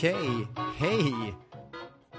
Okej, 0.00 0.48
hej! 0.76 1.34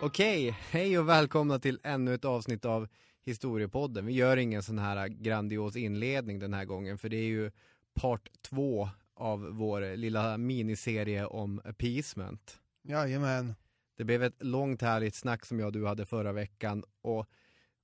Okej, 0.01 0.57
hej 0.71 0.99
och 0.99 1.09
välkomna 1.09 1.59
till 1.59 1.79
ännu 1.83 2.13
ett 2.13 2.25
avsnitt 2.25 2.65
av 2.65 2.87
Historiepodden. 3.25 4.05
Vi 4.05 4.13
gör 4.13 4.37
ingen 4.37 4.63
sån 4.63 4.79
här 4.79 5.07
grandios 5.07 5.75
inledning 5.75 6.39
den 6.39 6.53
här 6.53 6.65
gången 6.65 6.97
för 6.97 7.09
det 7.09 7.17
är 7.17 7.27
ju 7.27 7.51
part 7.93 8.29
två 8.41 8.89
av 9.15 9.41
vår 9.41 9.97
lilla 9.97 10.37
miniserie 10.37 11.25
om 11.25 11.61
appeasement. 11.65 12.59
Jajamän. 12.83 13.55
Det 13.99 14.05
blev 14.05 14.23
ett 14.23 14.43
långt 14.43 14.81
härligt 14.81 15.15
snack 15.15 15.45
som 15.45 15.59
jag 15.59 15.65
och 15.65 15.71
du 15.73 15.87
hade 15.87 16.05
förra 16.05 16.31
veckan 16.31 16.83
och 17.01 17.29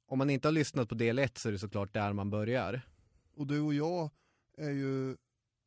om 0.07 0.17
man 0.17 0.29
inte 0.29 0.47
har 0.47 0.53
lyssnat 0.53 0.89
på 0.89 0.95
del 0.95 1.19
ett 1.19 1.37
så 1.37 1.47
är 1.47 1.51
det 1.51 1.59
såklart 1.59 1.93
där 1.93 2.13
man 2.13 2.29
börjar. 2.29 2.81
Och 3.35 3.47
du 3.47 3.59
och 3.61 3.73
jag 3.73 4.09
är 4.57 4.69
ju 4.69 5.17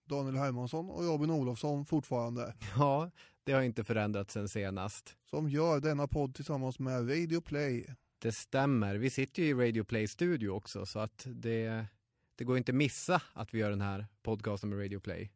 Daniel 0.04 0.36
Hermansson 0.36 0.90
och 0.90 1.04
Robin 1.04 1.30
Olofsson 1.30 1.86
fortfarande. 1.86 2.54
Ja, 2.76 3.10
det 3.44 3.52
har 3.52 3.62
inte 3.62 3.84
förändrats 3.84 4.34
sen 4.34 4.48
senast. 4.48 5.16
Som 5.24 5.48
gör 5.48 5.80
denna 5.80 6.06
podd 6.08 6.34
tillsammans 6.34 6.78
med 6.78 7.10
Radio 7.10 7.40
Play. 7.40 7.94
Det 8.18 8.32
stämmer. 8.32 8.94
Vi 8.94 9.10
sitter 9.10 9.42
ju 9.42 9.48
i 9.48 9.54
Radio 9.54 9.84
Play 9.84 10.08
Studio 10.08 10.48
också 10.48 10.86
så 10.86 10.98
att 10.98 11.26
det, 11.26 11.86
det 12.34 12.44
går 12.44 12.58
inte 12.58 12.72
missa 12.72 13.22
att 13.32 13.54
vi 13.54 13.58
gör 13.58 13.70
den 13.70 13.80
här 13.80 14.06
podcasten 14.22 14.70
med 14.70 14.78
Radio 14.78 15.00
Play. 15.00 15.30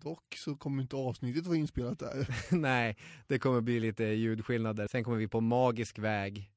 Dock 0.00 0.34
så 0.36 0.56
kommer 0.56 0.82
inte 0.82 0.96
avsnittet 0.96 1.46
vara 1.46 1.56
inspelat 1.56 1.98
där. 1.98 2.28
Nej, 2.56 2.96
det 3.26 3.38
kommer 3.38 3.60
bli 3.60 3.80
lite 3.80 4.04
ljudskillnader. 4.04 4.88
Sen 4.88 5.04
kommer 5.04 5.16
vi 5.16 5.28
på 5.28 5.40
magisk 5.40 5.98
väg 5.98 6.50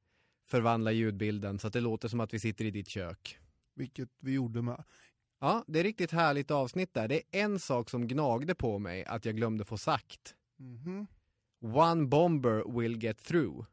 förvandla 0.47 0.91
ljudbilden 0.91 1.59
så 1.59 1.67
att 1.67 1.73
det 1.73 1.81
låter 1.81 2.07
som 2.07 2.19
att 2.19 2.33
vi 2.33 2.39
sitter 2.39 2.65
i 2.65 2.71
ditt 2.71 2.87
kök. 2.87 3.39
Vilket 3.75 4.09
vi 4.19 4.31
gjorde 4.31 4.61
med. 4.61 4.83
Ja, 5.39 5.63
det 5.67 5.79
är 5.79 5.83
riktigt 5.83 6.11
härligt 6.11 6.51
avsnitt 6.51 6.93
där. 6.93 7.07
Det 7.07 7.15
är 7.15 7.43
en 7.43 7.59
sak 7.59 7.89
som 7.89 8.07
gnagde 8.07 8.55
på 8.55 8.79
mig 8.79 9.05
att 9.05 9.25
jag 9.25 9.35
glömde 9.35 9.65
få 9.65 9.77
sagt. 9.77 10.35
Mhm. 10.57 11.07
One 11.61 12.05
bomber 12.05 12.79
will 12.79 13.03
get 13.03 13.17
through. 13.17 13.65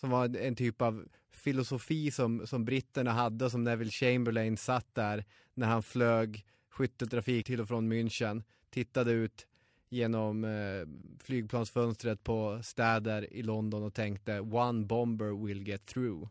Som 0.00 0.10
var 0.10 0.36
en 0.36 0.56
typ 0.56 0.82
av 0.82 1.08
filosofi 1.30 2.10
som, 2.10 2.46
som 2.46 2.64
britterna 2.64 3.12
hade, 3.12 3.50
som 3.50 3.64
Neville 3.64 3.90
Chamberlain 3.90 4.56
satt 4.56 4.94
där 4.94 5.24
när 5.54 5.66
han 5.66 5.82
flög 5.82 6.46
skytteltrafik 6.68 7.46
till 7.46 7.60
och 7.60 7.68
från 7.68 7.92
München, 7.92 8.42
tittade 8.70 9.12
ut 9.12 9.46
genom 9.88 10.44
eh, 10.44 10.88
flygplansfönstret 11.24 12.24
på 12.24 12.60
städer 12.62 13.32
i 13.32 13.42
London 13.42 13.82
och 13.82 13.94
tänkte 13.94 14.40
One 14.40 14.86
bomber 14.86 15.46
will 15.46 15.68
get 15.68 15.86
through. 15.86 16.28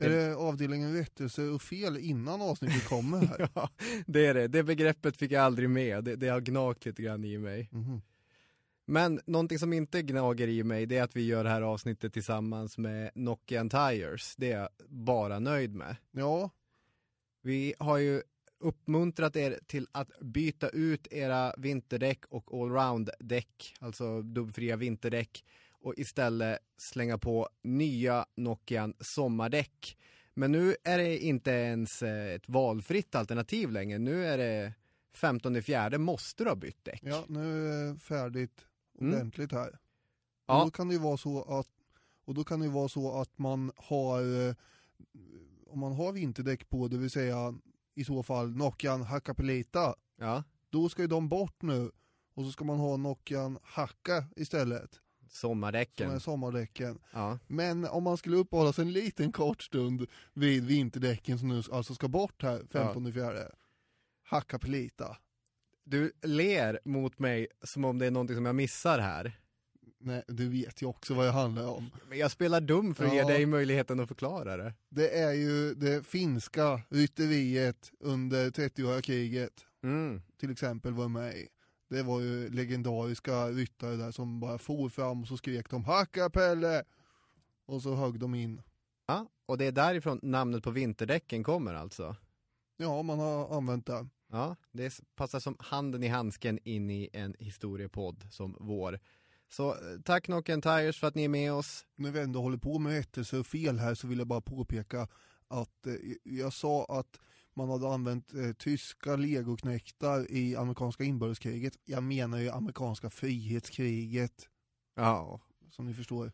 Är 0.00 0.10
det 0.10 0.36
avdelningen 0.36 0.94
rättelse 0.94 1.42
och 1.42 1.62
fel 1.62 1.96
innan 1.96 2.42
avsnittet 2.42 2.88
kommer 2.88 3.20
här? 3.26 3.48
ja, 3.54 3.70
det 4.06 4.26
är 4.26 4.34
det. 4.34 4.48
Det 4.48 4.62
begreppet 4.62 5.16
fick 5.16 5.32
jag 5.32 5.42
aldrig 5.44 5.70
med. 5.70 6.04
Det, 6.04 6.16
det 6.16 6.28
har 6.28 6.40
gnagt 6.40 6.86
lite 6.86 7.02
grann 7.02 7.24
i 7.24 7.38
mig. 7.38 7.68
Mhm. 7.72 8.00
Men 8.86 9.20
någonting 9.26 9.58
som 9.58 9.72
inte 9.72 10.02
gnager 10.02 10.48
i 10.48 10.62
mig 10.62 10.86
det 10.86 10.96
är 10.96 11.02
att 11.02 11.16
vi 11.16 11.26
gör 11.26 11.44
det 11.44 11.50
här 11.50 11.62
avsnittet 11.62 12.12
tillsammans 12.12 12.78
med 12.78 13.10
Nokian 13.14 13.70
Tires. 13.70 14.36
Det 14.36 14.52
är 14.52 14.58
jag 14.58 14.68
bara 14.88 15.38
nöjd 15.38 15.74
med. 15.74 15.96
Ja, 16.10 16.50
Vi 17.42 17.74
har 17.78 17.98
ju 17.98 18.22
uppmuntrat 18.58 19.36
er 19.36 19.58
till 19.66 19.86
att 19.92 20.20
byta 20.20 20.68
ut 20.68 21.06
era 21.10 21.54
vinterdäck 21.58 22.24
och 22.28 22.54
allround-däck, 22.54 23.74
alltså 23.80 24.22
dubbfria 24.22 24.76
vinterdäck 24.76 25.44
och 25.70 25.94
istället 25.96 26.58
slänga 26.76 27.18
på 27.18 27.48
nya 27.62 28.26
Nokian 28.36 28.94
sommardäck. 29.00 29.98
Men 30.34 30.52
nu 30.52 30.76
är 30.84 30.98
det 30.98 31.18
inte 31.18 31.50
ens 31.50 32.02
eh, 32.02 32.34
ett 32.34 32.48
valfritt 32.48 33.14
alternativ 33.14 33.70
längre. 33.70 33.98
Nu 33.98 34.26
är 34.26 34.38
det 34.38 34.72
15 35.14 35.62
fjärde 35.62 35.98
måste 35.98 36.44
du 36.44 36.50
ha 36.50 36.56
bytt 36.56 36.84
däck. 36.84 37.00
ja 37.04 37.24
nu 37.28 37.68
är 37.68 37.92
det 37.92 38.00
färdigt 38.00 38.66
Mm. 39.00 39.14
ordentligt 39.14 39.52
här. 39.52 39.78
Ja. 40.46 40.58
Och 40.60 40.66
då 40.66 40.70
kan 40.70 40.88
det 40.88 40.94
ju 40.94 41.00
vara 41.00 41.16
så 41.16 41.42
att 41.42 41.68
och 42.24 42.34
då 42.34 42.44
kan 42.44 42.60
det 42.60 42.68
vara 42.68 42.88
så 42.88 43.20
att 43.20 43.38
man 43.38 43.72
har 43.76 44.48
eh, 44.48 44.54
om 45.66 45.78
man 45.80 45.92
har 45.92 46.12
vinterdäck 46.12 46.68
på, 46.68 46.88
det 46.88 46.98
vill 46.98 47.10
säga 47.10 47.54
i 47.94 48.04
så 48.04 48.22
fall 48.22 48.56
Nokian 48.56 49.02
Hakkapelita, 49.02 49.94
ja. 50.18 50.42
då 50.70 50.88
ska 50.88 51.02
ju 51.02 51.08
de 51.08 51.28
bort 51.28 51.62
nu 51.62 51.90
och 52.34 52.44
så 52.44 52.52
ska 52.52 52.64
man 52.64 52.78
ha 52.78 52.96
Nokian 52.96 53.58
Hakka 53.62 54.24
istället, 54.36 54.90
som 55.28 55.28
Sommardäcken. 55.28 56.10
är 56.10 56.18
sommardäcken. 56.18 56.98
Ja. 57.12 57.38
Men 57.46 57.84
om 57.84 58.02
man 58.02 58.16
skulle 58.16 58.36
uppehålla 58.36 58.72
sig 58.72 58.82
en 58.82 58.92
liten 58.92 59.32
kort 59.32 59.62
stund 59.62 60.06
vid 60.32 60.64
vinterdäcken 60.64 61.38
som 61.38 61.48
nu 61.48 61.62
alltså 61.72 61.94
ska 61.94 62.08
bort 62.08 62.42
här 62.42 62.62
15 62.72 63.12
fjärde. 63.12 63.52
Hakkapelita. 64.24 65.16
Du 65.84 66.12
ler 66.22 66.80
mot 66.84 67.18
mig 67.18 67.46
som 67.62 67.84
om 67.84 67.98
det 67.98 68.06
är 68.06 68.10
någonting 68.10 68.36
som 68.36 68.46
jag 68.46 68.54
missar 68.54 68.98
här. 68.98 69.40
Nej, 70.06 70.22
du 70.28 70.48
vet 70.48 70.82
ju 70.82 70.86
också 70.86 71.14
vad 71.14 71.26
det 71.26 71.30
handlar 71.32 71.66
om. 71.68 71.90
Men 72.08 72.18
jag 72.18 72.30
spelar 72.30 72.60
dum 72.60 72.94
för 72.94 73.04
att 73.04 73.12
ge 73.12 73.18
Ja. 73.18 73.26
dig 73.28 73.46
möjligheten 73.46 74.00
att 74.00 74.08
förklara 74.08 74.56
det. 74.56 74.74
Det 74.88 75.18
är 75.18 75.32
ju 75.32 75.74
det 75.74 76.06
finska 76.06 76.80
rytteriet 76.88 77.92
under 78.00 78.50
30-åriga 78.50 79.02
kriget, 79.02 79.66
Mm. 79.82 80.22
till 80.40 80.50
exempel, 80.50 80.92
var 80.92 81.08
med 81.08 81.36
i. 81.36 81.48
Det 81.90 82.02
var 82.02 82.20
ju 82.20 82.48
legendariska 82.50 83.48
ryttare 83.48 83.96
där 83.96 84.10
som 84.10 84.40
bara 84.40 84.58
for 84.58 84.88
fram 84.88 85.22
och 85.22 85.28
så 85.28 85.36
skrek 85.36 85.70
de 85.70 85.84
Hakkapelle! 85.84 86.84
Och 87.66 87.82
så 87.82 87.94
högg 87.94 88.18
de 88.18 88.34
in. 88.34 88.62
Ja, 89.06 89.26
och 89.46 89.58
det 89.58 89.64
är 89.66 89.72
därifrån 89.72 90.20
namnet 90.22 90.62
på 90.62 90.70
vinterdäcken 90.70 91.44
kommer 91.44 91.74
alltså. 91.74 92.16
Ja, 92.76 93.02
man 93.02 93.18
har 93.18 93.56
använt 93.56 93.86
det. 93.86 94.06
Ja, 94.32 94.56
det 94.72 95.00
passar 95.16 95.40
som 95.40 95.56
handen 95.58 96.02
i 96.02 96.08
handsken 96.08 96.58
in 96.64 96.90
i 96.90 97.08
en 97.12 97.34
historiepodd 97.38 98.24
som 98.30 98.56
vår. 98.60 98.98
Så 99.48 99.70
eh, 99.70 100.00
tack 100.04 100.28
Nokian 100.28 100.62
Tires 100.62 100.98
för 101.00 101.06
att 101.06 101.14
ni 101.14 101.24
är 101.24 101.28
med 101.28 101.52
oss. 101.52 101.86
när 101.96 102.10
vi 102.10 102.20
ändå 102.20 102.40
håller 102.42 102.58
på 102.58 102.78
med 102.78 102.92
rättelse 102.92 103.38
och 103.38 103.46
fel 103.46 103.78
här 103.78 103.94
så 103.94 104.06
vill 104.06 104.18
jag 104.18 104.26
bara 104.26 104.40
påpeka 104.40 105.08
att 105.48 105.86
eh, 105.86 105.94
jag 106.22 106.52
sa 106.52 106.84
att 106.84 107.20
man 107.56 107.70
hade 107.70 107.88
använt 107.88 108.34
eh, 108.34 108.52
tyska 108.52 109.16
legoknektar 109.16 110.30
i 110.30 110.56
amerikanska 110.56 111.04
inbördeskriget. 111.04 111.72
Jag 111.84 112.02
menar 112.02 112.38
ju 112.38 112.50
amerikanska 112.50 113.10
frihetskriget, 113.10 114.48
Ja, 114.96 115.40
som 115.70 115.86
ni 115.86 115.94
förstår. 115.94 116.32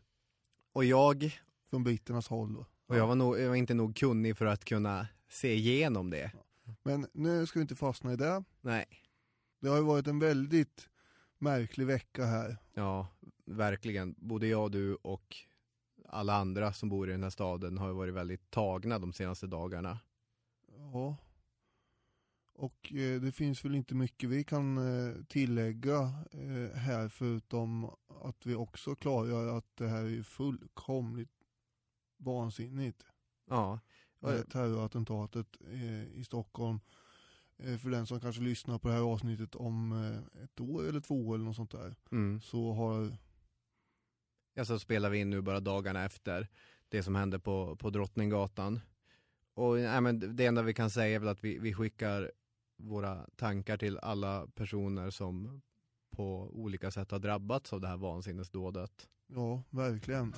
Och 0.73 0.85
jag, 0.85 1.39
från 1.69 1.83
britternas 1.83 2.27
håll. 2.27 2.53
då. 2.53 2.65
och 2.87 2.97
jag 2.97 3.07
var, 3.07 3.15
nog, 3.15 3.39
jag 3.39 3.47
var 3.49 3.55
inte 3.55 3.73
nog 3.73 3.95
kunnig 3.95 4.37
för 4.37 4.45
att 4.45 4.65
kunna 4.65 5.07
se 5.29 5.53
igenom 5.53 6.09
det. 6.09 6.31
Men 6.83 7.07
nu 7.13 7.45
ska 7.45 7.59
vi 7.59 7.61
inte 7.61 7.75
fastna 7.75 8.13
i 8.13 8.15
det. 8.15 8.43
Nej, 8.61 8.85
Det 9.61 9.67
har 9.67 9.77
ju 9.77 9.83
varit 9.83 10.07
en 10.07 10.19
väldigt 10.19 10.89
märklig 11.41 11.85
vecka 11.85 12.25
här. 12.25 12.57
ja, 12.73 13.07
verkligen. 13.45 14.15
Både 14.17 14.47
jag, 14.47 14.71
du 14.71 14.95
och 14.95 15.35
alla 16.05 16.35
andra 16.35 16.73
som 16.73 16.89
bor 16.89 17.09
i 17.09 17.11
den 17.11 17.23
här 17.23 17.29
staden 17.29 17.77
har 17.77 17.87
ju 17.87 17.93
varit 17.93 18.13
väldigt 18.13 18.51
tagna 18.51 18.99
de 18.99 19.13
senaste 19.13 19.47
dagarna. 19.47 19.99
Ja. 20.77 21.17
Och 22.53 22.93
eh, 22.93 23.21
det 23.21 23.31
finns 23.31 23.65
väl 23.65 23.75
inte 23.75 23.95
mycket 23.95 24.29
vi 24.29 24.43
kan 24.43 24.77
eh, 24.77 25.23
tillägga 25.23 25.99
eh, 26.31 26.77
här 26.77 27.09
förutom 27.09 27.91
att 28.07 28.45
vi 28.45 28.55
också 28.55 28.95
klargör 28.95 29.57
att 29.57 29.77
det 29.77 29.87
här 29.87 30.03
är 30.03 30.23
fullkomligt 30.23 31.43
vansinnigt. 32.17 33.05
Ja, 33.49 33.79
Det 34.19 34.31
här 34.31 34.43
terrorattentatet 34.43 35.47
eh, 35.71 36.03
i 36.03 36.23
Stockholm. 36.23 36.79
Eh, 37.65 37.77
för 37.77 37.89
den 37.89 38.05
som 38.05 38.19
kanske 38.19 38.41
lyssnar 38.41 38.77
på 38.79 38.87
det 38.87 38.93
här 38.93 39.01
avsnittet 39.01 39.55
om 39.55 39.91
eh, 39.91 40.43
ett 40.43 40.59
år 40.59 40.87
eller 40.87 40.99
två 40.99 41.33
eller 41.33 41.45
något 41.45 41.55
sånt 41.55 41.71
där. 41.71 41.95
mm. 42.11 42.41
Så 42.41 42.73
har, 42.73 43.17
Ja, 44.53 44.65
så 44.65 44.79
spelar 44.79 45.09
vi 45.09 45.19
in 45.19 45.29
nu 45.29 45.41
bara 45.41 45.59
dagarna 45.59 46.05
efter 46.05 46.47
det 46.89 47.03
som 47.03 47.15
hände 47.15 47.39
på, 47.39 47.75
på 47.75 47.89
Drottninggatan. 47.89 48.79
Och 49.53 49.77
nej, 49.77 50.01
men 50.01 50.35
det 50.35 50.45
enda 50.45 50.61
vi 50.61 50.73
kan 50.73 50.89
säga 50.89 51.15
är 51.15 51.19
väl 51.19 51.29
att 51.29 51.43
vi, 51.43 51.59
vi 51.59 51.73
skickar 51.73 52.31
våra 52.77 53.27
tankar 53.35 53.77
till 53.77 53.97
alla 53.97 54.47
personer 54.47 55.09
som 55.09 55.61
på 56.11 56.49
olika 56.53 56.91
sätt 56.91 57.11
har 57.11 57.19
drabbats 57.19 57.73
av 57.73 57.81
det 57.81 57.87
här 57.87 57.97
vansinnesdådet. 57.97 59.09
ja 59.27 59.63
verkligen. 59.69 60.33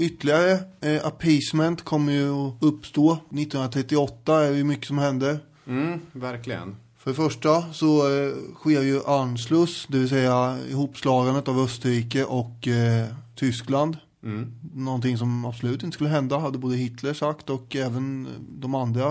Ytterligare 0.00 0.52
eh, 0.80 1.06
appeasement 1.06 1.82
kommer 1.84 2.12
ju 2.12 2.30
att 2.30 2.54
uppstå. 2.60 3.12
1938 3.12 4.44
är 4.44 4.50
det 4.50 4.56
ju 4.56 4.64
mycket 4.64 4.86
som 4.86 4.98
händer. 4.98 5.38
Mm, 5.66 6.00
verkligen. 6.12 6.76
För 6.98 7.10
det 7.10 7.14
första 7.16 7.72
så 7.72 7.98
eh, 7.98 8.32
sker 8.54 8.82
ju 8.82 9.00
Anschluss, 9.06 9.86
det 9.88 9.98
vill 9.98 10.08
säga 10.08 10.58
ihopslagandet 10.70 11.48
av 11.48 11.58
Österrike 11.58 12.24
och 12.24 12.68
eh, 12.68 13.06
Tyskland. 13.34 13.96
Mm. 14.22 14.52
Någonting 14.74 15.18
som 15.18 15.44
absolut 15.44 15.82
inte 15.82 15.94
skulle 15.94 16.10
hända, 16.10 16.38
hade 16.38 16.58
både 16.58 16.76
Hitler 16.76 17.14
sagt 17.14 17.50
och 17.50 17.76
även 17.76 18.28
de 18.48 18.74
andra. 18.74 19.08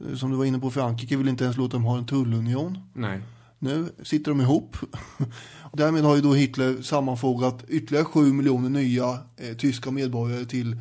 eh, 0.00 0.14
Som 0.16 0.30
du 0.30 0.36
var 0.36 0.44
inne 0.44 0.58
på, 0.58 0.70
Frankrike 0.70 1.16
vill 1.16 1.28
inte 1.28 1.44
ens 1.44 1.56
låta 1.56 1.72
dem 1.76 1.84
ha 1.84 1.98
en 1.98 2.06
tullunion. 2.06 2.78
Nej. 2.92 3.20
Nu 3.58 3.88
sitter 4.02 4.30
de 4.30 4.40
ihop. 4.40 4.76
Därmed 5.76 6.04
har 6.04 6.16
ju 6.16 6.22
då 6.22 6.34
Hitler 6.34 6.82
sammanfogat 6.82 7.64
ytterligare 7.68 8.04
7 8.04 8.32
miljoner 8.32 8.68
nya 8.68 9.18
eh, 9.36 9.56
tyska 9.56 9.90
medborgare 9.90 10.44
till, 10.44 10.76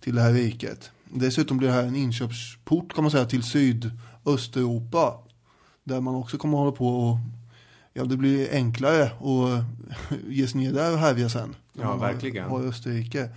till 0.00 0.14
det 0.14 0.22
här 0.22 0.32
riket. 0.32 0.90
Dessutom 1.04 1.58
blir 1.58 1.68
det 1.68 1.74
här 1.74 1.82
en 1.82 1.96
inköpsport 1.96 2.94
kan 2.94 3.04
man 3.04 3.10
säga 3.10 3.24
till 3.24 3.42
Sydösteuropa. 3.42 5.14
Där 5.84 6.00
man 6.00 6.14
också 6.14 6.38
kommer 6.38 6.58
hålla 6.58 6.72
på 6.72 6.86
och 6.86 7.16
ja, 7.92 8.04
det 8.04 8.16
blir 8.16 8.52
enklare 8.52 9.04
att 9.04 9.64
ge 10.28 10.48
sig 10.48 10.60
ner 10.60 10.72
där 10.72 10.92
och 10.92 10.98
härja 10.98 11.28
sen. 11.28 11.56
Ja, 11.72 11.96
verkligen. 11.96 12.48
Har 12.48 12.60
Österrike. 12.60 13.28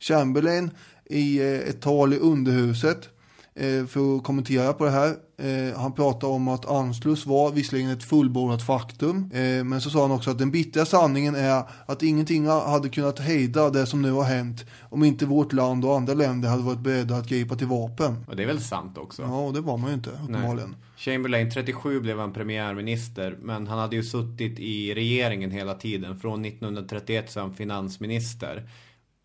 Chamberlain 0.00 0.70
i 1.04 1.38
eh, 1.38 1.46
ett 1.46 1.80
tal 1.80 2.12
i 2.12 2.16
underhuset 2.16 3.08
eh, 3.54 3.86
för 3.86 4.16
att 4.16 4.24
kommentera 4.24 4.72
på 4.72 4.84
det 4.84 4.90
här. 4.90 5.16
Eh, 5.42 5.78
han 5.78 5.92
pratade 5.92 6.32
om 6.32 6.48
att 6.48 6.66
Anschluss 6.66 7.26
var 7.26 7.52
visserligen 7.52 7.90
ett 7.90 8.04
fullbordat 8.04 8.62
faktum. 8.62 9.30
Eh, 9.32 9.64
men 9.64 9.80
så 9.80 9.90
sa 9.90 10.02
han 10.02 10.10
också 10.10 10.30
att 10.30 10.38
den 10.38 10.50
bittra 10.50 10.84
sanningen 10.84 11.34
är 11.34 11.62
att 11.86 12.02
ingenting 12.02 12.46
hade 12.46 12.88
kunnat 12.88 13.18
hejda 13.18 13.70
det 13.70 13.86
som 13.86 14.02
nu 14.02 14.12
har 14.12 14.24
hänt 14.24 14.66
om 14.90 15.04
inte 15.04 15.26
vårt 15.26 15.52
land 15.52 15.84
och 15.84 15.96
andra 15.96 16.14
länder 16.14 16.48
hade 16.48 16.62
varit 16.62 16.78
beredda 16.78 17.16
att 17.16 17.28
gripa 17.28 17.56
till 17.56 17.66
vapen. 17.66 18.24
Och 18.28 18.36
det 18.36 18.42
är 18.42 18.46
väl 18.46 18.60
sant 18.60 18.98
också? 18.98 19.22
Ja, 19.22 19.40
och 19.40 19.52
det 19.52 19.60
var 19.60 19.76
man 19.76 19.90
ju 19.90 19.94
inte 19.94 20.10
uppenbarligen. 20.10 20.76
Chamberlain, 20.96 21.50
37 21.50 22.00
blev 22.00 22.18
han 22.18 22.32
premiärminister, 22.32 23.38
men 23.42 23.66
han 23.66 23.78
hade 23.78 23.96
ju 23.96 24.02
suttit 24.02 24.58
i 24.58 24.94
regeringen 24.94 25.50
hela 25.50 25.74
tiden. 25.74 26.18
Från 26.18 26.44
1931 26.44 27.30
så 27.30 27.40
är 27.40 27.42
han 27.42 27.54
finansminister. 27.54 28.68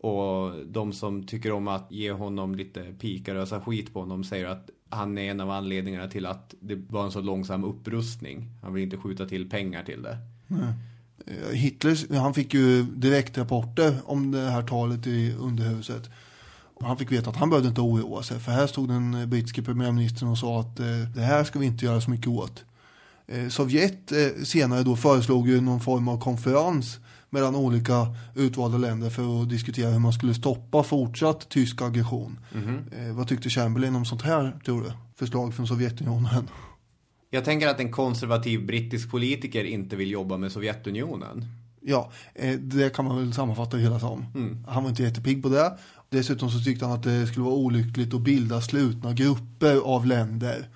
Och 0.00 0.66
de 0.66 0.92
som 0.92 1.26
tycker 1.26 1.52
om 1.52 1.68
att 1.68 1.86
ge 1.90 2.12
honom 2.12 2.54
lite 2.54 2.80
pikarösa 3.00 3.60
skit 3.60 3.92
på 3.92 4.00
honom 4.00 4.24
säger 4.24 4.46
att 4.46 4.70
han 4.94 5.18
är 5.18 5.30
en 5.30 5.40
av 5.40 5.50
anledningarna 5.50 6.08
till 6.08 6.26
att 6.26 6.54
det 6.60 6.74
var 6.74 7.04
en 7.04 7.10
så 7.10 7.20
långsam 7.20 7.64
upprustning. 7.64 8.50
Han 8.62 8.74
vill 8.74 8.84
inte 8.84 8.96
skjuta 8.96 9.26
till 9.26 9.50
pengar 9.50 9.84
till 9.84 10.02
det. 10.02 10.18
Nej. 10.46 10.72
Eh, 11.26 11.56
Hitler, 11.56 12.18
han 12.18 12.34
fick 12.34 12.54
ju 12.54 12.82
direktrapporter 12.82 13.96
om 14.04 14.30
det 14.30 14.50
här 14.50 14.62
talet 14.62 15.06
i 15.06 15.32
underhuset. 15.32 16.10
Han 16.80 16.96
fick 16.96 17.12
veta 17.12 17.30
att 17.30 17.36
han 17.36 17.50
behövde 17.50 17.68
inte 17.68 17.80
oroa 17.80 18.22
sig. 18.22 18.40
För 18.40 18.52
här 18.52 18.66
stod 18.66 18.88
den 18.88 19.14
eh, 19.14 19.26
brittiske 19.26 19.62
premiärministern 19.62 20.28
och 20.28 20.38
sa 20.38 20.60
att 20.60 20.80
eh, 20.80 20.86
det 21.14 21.22
här 21.22 21.44
ska 21.44 21.58
vi 21.58 21.66
inte 21.66 21.84
göra 21.84 22.00
så 22.00 22.10
mycket 22.10 22.28
åt. 22.28 22.64
Sovjet 23.48 24.12
senare 24.44 24.82
då 24.82 24.96
föreslog 24.96 25.48
ju 25.48 25.60
någon 25.60 25.80
form 25.80 26.08
av 26.08 26.20
konferens 26.20 26.98
mellan 27.34 27.56
olika 27.56 28.06
utvalda 28.34 28.78
länder 28.78 29.10
för 29.10 29.42
att 29.42 29.48
diskutera 29.48 29.90
hur 29.90 29.98
man 29.98 30.12
skulle 30.12 30.34
stoppa 30.34 30.82
fortsatt 30.82 31.48
tysk 31.48 31.82
aggression. 31.82 32.38
Eh, 32.92 33.14
vad 33.14 33.28
tyckte 33.28 33.50
Chamberlain 33.50 33.96
om 33.96 34.04
sånt 34.04 34.22
här, 34.22 34.58
tror 34.64 34.82
du? 34.82 34.92
Förslag 35.16 35.54
från 35.54 35.66
Sovjetunionen. 35.66 36.50
Jag 37.30 37.44
tänker 37.44 37.68
att 37.68 37.80
en 37.80 37.92
konservativ 37.92 38.66
brittisk 38.66 39.10
politiker 39.10 39.64
inte 39.64 39.96
vill 39.96 40.10
jobba 40.10 40.36
med 40.36 40.52
Sovjetunionen. 40.52 41.44
Ja, 41.80 42.12
eh, 42.34 42.58
det 42.58 42.94
kan 42.94 43.04
man 43.04 43.16
väl 43.16 43.32
sammanfatta 43.32 43.76
det 43.76 43.82
hela 43.82 44.00
som. 44.00 44.26
Han 44.68 44.82
var 44.82 44.90
inte 44.90 45.02
jättepigg 45.02 45.42
på 45.42 45.48
det. 45.48 45.78
Dessutom 46.08 46.50
så 46.50 46.60
tyckte 46.60 46.86
han 46.86 46.94
att 46.94 47.02
det 47.02 47.26
skulle 47.26 47.44
vara 47.44 47.54
olyckligt 47.54 48.14
att 48.14 48.20
bilda 48.20 48.60
slutna 48.60 49.12
grupper 49.12 49.76
av 49.76 50.06
länder. 50.06 50.68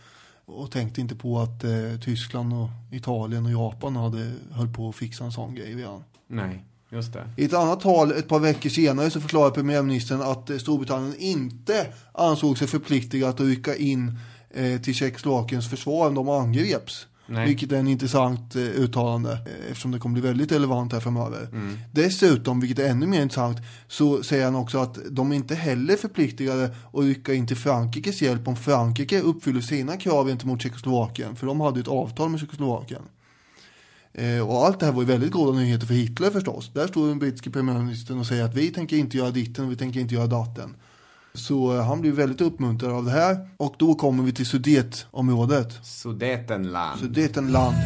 Och 0.44 0.70
tänkte 0.70 1.00
inte 1.00 1.14
på 1.14 1.38
att 1.38 1.64
eh, 1.64 2.00
Tyskland 2.04 2.52
och 2.52 2.69
Italien 2.93 3.46
och 3.46 3.52
Japan 3.52 3.96
hade 3.96 4.32
höll 4.50 4.69
på 4.69 4.88
att 4.88 4.96
fixa 4.96 5.25
en 5.25 5.32
sån 5.32 5.54
grej 5.54 5.75
redan. 5.75 6.04
Nej, 6.28 6.64
just 6.90 7.12
det. 7.12 7.30
I 7.36 7.44
ett 7.44 7.54
annat 7.54 7.80
tal 7.80 8.12
ett 8.12 8.28
par 8.28 8.38
veckor 8.38 8.70
senare 8.70 9.10
så 9.10 9.20
förklarade 9.20 9.54
premiärministern 9.54 10.22
att 10.22 10.50
eh, 10.50 10.58
Storbritannien 10.58 11.14
inte 11.19 11.86
ansåg 12.12 12.58
sig 12.58 12.69
förpliktigat 12.69 13.34
att 13.34 13.46
rycka 13.46 13.76
in 13.76 14.19
eh, 14.50 14.80
till 14.80 14.94
Tjeckoslovakiens 14.94 15.70
försvar 15.70 16.08
om 16.08 16.14
de 16.14 16.28
angreps. 16.28 17.06
Nej. 17.30 17.47
Vilket 17.47 17.73
är 17.73 17.76
en 17.76 17.88
intressant 17.88 18.56
eh, 18.56 18.62
uttalande 18.62 19.38
eftersom 19.70 19.90
det 19.90 19.99
kommer 19.99 20.12
bli 20.12 20.23
väldigt 20.23 20.52
relevant 20.52 20.92
här 20.92 21.00
framöver. 21.00 21.49
Dessutom, 21.92 22.61
vilket 22.61 22.78
är 22.78 22.90
ännu 22.90 23.06
mer 23.06 23.23
intressant, 23.23 23.58
så 23.88 24.23
säger 24.23 24.44
han 24.44 24.54
också 24.54 24.78
att 24.78 24.99
de 25.11 25.32
är 25.32 25.37
inte 25.37 25.54
heller 25.54 25.97
förpliktigade 25.97 26.64
att 26.92 27.04
rycka 27.04 27.35
in 27.35 27.47
till 27.47 27.56
Frankrikes 27.56 28.23
hjälp 28.23 28.49
om 28.49 28.56
Frankrike 28.56 29.20
uppfyller 29.20 29.61
sina 29.61 29.97
krav 29.97 30.28
gentemot 30.28 30.62
Tjeckoslovakien. 30.62 31.37
För 31.37 31.47
de 31.47 31.61
hade 31.61 31.80
ett 31.80 31.88
avtal 31.88 32.28
med 32.28 32.40
Tjeckoslovakien. 32.40 33.02
Eh, 34.12 34.48
och 34.48 34.66
allt 34.66 34.80
det 34.80 34.86
här 34.86 34.92
var 34.92 35.02
ju 35.02 35.08
väldigt 35.08 35.30
goda 35.30 35.58
nyheter 35.58 35.86
för 35.86 35.94
Hitler 35.94 36.30
förstås. 36.30 36.70
Där 36.74 36.86
står 36.86 37.08
den 37.08 37.18
brittiske 37.18 37.50
premiärministern 37.50 38.18
och 38.18 38.26
säger 38.26 38.44
att 38.44 38.54
vi 38.54 38.70
tänker 38.70 38.96
inte 38.96 39.16
göra 39.16 39.30
ditten 39.30 39.64
och 39.64 39.72
vi 39.72 39.76
tänker 39.76 40.00
inte 40.00 40.14
göra 40.14 40.26
datten. 40.26 40.74
Så 41.34 41.76
eh, 41.76 41.84
han 41.84 42.00
blir 42.00 42.12
väldigt 42.12 42.40
uppmuntrad 42.40 42.92
av 42.92 43.04
det 43.04 43.10
här. 43.10 43.48
Och 43.56 43.74
då 43.78 43.94
kommer 43.94 44.22
vi 44.22 44.32
till 44.32 44.46
Sudetområdet. 44.46 45.86
Sudetenland. 45.86 47.00
Sudetenland. 47.00 47.76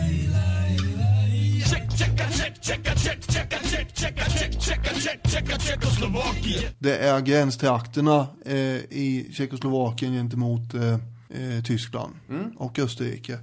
Det 6.79 6.97
är 6.99 7.21
gränstrakterna 7.21 8.27
eh, 8.45 8.57
i 8.77 9.29
Tjeckoslovakien 9.33 10.13
gentemot 10.13 10.75
eh, 10.75 10.93
eh, 10.93 11.63
Tyskland 11.65 12.15
och 12.57 12.79
Österrike. 12.79 13.39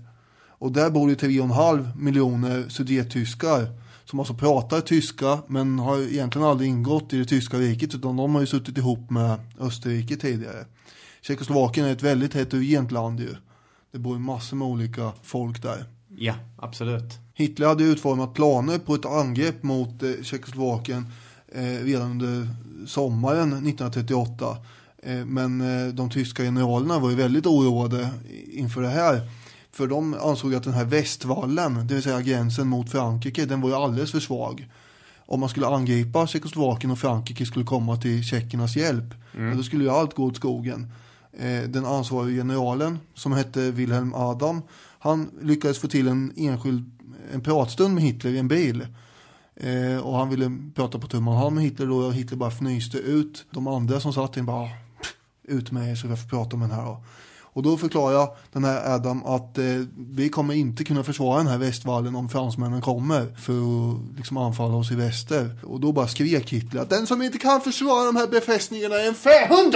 Och 0.59 0.71
där 0.71 0.89
bor 0.89 1.07
det 1.07 1.15
3,5 1.15 1.97
miljoner 1.97 2.69
sudettyskar 2.69 3.67
som 4.05 4.19
alltså 4.19 4.33
pratar 4.33 4.81
tyska 4.81 5.39
men 5.47 5.79
har 5.79 5.97
egentligen 5.99 6.47
aldrig 6.47 6.69
ingått 6.69 7.13
i 7.13 7.17
det 7.17 7.25
tyska 7.25 7.57
riket 7.57 7.95
utan 7.95 8.17
de 8.17 8.33
har 8.33 8.41
ju 8.41 8.47
suttit 8.47 8.77
ihop 8.77 9.09
med 9.09 9.39
Österrike 9.59 10.15
tidigare. 10.15 10.65
Tjeckoslovakien 11.21 11.85
är 11.85 11.91
ett 11.91 12.03
väldigt 12.03 12.35
heterogent 12.35 12.91
land 12.91 13.19
ju. 13.19 13.35
Det 13.91 13.99
bor 13.99 14.13
ju 14.13 14.19
massor 14.19 14.57
med 14.57 14.67
olika 14.67 15.11
folk 15.23 15.61
där. 15.61 15.85
Ja, 16.17 16.33
absolut. 16.57 17.19
Hitler 17.33 17.67
hade 17.67 17.83
utformat 17.83 18.33
planer 18.33 18.77
på 18.77 18.95
ett 18.95 19.05
angrepp 19.05 19.63
mot 19.63 20.03
eh, 20.03 20.11
Tjeckoslovakien 20.23 21.05
eh, 21.47 21.63
redan 21.63 22.11
under 22.11 22.47
sommaren 22.87 23.47
1938. 23.47 24.57
Eh, 25.03 25.25
men 25.25 25.61
eh, 25.61 25.93
de 25.93 26.09
tyska 26.09 26.43
generalerna 26.43 26.99
var 26.99 27.09
ju 27.09 27.15
väldigt 27.15 27.45
oroade 27.45 28.09
inför 28.51 28.81
det 28.81 28.89
här. 28.89 29.21
För 29.71 29.87
de 29.87 30.13
ansåg 30.21 30.55
att 30.55 30.63
den 30.63 30.73
här 30.73 30.85
västvallen, 30.85 31.87
det 31.87 31.93
vill 31.93 32.03
säga 32.03 32.21
gränsen 32.21 32.67
mot 32.67 32.91
Frankrike, 32.91 33.45
den 33.45 33.61
var 33.61 33.69
ju 33.69 33.75
alldeles 33.75 34.11
för 34.11 34.19
svag. 34.19 34.67
Om 35.25 35.39
man 35.39 35.49
skulle 35.49 35.67
angripa 35.67 36.27
Tjeckoslovakien 36.27 36.91
och 36.91 36.99
Frankrike 36.99 37.45
skulle 37.45 37.65
komma 37.65 37.97
till 37.97 38.23
tjeckernas 38.23 38.75
hjälp, 38.75 39.13
ja, 39.37 39.55
då 39.57 39.63
skulle 39.63 39.83
ju 39.83 39.89
allt 39.89 40.13
gå 40.15 40.23
åt 40.25 40.35
skogen. 40.35 40.91
eh, 41.39 41.61
den 41.69 41.85
ansvariga 41.85 42.35
generalen 42.41 42.99
som 43.13 43.31
hette 43.31 43.71
Wilhelm 43.71 44.13
Adam. 44.13 44.61
Han 44.99 45.29
lyckades 45.41 45.79
få 45.79 45.87
till 45.87 46.07
en 46.07 46.33
enskild 46.37 46.91
en 47.33 47.41
pratstund 47.41 47.93
med 47.95 48.03
Hitler 48.03 48.31
i 48.31 48.37
en 48.39 48.47
bil. 48.47 48.87
Eh, 49.55 49.97
och 49.97 50.17
han 50.17 50.29
ville 50.29 50.57
prata 50.75 50.99
på 50.99 51.07
tumman 51.07 51.37
hand 51.37 51.55
med 51.55 51.63
Hitler 51.63 51.85
då 51.87 51.95
och 51.97 52.13
Hitler 52.13 52.37
bara 52.37 52.51
fnyste 52.51 52.97
ut. 52.97 53.45
De 53.51 53.67
andra 53.67 53.99
som 53.99 54.13
satt 54.13 54.37
in 54.37 54.45
bara, 54.45 54.61
"Ah, 54.63 54.69
pff, 55.01 55.13
ut 55.43 55.71
med 55.71 55.91
er 55.91 55.95
så 55.95 56.07
jag 56.07 56.21
får 56.21 56.29
prata 56.29 56.55
om 56.55 56.59
den 56.61 56.71
här 56.71 56.85
då. 56.85 57.03
Och 57.53 57.63
då 57.63 57.77
förklarar 57.77 58.27
den 58.53 58.63
här 58.63 58.95
Adam 58.95 59.25
att 59.25 59.57
eh, 59.57 59.65
vi 59.97 60.29
kommer 60.29 60.53
inte 60.53 60.83
kunna 60.83 61.03
försvara 61.03 61.37
den 61.37 61.47
här 61.47 61.57
västvallen 61.57 62.15
om 62.15 62.29
fransmännen 62.29 62.81
kommer 62.81 63.35
för 63.35 63.53
att 63.53 64.17
liksom 64.17 64.37
anfalla 64.37 64.75
oss 64.75 64.91
i 64.91 64.95
väster. 64.95 65.59
Och 65.63 65.79
då 65.79 65.91
bara 65.91 66.07
skrek 66.07 66.53
Hitler 66.53 66.81
att 66.81 66.89
den 66.89 67.07
som 67.07 67.21
inte 67.21 67.37
kan 67.37 67.61
försvara 67.61 68.05
de 68.05 68.15
här 68.15 68.27
befästningarna 68.27 68.95
är 68.95 69.07
en 69.07 69.15
fähund! 69.15 69.75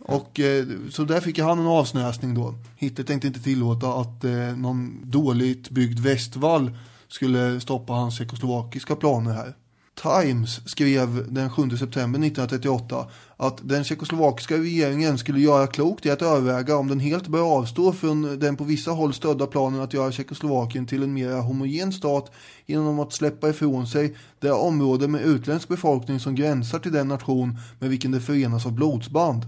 Och 0.00 0.40
eh, 0.40 0.66
så 0.90 1.04
där 1.04 1.20
fick 1.20 1.38
han 1.38 1.58
en 1.58 1.66
avsnäsning 1.66 2.34
då. 2.34 2.54
Hitler 2.76 3.04
tänkte 3.04 3.26
inte 3.28 3.42
tillåta 3.42 3.88
att 3.88 4.24
eh, 4.24 4.56
någon 4.56 5.10
dåligt 5.10 5.70
byggd 5.70 5.98
västvall 5.98 6.70
skulle 7.08 7.60
stoppa 7.60 7.92
hans 7.92 8.18
tjeckoslovakiska 8.18 8.96
planer 8.96 9.32
här. 9.32 9.54
Times 10.02 10.60
skrev 10.68 11.32
den 11.32 11.50
7 11.50 11.70
september 11.70 12.18
1938 12.18 13.06
att 13.36 13.68
den 13.68 13.84
tjeckoslovakiska 13.84 14.56
regeringen 14.56 15.18
skulle 15.18 15.40
göra 15.40 15.66
klokt 15.66 16.06
i 16.06 16.10
att 16.10 16.22
överväga 16.22 16.76
om 16.76 16.88
den 16.88 17.00
helt 17.00 17.28
bör 17.28 17.58
avstå 17.58 17.92
från 17.92 18.38
den 18.38 18.56
på 18.56 18.64
vissa 18.64 18.90
håll 18.90 19.14
stödda 19.14 19.46
planen 19.46 19.80
att 19.80 19.94
göra 19.94 20.12
Tjeckoslovakien 20.12 20.86
till 20.86 21.02
en 21.02 21.12
mer 21.12 21.40
homogen 21.40 21.92
stat 21.92 22.32
genom 22.66 23.00
att 23.00 23.12
släppa 23.12 23.48
ifrån 23.48 23.86
sig 23.86 24.16
det 24.38 24.52
område 24.52 25.08
med 25.08 25.22
utländsk 25.22 25.68
befolkning 25.68 26.20
som 26.20 26.34
gränsar 26.34 26.78
till 26.78 26.92
den 26.92 27.08
nation 27.08 27.58
med 27.78 27.90
vilken 27.90 28.12
det 28.12 28.20
förenas 28.20 28.66
av 28.66 28.72
blodsband. 28.72 29.42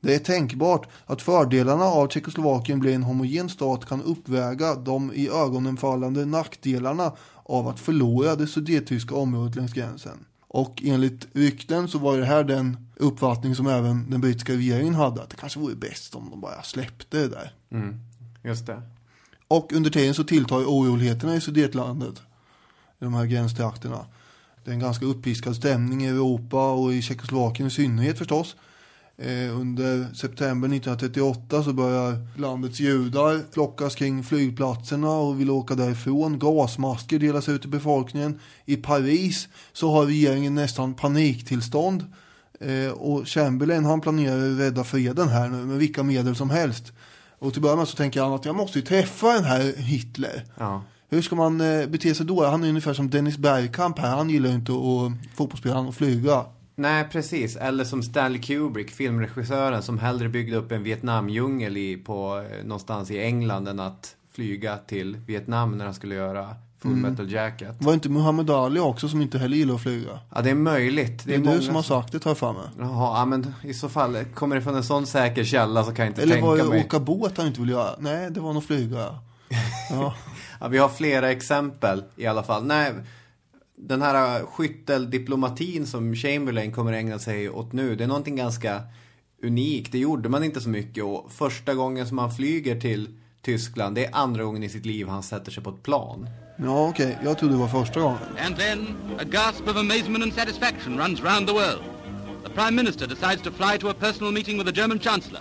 Det 0.00 0.14
är 0.14 0.18
tänkbart 0.18 0.88
att 1.06 1.22
fördelarna 1.22 1.84
av 1.84 2.08
Tjeckoslovakien 2.08 2.80
blir 2.80 2.94
en 2.94 3.02
homogen 3.02 3.48
stat 3.48 3.86
kan 3.86 4.02
uppväga 4.02 4.74
de 4.74 5.12
i 5.12 5.28
ögonen 5.28 5.76
fallande 5.76 6.24
nackdelarna 6.24 7.12
av 7.48 7.68
att 7.68 7.80
förlora 7.80 8.36
det 8.36 8.46
sudettyska 8.46 9.14
området 9.14 9.56
längs 9.56 9.72
gränsen. 9.72 10.24
Och 10.48 10.82
enligt 10.84 11.28
rykten 11.32 11.88
så 11.88 11.98
var 11.98 12.18
det 12.18 12.24
här 12.24 12.44
den 12.44 12.76
uppfattning 12.96 13.54
som 13.54 13.66
även 13.66 14.10
den 14.10 14.20
brittiska 14.20 14.52
regeringen 14.52 14.94
hade, 14.94 15.22
att 15.22 15.30
det 15.30 15.36
kanske 15.36 15.58
vore 15.58 15.74
bäst 15.74 16.14
om 16.14 16.30
de 16.30 16.40
bara 16.40 16.62
släppte 16.62 17.18
det 17.18 17.28
där. 17.28 17.52
Just 18.44 18.66
det. 18.66 18.82
Och 19.48 19.72
under 19.72 19.90
tiden 19.90 20.14
så 20.14 20.24
tilltar 20.24 20.56
oroligheterna 20.56 21.36
i 21.36 21.40
Sudetlandet, 21.40 22.18
i 23.00 23.04
de 23.04 23.14
här 23.14 23.26
gränstrakterna. 23.26 24.06
Det 24.64 24.70
är 24.70 24.74
en 24.74 24.80
ganska 24.80 25.04
uppiskad 25.04 25.56
stämning 25.56 26.04
i 26.04 26.08
Europa 26.08 26.72
och 26.72 26.94
i 26.94 27.02
Tjeckoslovakien 27.02 27.68
i 27.68 27.70
synnerhet 27.70 28.18
förstås. 28.18 28.56
Eh, 29.22 29.60
under 29.60 30.14
september 30.14 30.68
1938 30.68 31.62
så 31.62 31.72
börjar 31.72 32.16
landets 32.36 32.80
judar 32.80 33.40
flockas 33.52 33.94
kring 33.94 34.24
flygplatserna 34.24 35.10
och 35.10 35.40
vill 35.40 35.50
åka 35.50 35.74
därifrån. 35.74 36.38
Gasmasker 36.38 37.18
delas 37.18 37.48
ut 37.48 37.60
till 37.60 37.70
befolkningen. 37.70 38.40
I 38.64 38.76
Paris 38.76 39.48
så 39.72 39.90
har 39.90 40.06
regeringen 40.06 40.54
nästan 40.54 40.94
paniktillstånd. 40.94 42.04
Eh, 42.60 42.90
och 42.90 43.28
Chamberlain 43.28 43.84
han 43.84 44.00
planerar 44.00 44.52
att 44.52 44.58
rädda 44.58 44.84
freden 44.84 45.28
här 45.28 45.48
nu 45.48 45.56
med 45.56 45.78
vilka 45.78 46.02
medel 46.02 46.36
som 46.36 46.50
helst. 46.50 46.92
Och 47.38 47.52
till 47.52 47.62
början 47.62 47.86
så 47.86 47.96
tänker 47.96 48.22
han 48.22 48.32
att 48.32 48.44
jag 48.44 48.56
måste 48.56 48.78
ju 48.78 48.84
träffa 48.84 49.32
den 49.32 49.44
här 49.44 49.72
Hitler. 49.76 50.44
Ja. 50.58 50.82
Hur 51.08 51.22
ska 51.22 51.36
man 51.36 51.60
eh, 51.60 51.86
bete 51.86 52.14
sig 52.14 52.26
då? 52.26 52.44
Han 52.46 52.64
är 52.64 52.68
ungefär 52.68 52.94
som 52.94 53.10
Dennis 53.10 53.38
Bergkamp 53.38 53.98
här. 53.98 54.16
Han 54.16 54.30
gillar 54.30 54.48
ju 54.48 54.54
inte 54.54 54.72
att 54.72 55.36
fotbollsspela 55.36 55.80
och 55.80 55.94
flyga. 55.94 56.44
Nej, 56.78 57.04
precis. 57.12 57.56
Eller 57.56 57.84
som 57.84 58.02
Stanley 58.02 58.40
Kubrick, 58.40 58.90
filmregissören, 58.90 59.82
som 59.82 59.98
hellre 59.98 60.28
byggde 60.28 60.56
upp 60.56 60.72
en 60.72 60.82
Vietnamdjungel 60.82 61.76
i, 61.76 61.96
på, 61.96 62.44
eh, 62.50 62.64
någonstans 62.64 63.10
i 63.10 63.22
England 63.22 63.68
än 63.68 63.80
att 63.80 64.16
flyga 64.32 64.76
till 64.76 65.16
Vietnam 65.16 65.78
när 65.78 65.84
han 65.84 65.94
skulle 65.94 66.14
göra 66.14 66.48
Full 66.82 66.90
Metal 66.96 67.32
Jacket. 67.32 67.76
Var 67.78 67.94
inte 67.94 68.08
Muhammad 68.08 68.50
Ali 68.50 68.80
också 68.80 69.08
som 69.08 69.22
inte 69.22 69.38
heller 69.38 69.56
gillar 69.56 69.74
att 69.74 69.82
flyga? 69.82 70.18
Ja, 70.34 70.40
det 70.42 70.50
är 70.50 70.54
möjligt. 70.54 71.22
Det 71.24 71.34
är, 71.34 71.38
många 71.38 71.56
du 71.56 71.62
som 71.62 71.74
har 71.74 71.82
sagt 71.82 72.12
det, 72.12 72.18
tar 72.18 72.30
jag 72.30 72.38
för 72.38 72.52
mig. 72.52 72.62
Jaha, 72.78 73.18
ja, 73.18 73.24
men 73.24 73.54
i 73.62 73.74
så 73.74 73.88
fall, 73.88 74.24
kommer 74.34 74.56
det 74.56 74.62
från 74.62 74.74
en 74.74 74.84
sån 74.84 75.06
säker 75.06 75.44
källa 75.44 75.84
så 75.84 75.92
kan 75.92 76.04
jag 76.04 76.10
inte 76.10 76.22
Eller 76.22 76.32
tänka 76.34 76.46
var 76.46 76.56
det 76.56 76.64
mig. 76.64 76.84
åka 76.84 76.98
båt 77.00 77.36
han 77.38 77.46
inte 77.46 77.60
vill 77.60 77.70
göra? 77.70 77.90
Nej, 77.98 78.30
det 78.30 78.40
var 78.40 78.52
nog 78.52 78.64
flyga. 78.64 79.14
Ja. 79.90 80.14
Ja, 80.60 80.68
vi 80.68 80.78
har 80.78 80.88
flera 80.88 81.30
exempel 81.30 82.04
i 82.16 82.26
alla 82.26 82.42
fall. 82.42 82.64
Nej, 82.64 82.92
den 83.80 84.02
här 84.02 84.46
skytteldiplomatin 84.46 85.86
som 85.86 86.14
Chamberlain 86.14 86.72
kommer 86.72 86.92
ägna 86.92 87.18
sig 87.18 87.50
åt 87.50 87.72
nu, 87.72 87.96
det 87.96 88.04
är 88.04 88.08
någonting 88.08 88.36
ganska 88.36 88.82
unikt. 89.42 89.92
Det 89.92 89.98
gjorde 89.98 90.28
man 90.28 90.44
inte 90.44 90.60
så 90.60 90.68
mycket 90.68 91.04
och 91.04 91.32
första 91.32 91.74
gången 91.74 92.06
som 92.06 92.18
han 92.18 92.30
flyger 92.30 92.80
till 92.80 93.08
Tyskland, 93.42 93.94
det 93.94 94.04
är 94.04 94.14
andra 94.14 94.44
gången 94.44 94.62
i 94.62 94.68
sitt 94.68 94.86
liv 94.86 95.08
han 95.08 95.22
sätter 95.22 95.52
sig 95.52 95.62
på 95.62 95.70
ett 95.70 95.82
plan. 95.82 96.28
Ja, 96.56 96.88
okej. 96.88 97.18
Jag 97.24 97.38
trodde 97.38 97.54
det 97.54 97.58
var 97.58 97.68
första 97.68 98.00
gången. 98.00 98.18
And 98.46 98.56
then 98.56 98.86
a 99.18 99.24
gasp 99.24 99.68
of 99.68 99.76
amazement 99.76 100.24
and 100.24 100.34
satisfaction 100.34 100.98
runs 100.98 101.22
round 101.22 101.46
the 101.46 101.52
world. 101.52 101.82
The 102.44 102.50
Prime 102.50 102.76
Minister 102.76 103.06
decides 103.06 103.42
to 103.42 103.50
fly 103.50 103.78
to 103.78 103.88
a 103.88 103.94
personal 103.94 104.32
meeting 104.32 104.58
with 104.58 104.66
the 104.66 104.80
German 104.80 104.98
Chancellor. 104.98 105.40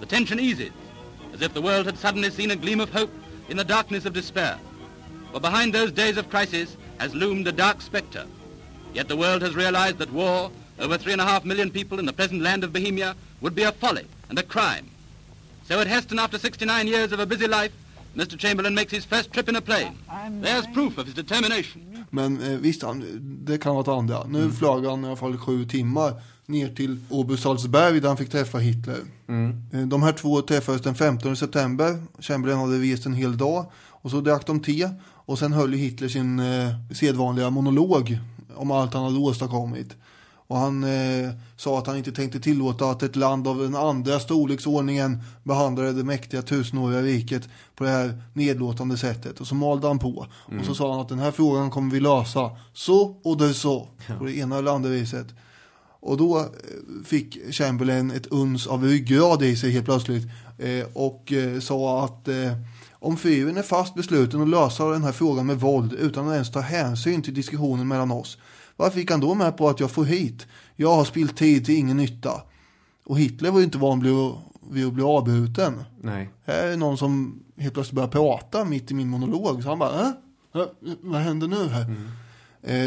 The 0.00 0.06
tension 0.06 0.40
eases, 0.40 0.70
as 1.34 1.42
if 1.42 1.52
the 1.52 1.60
world 1.60 1.86
had 1.86 1.98
suddenly 1.98 2.30
seen 2.30 2.50
a 2.50 2.56
gleam 2.56 2.80
of 2.80 2.90
hope 2.90 3.10
in 3.48 3.56
the 3.56 3.64
darkness 3.64 4.06
of 4.06 4.12
despair. 4.12 4.56
For 5.32 5.40
behind 5.40 5.72
those 5.72 5.92
days 5.92 6.18
of 6.18 6.30
crisis 6.30 6.76
has 7.04 7.14
loomed 7.14 7.46
a 7.48 7.52
dark 7.52 7.78
spectre. 7.82 8.24
Yet 8.94 9.08
the 9.08 9.16
world 9.16 9.42
has 9.42 9.54
realized 9.64 9.98
that 9.98 10.10
war 10.12 10.50
over 10.84 10.98
three 10.98 11.12
and 11.12 11.20
a 11.22 11.24
half 11.32 11.44
million 11.44 11.70
people 11.70 11.98
in 12.00 12.06
the 12.06 12.12
present 12.12 12.40
land 12.42 12.64
of 12.64 12.70
Bohemia 12.72 13.14
would 13.40 13.54
be 13.54 13.64
a 13.64 13.72
folly 13.72 14.06
and 14.28 14.38
a 14.38 14.42
crime. 14.42 14.84
So 15.68 15.80
at 15.80 15.86
Heston, 15.86 16.18
after 16.18 16.38
69 16.38 16.88
years 16.88 17.12
of 17.12 17.20
a 17.20 17.26
busy 17.26 17.46
life, 17.46 17.72
Mr. 18.16 18.38
Chamberlain 18.38 18.74
makes 18.74 18.92
his 18.92 19.04
first 19.04 19.32
trip 19.32 19.48
in 19.48 19.56
a 19.56 19.60
plane. 19.60 19.94
There's 20.42 20.66
proof 20.74 20.98
of 20.98 21.04
his 21.06 21.14
determination. 21.14 21.80
Men 22.10 22.42
eh, 22.42 22.58
visst, 22.60 22.82
han, 22.82 23.04
det 23.44 23.58
kan 23.58 23.72
vara 23.74 23.82
ett 23.82 23.88
andra. 23.88 24.24
Nu 24.28 24.50
flög 24.52 24.84
han 24.84 25.04
i 25.04 25.06
alla 25.06 25.16
fall 25.16 25.36
sju 25.38 25.64
timmar 25.64 26.14
ner 26.46 26.68
till 26.68 26.96
Obersalzberg 27.08 28.00
där 28.00 28.08
han 28.08 28.16
fick 28.16 28.30
träffa 28.30 28.58
Hitler. 28.58 29.00
Eh, 29.72 29.78
De 29.80 30.02
här 30.02 30.12
två 30.12 30.42
träffades 30.42 30.82
den 30.82 30.94
15 30.94 31.36
september. 31.36 32.02
Chamberlain 32.18 32.58
hade 32.58 32.78
rest 32.78 33.06
en 33.06 33.14
hel 33.14 33.36
dag. 33.36 33.66
Och 34.02 34.10
så 34.10 34.20
drack 34.20 34.46
de 34.46 34.60
te. 34.60 34.88
Och 35.26 35.38
sen 35.38 35.52
höll 35.52 35.74
ju 35.74 35.78
Hitler 35.78 36.08
sin 36.08 36.38
eh, 36.38 36.70
sedvanliga 36.94 37.50
monolog 37.50 38.18
om 38.56 38.70
allt 38.70 38.94
han 38.94 39.04
hade 39.04 39.18
åstadkommit. 39.18 39.96
Och 40.46 40.56
han 40.56 40.84
eh, 40.84 41.30
sa 41.56 41.78
att 41.78 41.86
han 41.86 41.96
inte 41.96 42.12
tänkte 42.12 42.40
tillåta 42.40 42.90
att 42.90 43.02
ett 43.02 43.16
land 43.16 43.48
av 43.48 43.58
den 43.58 43.76
andra 43.76 44.20
storleksordningen 44.20 45.22
behandlade 45.42 45.92
det 45.92 46.04
mäktiga 46.04 46.42
tusenåriga 46.42 47.02
riket 47.02 47.48
på 47.74 47.84
det 47.84 47.90
här 47.90 48.22
nedlåtande 48.32 48.96
sättet. 48.96 49.40
Och 49.40 49.46
så 49.46 49.54
malde 49.54 49.86
han 49.86 49.98
på. 49.98 50.26
Och 50.58 50.64
så 50.64 50.74
sa 50.74 50.92
han 50.92 51.00
att 51.00 51.08
den 51.08 51.18
här 51.18 51.30
frågan 51.30 51.70
kommer 51.70 51.92
vi 51.92 52.00
lösa 52.00 52.50
så 52.72 53.16
och 53.24 53.36
det 53.38 53.54
så. 53.54 53.88
På 54.18 54.24
det 54.24 54.36
ena 54.36 54.58
eller 54.58 54.70
andra 54.70 54.90
viset. 54.90 55.26
Och 56.00 56.16
då 56.16 56.38
eh, 56.38 56.44
fick 57.04 57.54
Chamberlain 57.54 58.10
ett 58.10 58.26
uns 58.26 58.66
av 58.66 58.84
ryggrad 58.84 59.42
i 59.42 59.56
sig 59.56 59.70
helt 59.70 59.84
plötsligt. 59.84 60.24
Eh, 60.58 60.86
och 60.92 61.32
eh, 61.32 61.60
sa 61.60 62.04
att 62.04 62.28
eh, 62.28 62.52
om 63.04 63.16
fyren 63.16 63.56
är 63.56 63.62
fast 63.62 63.94
besluten 63.94 64.42
att 64.42 64.48
lösa 64.48 64.84
den 64.90 65.02
här 65.04 65.12
frågan 65.12 65.46
med 65.46 65.60
våld 65.60 65.92
utan 65.92 66.28
att 66.28 66.34
ens 66.34 66.50
ta 66.52 66.60
hänsyn 66.60 67.22
till 67.22 67.34
diskussionen 67.34 67.88
mellan 67.88 68.10
oss. 68.10 68.38
Varför 68.76 68.98
gick 69.00 69.10
han 69.10 69.20
då 69.20 69.34
med 69.34 69.56
på 69.56 69.68
att 69.68 69.80
jag 69.80 69.90
får 69.90 70.04
hit? 70.04 70.46
Jag 70.76 70.94
har 70.96 71.04
spillt 71.04 71.36
tid 71.36 71.64
till 71.64 71.74
ingen 71.76 71.96
nytta. 71.96 72.42
Och 73.06 73.18
Hitler 73.18 73.50
var 73.50 73.58
ju 73.58 73.64
inte 73.64 73.78
van 73.78 74.00
vid 74.02 74.12
att- 74.86 74.92
bli 74.92 75.02
avbruten. 75.02 75.84
Nej. 76.02 76.30
Här 76.46 76.66
är 76.66 76.76
någon 76.76 76.98
som 76.98 77.42
helt 77.58 77.74
plötsligt 77.74 77.94
börjar 77.96 78.08
prata 78.08 78.64
mitt 78.64 78.90
i 78.90 78.94
min 78.94 79.08
monolog. 79.08 79.62
Så 79.62 79.68
han 79.68 79.78
bara, 79.78 80.00
äh? 80.00 80.10
Vad 81.00 81.20
händer 81.20 81.48
nu 81.48 81.68
här? 81.68 81.80
Eh, 81.82 81.88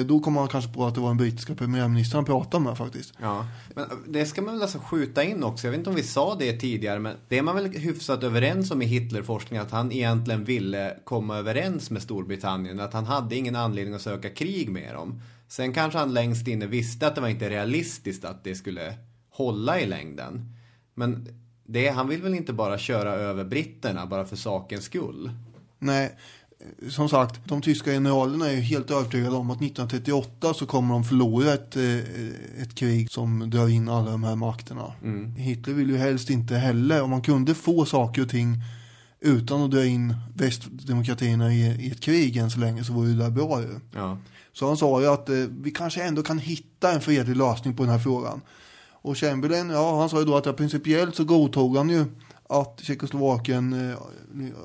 då 0.05 0.19
kom 0.19 0.37
han 0.37 0.47
kanske 0.47 0.73
på 0.73 0.85
att 0.85 0.95
det 0.95 1.01
var 1.01 1.07
den 1.07 1.17
brittiska 1.17 1.55
premiärministern 1.55 2.15
han 2.15 2.25
pratade 2.25 2.63
med 2.63 2.77
faktiskt. 2.77 3.13
Ja, 3.21 3.45
men 3.75 3.85
det 4.07 4.25
ska 4.25 4.41
man 4.41 4.53
väl 4.53 4.61
alltså 4.61 4.79
skjuta 4.79 5.23
in 5.23 5.43
också. 5.43 5.67
Jag 5.67 5.71
vet 5.71 5.77
inte 5.77 5.89
om 5.89 5.95
vi 5.95 6.03
sa 6.03 6.35
det 6.35 6.59
tidigare, 6.59 6.99
men 6.99 7.15
det 7.27 7.37
är 7.37 7.41
man 7.41 7.55
väl 7.55 7.71
hyfsat 7.71 8.23
överens 8.23 8.71
om 8.71 8.81
i 8.81 8.85
Hitlerforskningen 8.85 9.65
att 9.65 9.71
han 9.71 9.91
egentligen 9.91 10.43
ville 10.43 10.97
komma 11.03 11.37
överens 11.37 11.91
med 11.91 12.01
Storbritannien. 12.01 12.79
Att 12.79 12.93
han 12.93 13.05
hade 13.05 13.35
ingen 13.35 13.55
anledning 13.55 13.93
att 13.93 14.01
söka 14.01 14.29
krig 14.29 14.69
med 14.69 14.93
dem. 14.93 15.21
Sen 15.47 15.73
kanske 15.73 15.99
han 15.99 16.13
längst 16.13 16.47
inne 16.47 16.65
visste 16.67 17.07
att 17.07 17.15
det 17.15 17.21
var 17.21 17.27
inte 17.27 17.49
realistiskt 17.49 18.25
att 18.25 18.43
det 18.43 18.55
skulle 18.55 18.93
hålla 19.29 19.79
i 19.79 19.85
längden. 19.85 20.55
Men 20.93 21.27
det, 21.65 21.89
han 21.89 22.07
vill 22.07 22.21
väl 22.21 22.33
inte 22.33 22.53
bara 22.53 22.77
köra 22.77 23.13
över 23.13 23.43
britterna 23.43 24.05
bara 24.05 24.25
för 24.25 24.35
sakens 24.35 24.83
skull? 24.83 25.31
Nej, 25.79 26.05
eh, 26.05 26.11
som 26.89 27.09
sagt, 27.09 27.41
de 27.45 27.61
tyska 27.61 27.91
generalerna 27.91 28.49
är 28.49 28.55
ju 28.55 28.61
helt 28.61 28.91
övertygade 28.91 29.35
om 29.35 29.49
att 29.49 29.57
1938 29.57 30.53
så 30.53 30.65
kommer 30.65 30.93
de 30.93 31.03
förlora 31.03 31.53
ett, 31.53 31.75
eh, 31.75 32.61
ett 32.61 32.75
krig 32.75 33.11
som 33.11 33.49
drar 33.49 33.67
in 33.67 33.89
alla 33.89 34.11
de 34.11 34.23
här 34.23 34.35
makterna. 34.35 34.93
Hitler 35.37 35.73
vill 35.73 35.89
ju 35.89 35.97
helst 35.97 36.29
inte 36.29 36.55
heller, 36.55 37.01
om 37.01 37.09
man 37.09 37.21
kunde 37.21 37.55
få 37.55 37.85
saker 37.85 38.21
och 38.21 38.29
ting 38.29 38.61
utan 39.19 39.61
att 39.61 39.71
dra 39.71 39.85
in 39.85 40.15
västdemokratierna 40.35 41.53
i, 41.53 41.87
i 41.87 41.91
ett 41.91 42.01
krig 42.01 42.37
än 42.37 42.51
så 42.51 42.59
länge 42.59 42.83
så 42.83 42.93
vore 42.93 43.07
det 43.07 43.15
där 43.15 43.29
bra 43.29 43.61
ju. 43.61 43.79
Ja. 43.95 44.17
Så 44.53 44.67
han 44.67 44.77
sa 44.77 45.01
ju 45.01 45.07
att 45.07 45.29
eh, 45.29 45.35
vi 45.35 45.71
kanske 45.71 46.03
ändå 46.03 46.23
kan 46.23 46.39
hitta 46.39 46.91
en 46.91 47.01
fredlig 47.01 47.35
lösning 47.35 47.75
på 47.75 47.83
den 47.83 47.91
här 47.91 47.99
frågan. 47.99 48.41
Och 48.91 49.17
Chamberlain, 49.17 49.69
ja 49.69 49.99
han 49.99 50.09
sa 50.09 50.19
ju 50.19 50.25
då 50.25 50.37
att 50.37 50.45
ja, 50.45 50.53
principiellt 50.53 51.15
så 51.15 51.23
godtog 51.23 51.77
han 51.77 51.89
ju 51.89 52.05
att 52.49 52.79
Tjeckoslovakien 52.83 53.91
eh, 53.91 53.97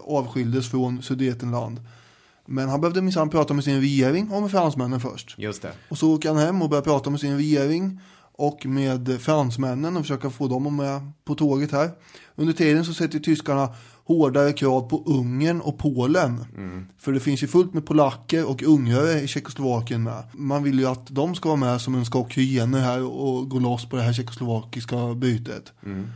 avskildes 0.05 0.71
från 0.71 1.03
Sudetenland. 1.03 1.81
Men 2.47 2.69
han 2.69 2.81
behövde 2.81 3.03
minsann 3.03 3.29
prata 3.29 3.55
med 3.55 3.65
sin 3.65 3.81
regering 3.81 4.31
och 4.31 4.43
med 4.43 4.51
fransmännen 4.51 5.01
först. 5.01 5.35
Just 5.39 5.63
det. 5.63 5.73
Och 5.89 5.99
så 5.99 6.15
åker 6.15 6.29
han 6.29 6.39
hem 6.39 6.63
och 6.63 6.69
börjar 6.69 6.83
prata 6.83 7.11
med 7.11 7.21
sin 7.21 7.37
regering 7.37 8.01
och 8.33 8.67
med 8.67 9.21
fransmännen 9.21 9.97
och 9.97 10.03
försöka 10.03 10.31
få 10.31 10.49
dem 10.49 10.77
med 10.77 11.13
på 11.25 11.35
tåget 11.35 11.73
här. 11.73 11.91
Under 12.35 12.53
tiden 12.53 12.85
så 12.85 12.95
sätter 12.95 13.19
tyskarna 13.19 13.75
hårdare 14.05 14.53
krav 14.53 14.89
på 14.89 15.03
Ungern 15.07 15.61
och 15.61 15.79
Polen. 15.79 16.45
Mm. 16.57 16.87
För 16.99 17.13
det 17.13 17.21
finns 17.21 17.43
ju 17.43 17.47
fullt 17.47 17.75
med 17.75 17.87
polacker 17.87 18.51
och 18.51 18.63
ungrare 18.63 19.21
i 19.21 19.29
Tjeckoslovakien 19.29 20.03
med. 20.03 20.23
Man 20.33 20.63
vill 20.63 20.79
ju 20.79 20.87
att 20.87 21.07
de 21.07 21.35
ska 21.35 21.49
vara 21.49 21.61
med 21.61 21.81
som 21.81 21.95
en 21.95 22.05
skock 22.05 22.37
hyener 22.37 22.81
här 22.81 23.03
och 23.03 23.49
gå 23.49 23.59
loss 23.59 23.89
på 23.89 23.97
det 23.97 24.03
här 24.03 24.13
tjeckoslovakiska 24.13 25.15
bytet. 25.15 25.73
Mm. 25.85 26.07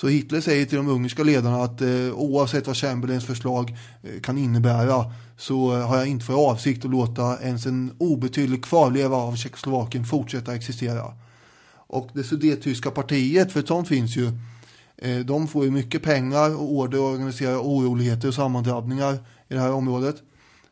Så 0.00 0.08
Hitler 0.08 0.40
säger 0.40 0.66
till 0.66 0.76
de 0.76 0.88
ungerska 0.88 1.22
ledarna 1.22 1.64
att 1.64 1.80
eh, 1.80 2.12
oavsett 2.14 2.66
vad 2.66 2.76
Chamberlains 2.76 3.24
förslag 3.24 3.76
eh, 4.02 4.20
kan 4.20 4.38
innebära 4.38 5.12
så 5.36 5.76
eh, 5.76 5.88
har 5.88 5.96
jag 5.96 6.06
inte 6.06 6.24
för 6.24 6.50
avsikt 6.50 6.84
att 6.84 6.90
låta 6.90 7.42
ens 7.42 7.66
en 7.66 7.96
obetydlig 7.98 8.64
kvarleva 8.64 9.16
av 9.16 9.36
Tjeckoslovakien 9.36 10.04
fortsätta 10.04 10.54
existera. 10.54 11.04
Och 11.72 12.10
det 12.14 12.24
sudettyska 12.24 12.90
partiet, 12.90 13.52
för 13.52 13.60
ett 13.60 13.68
sånt 13.68 13.88
finns 13.88 14.16
ju, 14.16 14.26
eh, 14.96 15.18
de 15.18 15.48
får 15.48 15.64
ju 15.64 15.70
mycket 15.70 16.02
pengar 16.02 16.56
och 16.56 16.72
order 16.72 16.98
att 16.98 17.14
organisera 17.14 17.60
oroligheter 17.60 18.28
och 18.28 18.34
sammandrabbningar 18.34 19.14
i 19.48 19.54
det 19.54 19.60
här 19.60 19.72
området. 19.72 20.16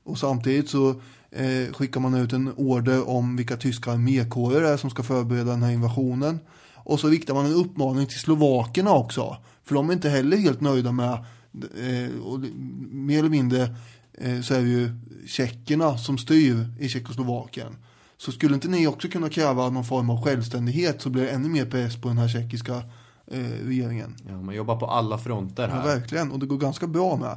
Och 0.04 0.18
samtidigt 0.18 0.70
så 0.70 0.90
eh, 1.30 1.72
skickar 1.72 2.00
man 2.00 2.14
ut 2.14 2.32
en 2.32 2.52
order 2.56 3.08
om 3.08 3.36
vilka 3.36 3.56
tyska 3.56 3.92
armékårer 3.92 4.60
det 4.60 4.68
är 4.68 4.76
som 4.76 4.90
ska 4.90 5.02
förbereda 5.02 5.50
den 5.50 5.62
här 5.62 5.72
invasionen. 5.72 6.38
Och 6.88 7.00
så 7.00 7.08
riktar 7.08 7.34
man 7.34 7.46
en 7.46 7.54
uppmaning 7.54 8.06
till 8.06 8.18
slovakerna 8.18 8.92
också. 8.92 9.36
För 9.64 9.74
de 9.74 9.88
är 9.88 9.92
inte 9.92 10.08
heller 10.08 10.36
helt 10.36 10.60
nöjda 10.60 10.92
med, 10.92 11.12
eh, 11.12 12.20
och 12.20 12.40
mer 12.90 13.18
eller 13.18 13.28
mindre 13.28 13.62
eh, 14.18 14.40
så 14.40 14.54
är 14.54 14.60
det 14.60 14.68
ju 14.68 14.90
tjeckerna 15.26 15.98
som 15.98 16.18
styr 16.18 16.68
i 16.80 16.88
Tjeckoslovakien. 16.88 17.76
Så 18.16 18.32
skulle 18.32 18.54
inte 18.54 18.68
ni 18.68 18.86
också 18.86 19.08
kunna 19.08 19.28
kräva 19.28 19.70
någon 19.70 19.84
form 19.84 20.10
av 20.10 20.24
självständighet 20.24 21.02
så 21.02 21.10
blir 21.10 21.22
det 21.22 21.30
ännu 21.30 21.48
mer 21.48 21.66
press 21.66 21.96
på 21.96 22.08
den 22.08 22.18
här 22.18 22.28
tjeckiska 22.28 22.76
eh, 23.26 23.66
regeringen. 23.66 24.16
Ja, 24.28 24.40
man 24.40 24.54
jobbar 24.54 24.76
på 24.76 24.86
alla 24.86 25.18
fronter 25.18 25.68
här. 25.68 25.76
Ja, 25.76 25.94
verkligen. 25.94 26.32
Och 26.32 26.38
det 26.38 26.46
går 26.46 26.58
ganska 26.58 26.86
bra 26.86 27.16
med. 27.16 27.36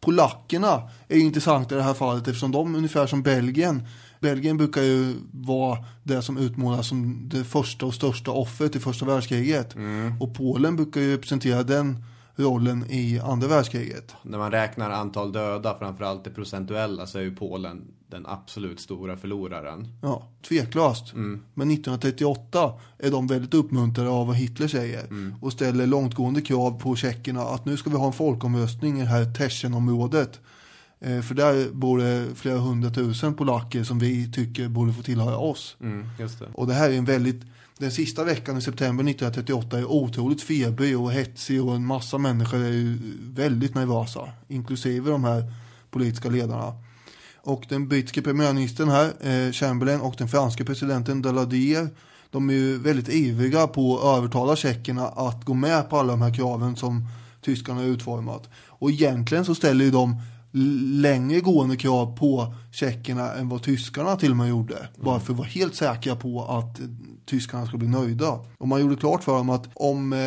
Polackerna 0.00 0.90
är 1.08 1.16
intressanta 1.16 1.74
i 1.74 1.78
det 1.78 1.84
här 1.84 1.94
fallet 1.94 2.28
eftersom 2.28 2.52
de 2.52 2.74
ungefär 2.74 3.06
som 3.06 3.22
Belgien 3.22 3.86
Belgien 4.20 4.56
brukar 4.56 4.82
ju 4.82 5.14
vara 5.32 5.78
det 6.02 6.22
som 6.22 6.38
utmålas 6.38 6.88
som 6.88 7.28
det 7.28 7.44
första 7.44 7.86
och 7.86 7.94
största 7.94 8.30
offret 8.30 8.76
i 8.76 8.80
första 8.80 9.06
världskriget. 9.06 9.74
Mm. 9.74 10.22
Och 10.22 10.34
Polen 10.34 10.76
brukar 10.76 11.00
ju 11.00 11.12
representera 11.12 11.62
den 11.62 12.04
rollen 12.36 12.84
i 12.88 13.20
andra 13.20 13.48
världskriget. 13.48 14.14
När 14.22 14.38
man 14.38 14.50
räknar 14.50 14.90
antal 14.90 15.32
döda, 15.32 15.78
framförallt 15.78 16.24
det 16.24 16.30
procentuella, 16.30 17.06
så 17.06 17.18
är 17.18 17.22
ju 17.22 17.36
Polen 17.36 17.84
den 18.10 18.26
absolut 18.26 18.80
stora 18.80 19.16
förloraren. 19.16 19.88
Ja, 20.02 20.28
tveklöst. 20.48 21.12
Mm. 21.12 21.42
Men 21.54 21.70
1938 21.70 22.72
är 22.98 23.10
de 23.10 23.26
väldigt 23.26 23.54
uppmuntrade 23.54 24.10
av 24.10 24.26
vad 24.26 24.36
Hitler 24.36 24.68
säger 24.68 25.04
mm. 25.04 25.34
och 25.40 25.52
ställer 25.52 25.86
långtgående 25.86 26.40
krav 26.40 26.80
på 26.80 26.96
tjeckerna 26.96 27.42
att 27.42 27.64
nu 27.64 27.76
ska 27.76 27.90
vi 27.90 27.96
ha 27.96 28.06
en 28.06 28.12
folkomröstning 28.12 28.98
i 28.98 29.00
det 29.00 29.08
här 29.08 29.34
Teschenområdet. 29.34 30.40
Eh, 31.00 31.20
för 31.20 31.34
där 31.34 31.70
bor 31.72 31.98
det 31.98 32.26
flera 32.34 32.58
hundratusen 32.58 33.34
polacker 33.34 33.84
som 33.84 33.98
vi 33.98 34.32
tycker 34.32 34.68
borde 34.68 34.92
få 34.92 35.02
tillhöra 35.02 35.36
oss. 35.36 35.76
Mm, 35.80 36.06
det. 36.18 36.48
Och 36.54 36.66
det 36.66 36.74
här 36.74 36.90
är 36.90 36.94
en 36.94 37.04
väldigt 37.04 37.42
den 37.78 37.90
sista 37.90 38.24
veckan 38.24 38.58
i 38.58 38.62
september 38.62 39.04
1938 39.04 39.78
är 39.78 39.84
otroligt 39.84 40.42
febrig 40.42 41.00
och 41.00 41.12
hetsig 41.12 41.64
och 41.64 41.74
en 41.74 41.86
massa 41.86 42.18
människor 42.18 42.58
är 42.58 42.72
ju 42.72 42.98
väldigt 43.20 43.74
nervösa, 43.74 44.28
inklusive 44.48 45.10
de 45.10 45.24
här 45.24 45.52
politiska 45.90 46.28
ledarna. 46.28 46.74
Och 47.36 47.64
den 47.68 47.88
brittiska 47.88 48.22
premiärministern 48.22 48.88
här, 48.88 49.12
eh, 49.20 49.52
Chamberlain 49.52 50.00
och 50.00 50.14
den 50.18 50.28
franska 50.28 50.64
presidenten 50.64 51.22
Daladier, 51.22 51.88
de 52.30 52.50
är 52.50 52.54
ju 52.54 52.78
väldigt 52.78 53.08
ivriga 53.08 53.66
på 53.66 53.98
att 53.98 54.18
övertala 54.18 54.56
tjeckerna 54.56 55.08
att 55.08 55.44
gå 55.44 55.54
med 55.54 55.90
på 55.90 55.98
alla 55.98 56.12
de 56.12 56.22
här 56.22 56.34
kraven 56.34 56.76
som 56.76 57.08
tyskarna 57.42 57.80
har 57.80 57.86
utformat. 57.86 58.48
Och 58.66 58.90
egentligen 58.90 59.44
så 59.44 59.54
ställer 59.54 59.84
ju 59.84 59.90
de 59.90 60.22
längre 61.00 61.40
gående 61.40 61.76
krav 61.76 62.16
på 62.16 62.54
tjeckerna 62.72 63.32
än 63.32 63.48
vad 63.48 63.62
tyskarna 63.62 64.16
till 64.16 64.30
och 64.30 64.36
med 64.36 64.48
gjorde. 64.48 64.76
Mm. 64.76 64.90
Bara 64.96 65.20
för 65.20 65.32
att 65.32 65.38
vara 65.38 65.48
helt 65.48 65.74
säkra 65.74 66.16
på 66.16 66.44
att 66.44 66.80
tyskarna 67.26 67.66
skulle 67.66 67.78
bli 67.78 67.88
nöjda. 67.88 68.40
Och 68.58 68.68
man 68.68 68.80
gjorde 68.80 68.96
klart 68.96 69.24
för 69.24 69.36
dem 69.36 69.50
att 69.50 69.68
om 69.74 70.12
eh, 70.12 70.18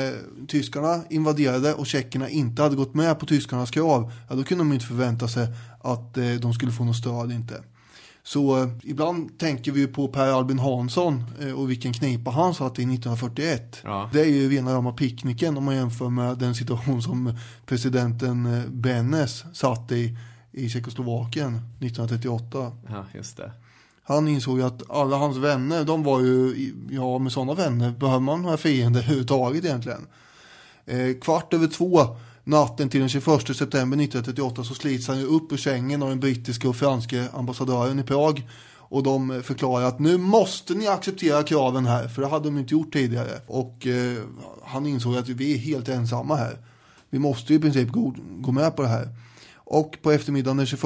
tyskarna 0.48 1.04
invaderade 1.10 1.74
och 1.74 1.88
tjeckerna 1.88 2.30
inte 2.30 2.62
hade 2.62 2.76
gått 2.76 2.94
med 2.94 3.20
på 3.20 3.26
tyskarnas 3.26 3.72
krav, 3.72 4.12
ja, 4.30 4.36
då 4.36 4.44
kunde 4.44 4.64
de 4.64 4.74
inte 4.74 4.86
förvänta 4.86 5.28
sig 5.28 5.48
att 5.80 6.18
eh, 6.18 6.32
de 6.42 6.54
skulle 6.54 6.72
få 6.72 6.84
något 6.84 6.96
stöd 6.96 7.32
inte. 7.32 7.64
Så 8.24 8.64
eh, 8.64 8.70
ibland 8.84 9.40
tänker 9.40 9.72
vi 9.72 9.88
på 9.88 10.08
Per 10.08 10.28
Albin 10.28 10.60
Hansson 10.60 11.24
eh, 11.42 11.60
och 11.60 11.70
vilken 11.70 11.94
knipa 11.94 12.32
han 12.32 12.54
satt 12.54 12.80
i 12.80 12.82
1941. 12.82 13.82
Ja. 13.84 14.10
Det 14.14 14.22
är 14.22 14.26
ju 14.26 14.50
rena 14.50 14.74
rama 14.74 14.94
picknicken 14.94 15.58
om 15.58 15.64
man 15.64 15.76
jämför 15.76 16.10
med 16.10 16.38
den 16.38 16.56
situation 16.56 17.02
som 17.02 17.38
presidenten 17.66 18.46
eh, 18.46 18.68
Bennes 18.68 19.44
satt 19.54 19.92
i 19.92 20.18
i 20.52 20.70
Tjeckoslovakien 20.70 21.56
1938. 21.56 22.72
Ja, 22.90 23.06
just 23.14 23.38
det. 23.38 23.52
Han 24.04 24.28
insåg 24.28 24.62
att 24.62 24.92
alla 24.92 25.18
hans 25.18 25.38
vänner, 25.38 25.86
de 25.86 26.04
var 26.04 26.20
ju, 26.20 26.74
ja 26.90 27.20
med 27.20 27.32
sådana 27.32 27.54
vänner 27.54 27.92
behöver 27.92 28.20
man 28.20 28.42
några 28.42 28.58
fiender 28.58 29.00
överhuvudtaget 29.00 29.66
egentligen. 29.66 30.08
Eh, 30.86 31.20
kvart 31.22 31.54
över 31.54 31.68
två 31.68 32.18
natten 32.44 32.90
till 32.90 33.00
den 33.00 33.10
21 33.10 33.26
september 33.26 33.98
1938 33.98 34.64
så 34.64 34.74
slits 34.74 35.08
han 35.08 35.20
ju 35.20 35.26
upp 35.26 35.52
ur 35.52 35.58
sängen 35.58 36.04
av 36.04 36.10
den 36.10 36.20
brittiska 36.20 36.70
och 36.70 36.76
franske 36.76 37.28
ambassadören 37.34 38.00
i 38.00 38.04
Prag. 38.04 38.48
Och 38.92 39.04
de 39.04 39.44
förklarar 39.44 39.86
att 39.86 40.00
nu 40.00 40.18
måste 40.18 40.74
ni 40.74 40.88
acceptera 40.88 41.44
kraven 41.44 41.86
här, 41.86 42.08
för 42.08 42.22
det 42.22 42.28
hade 42.28 42.46
de 42.46 42.58
inte 42.58 42.74
gjort 42.74 42.94
tidigare. 42.94 43.42
Och 43.48 43.88
eh, 43.88 44.24
han 44.64 44.86
insåg 44.86 45.18
att 45.18 45.30
vi 45.30 45.54
är 45.54 45.58
helt 45.58 45.90
ensamma 45.90 46.36
här. 46.36 46.58
Vi 47.10 47.20
måste 47.20 47.54
i 47.54 47.60
princip 47.60 47.90
gå, 47.90 48.16
gå 48.40 48.52
med 48.52 48.76
på 48.76 48.82
det 48.82 48.88
här. 48.88 49.10
Och 49.56 49.98
på 50.02 50.12
eftermiddagen 50.12 50.58
den 50.58 50.66
21 50.66 50.84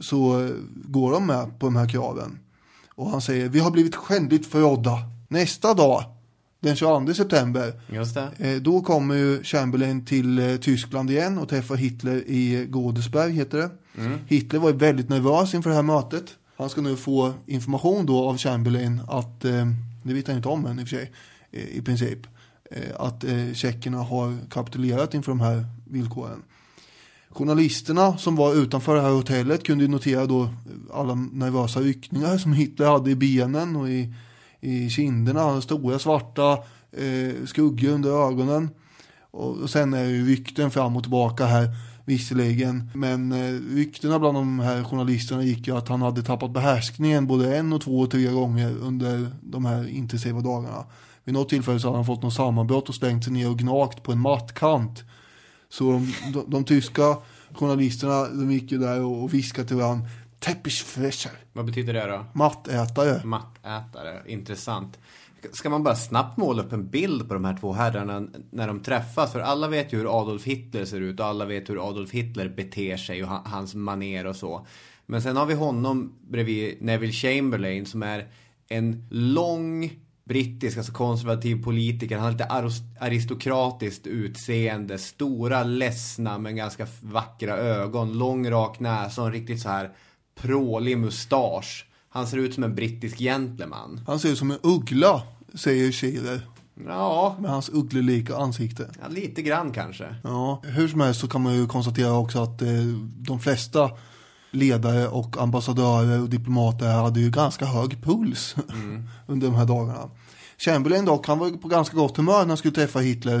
så 0.00 0.44
eh, 0.44 0.50
går 0.84 1.12
de 1.12 1.26
med 1.26 1.58
på 1.58 1.66
de 1.66 1.76
här 1.76 1.88
kraven. 1.88 2.38
Och 2.94 3.10
han 3.10 3.20
säger, 3.20 3.48
vi 3.48 3.58
har 3.58 3.70
blivit 3.70 3.96
skändligt 3.96 4.46
förrådda. 4.46 4.98
Nästa 5.28 5.74
dag 5.74 6.04
den 6.66 6.76
22 6.76 7.14
september. 7.14 7.72
Eh, 8.38 8.62
då 8.62 8.80
kommer 8.80 9.14
ju 9.14 9.42
Chamberlain 9.42 10.04
till 10.04 10.38
eh, 10.38 10.56
Tyskland 10.56 11.10
igen 11.10 11.38
och 11.38 11.48
träffar 11.48 11.76
Hitler 11.76 12.16
i 12.26 12.66
Godesberg 12.68 13.32
heter 13.32 13.58
det. 13.58 13.70
Mm. 13.98 14.18
Hitler 14.26 14.58
var 14.58 14.72
väldigt 14.72 15.08
nervös 15.08 15.54
inför 15.54 15.70
det 15.70 15.76
här 15.76 15.82
mötet. 15.82 16.24
Han 16.56 16.70
ska 16.70 16.80
nu 16.80 16.96
få 16.96 17.32
information 17.46 18.06
då 18.06 18.28
av 18.28 18.38
Chamberlain 18.38 19.00
att, 19.08 19.44
eh, 19.44 19.66
det 20.02 20.14
vet 20.14 20.26
han 20.26 20.36
inte 20.36 20.48
om 20.48 20.66
än 20.66 20.78
i 20.78 20.84
och 20.84 20.88
för 20.88 20.96
sig, 20.96 21.12
i 21.50 21.82
princip, 21.82 22.18
att 22.96 23.24
tjeckerna 23.54 23.98
har 23.98 24.36
kapitulerat 24.50 25.14
inför 25.14 25.32
de 25.32 25.40
här 25.40 25.64
villkoren. 25.84 26.42
Journalisterna 27.28 28.18
som 28.18 28.36
var 28.36 28.54
utanför 28.54 28.94
det 28.94 29.02
här 29.02 29.10
hotellet 29.10 29.64
kunde 29.64 29.84
ju 29.84 29.90
notera 29.90 30.26
då 30.26 30.48
alla 30.92 31.14
nervösa 31.14 31.80
ryckningar 31.80 32.38
som 32.38 32.52
Hitler 32.52 32.86
hade 32.86 33.10
i 33.10 33.16
benen 33.16 33.76
och 33.76 33.88
i 33.88 34.14
i 34.66 34.90
kinderna, 34.90 35.60
stora 35.60 35.98
svarta 35.98 36.52
eh, 36.92 37.44
skuggor 37.46 37.88
under 37.88 38.10
ögonen. 38.10 38.70
Och, 39.30 39.56
och 39.56 39.70
sen 39.70 39.94
är 39.94 40.04
det 40.04 40.10
ju 40.10 40.26
rykten 40.26 40.70
fram 40.70 40.96
och 40.96 41.02
tillbaka 41.02 41.46
här 41.46 41.68
visserligen. 42.04 42.90
Men 42.94 43.32
eh, 43.32 43.60
ryktena 43.74 44.18
bland 44.18 44.36
de 44.36 44.58
här 44.60 44.84
journalisterna 44.84 45.42
gick 45.42 45.66
ju 45.66 45.76
att 45.76 45.88
han 45.88 46.02
hade 46.02 46.22
tappat 46.22 46.50
behärskningen 46.50 47.26
både 47.26 47.56
en 47.56 47.72
och 47.72 47.80
två 47.80 48.00
och 48.00 48.10
tre 48.10 48.26
gånger 48.26 48.76
under 48.80 49.30
de 49.42 49.64
här 49.64 49.88
intensiva 49.88 50.40
dagarna. 50.40 50.84
Vid 51.24 51.34
något 51.34 51.48
tillfälle 51.48 51.80
så 51.80 51.88
hade 51.88 51.98
han 51.98 52.06
fått 52.06 52.22
något 52.22 52.34
sammanbrott 52.34 52.88
och 52.88 52.94
slängt 52.94 53.24
sig 53.24 53.32
ner 53.32 53.50
och 53.50 53.58
gnagt 53.58 54.02
på 54.02 54.12
en 54.12 54.20
mattkant. 54.20 55.04
Så 55.68 55.84
de, 55.84 56.12
de, 56.32 56.44
de 56.50 56.64
tyska 56.64 57.16
journalisterna 57.52 58.28
de 58.28 58.52
gick 58.52 58.72
ju 58.72 58.78
där 58.78 59.02
och 59.02 59.34
viskade 59.34 59.68
till 59.68 59.76
varandra 59.76 60.08
Teppichfresher. 60.46 61.32
Vad 61.52 61.66
betyder 61.66 61.94
det 61.94 62.06
då? 62.06 62.24
Mattätare. 62.32 63.24
Mattätare, 63.24 64.22
intressant. 64.26 64.98
Ska 65.52 65.70
man 65.70 65.82
bara 65.82 65.96
snabbt 65.96 66.36
måla 66.36 66.62
upp 66.62 66.72
en 66.72 66.88
bild 66.88 67.28
på 67.28 67.34
de 67.34 67.44
här 67.44 67.56
två 67.60 67.72
herrarna 67.72 68.28
när 68.50 68.66
de 68.66 68.82
träffas? 68.82 69.32
För 69.32 69.40
alla 69.40 69.68
vet 69.68 69.92
ju 69.92 69.98
hur 69.98 70.20
Adolf 70.20 70.44
Hitler 70.44 70.84
ser 70.84 71.00
ut 71.00 71.20
och 71.20 71.26
alla 71.26 71.44
vet 71.44 71.70
hur 71.70 71.88
Adolf 71.88 72.10
Hitler 72.10 72.48
beter 72.48 72.96
sig 72.96 73.24
och 73.24 73.28
hans 73.28 73.74
maner 73.74 74.26
och 74.26 74.36
så. 74.36 74.66
Men 75.06 75.22
sen 75.22 75.36
har 75.36 75.46
vi 75.46 75.54
honom 75.54 76.12
bredvid 76.28 76.76
Neville 76.80 77.12
Chamberlain 77.12 77.86
som 77.86 78.02
är 78.02 78.28
en 78.68 79.08
lång 79.10 79.90
brittisk, 80.24 80.78
alltså 80.78 80.92
konservativ 80.92 81.64
politiker. 81.64 82.16
Han 82.16 82.24
har 82.24 82.32
lite 82.32 82.78
aristokratiskt 83.00 84.06
utseende, 84.06 84.98
stora, 84.98 85.64
ledsna 85.64 86.38
men 86.38 86.56
ganska 86.56 86.86
vackra 87.00 87.56
ögon, 87.56 88.18
lång 88.18 88.50
rak 88.50 88.80
näsa 88.80 89.20
och 89.20 89.26
en 89.26 89.32
riktigt 89.32 89.60
så 89.60 89.68
här 89.68 89.90
prålig 90.40 90.98
mustasch. 90.98 91.86
Han 92.08 92.26
ser 92.26 92.36
ut 92.36 92.54
som 92.54 92.64
en 92.64 92.74
brittisk 92.74 93.18
gentleman. 93.18 94.00
Han 94.06 94.18
ser 94.18 94.28
ut 94.28 94.38
som 94.38 94.50
en 94.50 94.58
uggla, 94.62 95.22
säger 95.54 95.92
Schiller. 95.92 96.40
Ja, 96.86 97.36
Med 97.40 97.50
hans 97.50 97.68
ugglelika 97.68 98.36
ansikte. 98.36 98.90
ja, 99.02 99.08
lite 99.08 99.42
grann 99.42 99.72
kanske. 99.72 100.14
Ja, 100.24 100.62
hur 100.64 100.88
som 100.88 101.00
helst 101.00 101.20
så 101.20 101.28
kan 101.28 101.42
man 101.42 101.54
ju 101.54 101.66
konstatera 101.66 102.12
också 102.18 102.42
att 102.42 102.62
eh, 102.62 102.68
de 103.18 103.40
flesta 103.40 103.90
ledare 104.50 105.08
och 105.08 105.36
ambassadörer 105.38 106.20
och 106.22 106.28
diplomater 106.30 106.86
hade 106.92 107.20
ju 107.20 107.30
ganska 107.30 107.64
hög 107.66 108.02
puls 108.04 108.54
under 109.26 109.46
de 109.46 109.54
här 109.56 109.64
dagarna. 109.64 110.10
Chamberlain 110.58 111.04
dock, 111.04 111.26
han 111.28 111.38
var 111.38 111.50
på 111.50 111.68
ganska 111.68 111.96
gott 111.96 112.16
humör 112.16 112.40
när 112.40 112.48
han 112.48 112.56
skulle 112.56 112.74
träffa 112.74 112.98
Hitler 112.98 113.38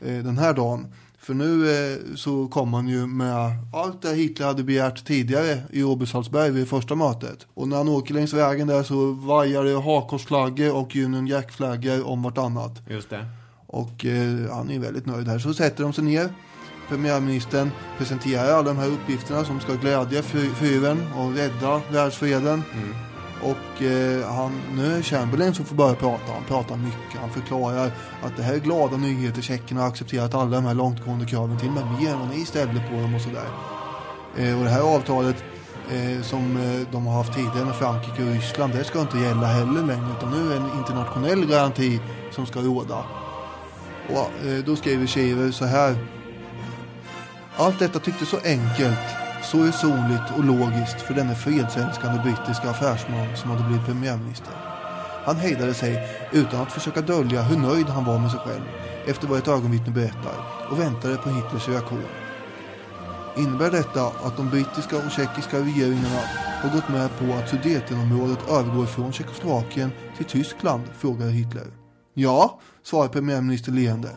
eh, 0.00 0.24
den 0.24 0.38
här 0.38 0.54
dagen. 0.54 0.86
För 1.26 1.34
nu 1.34 1.70
eh, 1.70 1.98
så 2.16 2.48
kom 2.48 2.74
han 2.74 2.88
ju 2.88 3.06
med 3.06 3.50
allt 3.72 4.02
det 4.02 4.14
Hitler 4.14 4.46
hade 4.46 4.62
begärt 4.64 5.04
tidigare 5.06 5.58
i 5.70 5.82
Obersalzberg 5.82 6.50
vid 6.50 6.68
första 6.68 6.94
mötet. 6.94 7.46
Och 7.54 7.68
när 7.68 7.76
han 7.76 7.88
åker 7.88 8.14
längs 8.14 8.32
vägen 8.32 8.66
där 8.66 8.82
så 8.82 9.12
vajar 9.12 9.64
det 9.64 9.80
hakkorsflaggor 9.80 10.72
och 10.76 10.96
Union 10.96 11.26
Jack-flaggor 11.26 12.06
om 12.06 12.22
vartannat. 12.22 12.82
Just 12.90 13.10
det. 13.10 13.26
Och 13.66 14.04
eh, 14.06 14.50
han 14.54 14.70
är 14.70 14.78
väldigt 14.78 15.06
nöjd 15.06 15.28
här. 15.28 15.38
Så 15.38 15.54
sätter 15.54 15.82
de 15.82 15.92
sig 15.92 16.04
ner. 16.04 16.28
Premiärministern 16.88 17.70
presenterar 17.98 18.52
alla 18.52 18.62
de 18.68 18.76
här 18.76 18.88
uppgifterna 18.88 19.44
som 19.44 19.60
ska 19.60 19.72
glädja 19.74 20.22
fy- 20.22 20.50
fyren 20.54 21.02
och 21.16 21.34
rädda 21.34 21.80
världsfreden. 21.92 22.62
Och 23.42 23.82
eh, 23.82 24.32
han, 24.32 24.60
nu 24.76 24.96
är 24.96 25.02
Chamberlain 25.02 25.54
som 25.54 25.64
får 25.64 25.76
börja 25.76 25.94
prata. 25.94 26.32
Han 26.32 26.44
pratar 26.48 26.76
mycket. 26.76 27.20
Han 27.20 27.30
förklarar 27.30 27.90
att 28.22 28.36
det 28.36 28.42
här 28.42 28.54
är 28.54 28.58
glada 28.58 28.96
nyheter. 28.96 29.42
Tjeckerna 29.42 29.80
har 29.80 29.88
accepterat 29.88 30.34
alla 30.34 30.56
de 30.56 30.64
här 30.64 30.74
långtgående 30.74 31.26
kraven. 31.26 31.58
Till 31.58 31.68
och 31.68 31.74
med 31.74 32.00
mer 32.00 32.10
än 32.10 32.18
vad 32.18 32.28
ni 32.28 32.44
ställde 32.44 32.82
på 32.90 32.94
dem 32.94 33.14
och 33.14 33.20
sådär. 33.20 33.48
Eh, 34.36 34.58
och 34.58 34.64
det 34.64 34.70
här 34.70 34.80
avtalet 34.80 35.44
eh, 35.90 36.22
som 36.22 36.56
eh, 36.56 36.92
de 36.92 37.06
har 37.06 37.14
haft 37.14 37.34
tidigare 37.34 37.64
med 37.64 37.74
Frankrike 37.74 38.22
och 38.22 38.32
Ryssland. 38.32 38.72
Det 38.72 38.84
ska 38.84 39.00
inte 39.00 39.18
gälla 39.18 39.46
heller 39.46 39.82
längre. 39.82 40.06
Utan 40.18 40.30
nu 40.30 40.52
är 40.52 40.60
det 40.60 40.66
en 40.66 40.78
internationell 40.78 41.46
garanti 41.46 42.00
som 42.30 42.46
ska 42.46 42.60
råda. 42.60 43.04
Och 44.08 44.46
eh, 44.46 44.64
då 44.66 44.76
skriver 44.76 45.06
Shiver 45.06 45.50
så 45.50 45.64
här. 45.64 45.96
Allt 47.56 47.78
detta 47.78 47.98
tycktes 47.98 48.28
så 48.28 48.36
enkelt, 48.44 49.25
så 49.42 49.64
resonligt 49.64 50.30
och 50.36 50.44
logiskt 50.44 51.00
för 51.00 51.14
denne 51.14 51.34
fredsälskande 51.34 52.22
brittiska 52.22 52.70
affärsman 52.70 53.36
som 53.36 53.50
hade 53.50 53.64
blivit 53.64 53.86
premiärminister. 53.86 54.52
Han 55.24 55.36
hejdade 55.36 55.74
sig 55.74 56.08
utan 56.32 56.60
att 56.60 56.72
försöka 56.72 57.00
dölja 57.00 57.42
hur 57.42 57.56
nöjd 57.56 57.86
han 57.86 58.04
var 58.04 58.18
med 58.18 58.30
sig 58.30 58.40
själv 58.40 58.62
efter 59.06 59.26
vad 59.28 59.38
ett 59.38 59.48
ögonvittne 59.48 59.92
berättar 59.92 60.34
och 60.70 60.80
väntade 60.80 61.16
på 61.16 61.30
Hitlers 61.30 61.68
reaktion. 61.68 62.04
Innebär 63.36 63.70
detta 63.70 64.06
att 64.06 64.36
de 64.36 64.50
brittiska 64.50 64.96
och 64.96 65.10
tjeckiska 65.10 65.58
regeringarna 65.58 66.20
har 66.62 66.70
gått 66.70 66.88
med 66.88 67.10
på 67.18 67.34
att 67.34 67.48
Sudetenområdet 67.48 68.50
övergår 68.50 68.86
från 68.86 69.12
Tjeckoslovakien 69.12 69.90
till 70.16 70.26
Tyskland? 70.26 70.82
frågade 70.98 71.30
Hitler. 71.30 71.66
Ja, 72.14 72.60
svarade 72.82 73.12
premiärminister 73.12 73.72
leende. 73.72 74.10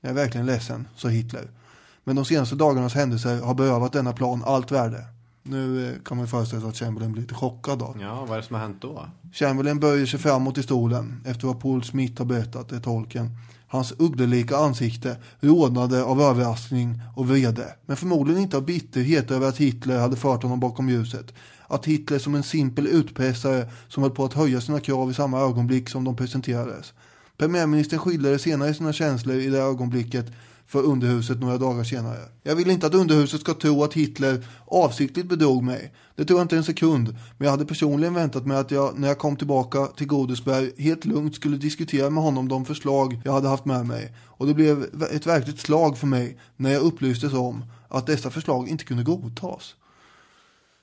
Jag 0.00 0.10
är 0.10 0.14
verkligen 0.14 0.46
ledsen, 0.46 0.88
sa 0.96 1.08
Hitler. 1.08 1.59
Men 2.04 2.16
de 2.16 2.24
senaste 2.24 2.54
dagarnas 2.54 2.94
händelser 2.94 3.40
har 3.40 3.54
berövat 3.54 3.92
denna 3.92 4.12
plan 4.12 4.42
allt 4.46 4.72
värde. 4.72 5.04
Nu 5.42 5.88
eh, 5.88 5.94
kan 6.04 6.16
man 6.16 6.26
ju 6.26 6.30
föreställa 6.30 6.60
sig 6.60 6.70
att 6.70 6.76
Chamberlain 6.76 7.12
blir 7.12 7.22
lite 7.22 7.34
chockad 7.34 7.78
då. 7.78 7.96
Ja, 8.00 8.24
vad 8.24 8.30
är 8.30 8.36
det 8.36 8.46
som 8.46 8.54
har 8.54 8.62
hänt 8.62 8.82
då? 8.82 9.06
Chamberlain 9.32 9.80
böjer 9.80 10.06
sig 10.06 10.20
framåt 10.20 10.58
i 10.58 10.62
stolen 10.62 11.24
efter 11.26 11.46
vad 11.46 11.60
Paul 11.60 11.84
Smith 11.84 12.18
har 12.18 12.26
berättat, 12.26 12.68
det 12.68 12.76
är 12.76 12.80
tolken. 12.80 13.30
Hans 13.68 13.92
ugglelika 13.98 14.56
ansikte 14.56 15.16
rodnade 15.40 16.04
av 16.04 16.22
överraskning 16.22 17.02
och 17.16 17.28
vrede. 17.28 17.74
Men 17.86 17.96
förmodligen 17.96 18.42
inte 18.42 18.56
av 18.56 18.64
bitterhet 18.64 19.30
över 19.30 19.48
att 19.48 19.56
Hitler 19.56 19.98
hade 19.98 20.16
fört 20.16 20.42
honom 20.42 20.60
bakom 20.60 20.88
ljuset. 20.88 21.34
Att 21.66 21.86
Hitler 21.86 22.18
som 22.18 22.34
en 22.34 22.42
simpel 22.42 22.86
utpressare 22.86 23.68
som 23.88 24.02
höll 24.02 24.12
på 24.12 24.24
att 24.24 24.34
höja 24.34 24.60
sina 24.60 24.80
krav 24.80 25.10
i 25.10 25.14
samma 25.14 25.40
ögonblick 25.40 25.88
som 25.88 26.04
de 26.04 26.16
presenterades. 26.16 26.92
Premiärministern 27.36 27.98
skildrade 27.98 28.38
senare 28.38 28.74
sina 28.74 28.92
känslor 28.92 29.36
i 29.36 29.46
det 29.46 29.58
ögonblicket 29.58 30.26
för 30.70 30.82
underhuset 30.82 31.40
några 31.40 31.58
dagar 31.58 31.84
senare. 31.84 32.18
Jag 32.42 32.56
vill 32.56 32.70
inte 32.70 32.86
att 32.86 32.94
underhuset 32.94 33.40
ska 33.40 33.54
tro 33.54 33.84
att 33.84 33.94
Hitler 33.94 34.46
avsiktligt 34.66 35.28
bedrog 35.28 35.62
mig. 35.62 35.92
Det 36.16 36.24
tror 36.24 36.38
jag 36.38 36.44
inte 36.44 36.56
en 36.56 36.64
sekund. 36.64 37.16
Men 37.38 37.44
jag 37.44 37.50
hade 37.50 37.66
personligen 37.66 38.14
väntat 38.14 38.46
mig 38.46 38.56
att 38.56 38.70
jag, 38.70 38.98
när 38.98 39.08
jag 39.08 39.18
kom 39.18 39.36
tillbaka 39.36 39.86
till 39.86 40.06
Godesberg, 40.06 40.72
helt 40.78 41.04
lugnt 41.04 41.34
skulle 41.34 41.56
diskutera 41.56 42.10
med 42.10 42.22
honom 42.22 42.48
de 42.48 42.64
förslag 42.64 43.20
jag 43.24 43.32
hade 43.32 43.48
haft 43.48 43.64
med 43.64 43.86
mig. 43.86 44.14
Och 44.26 44.46
det 44.46 44.54
blev 44.54 44.82
ett 45.12 45.26
verkligt 45.26 45.60
slag 45.60 45.98
för 45.98 46.06
mig 46.06 46.38
när 46.56 46.70
jag 46.70 46.82
upplystes 46.82 47.32
om 47.32 47.64
att 47.88 48.06
dessa 48.06 48.30
förslag 48.30 48.68
inte 48.68 48.84
kunde 48.84 49.02
godtas. 49.02 49.74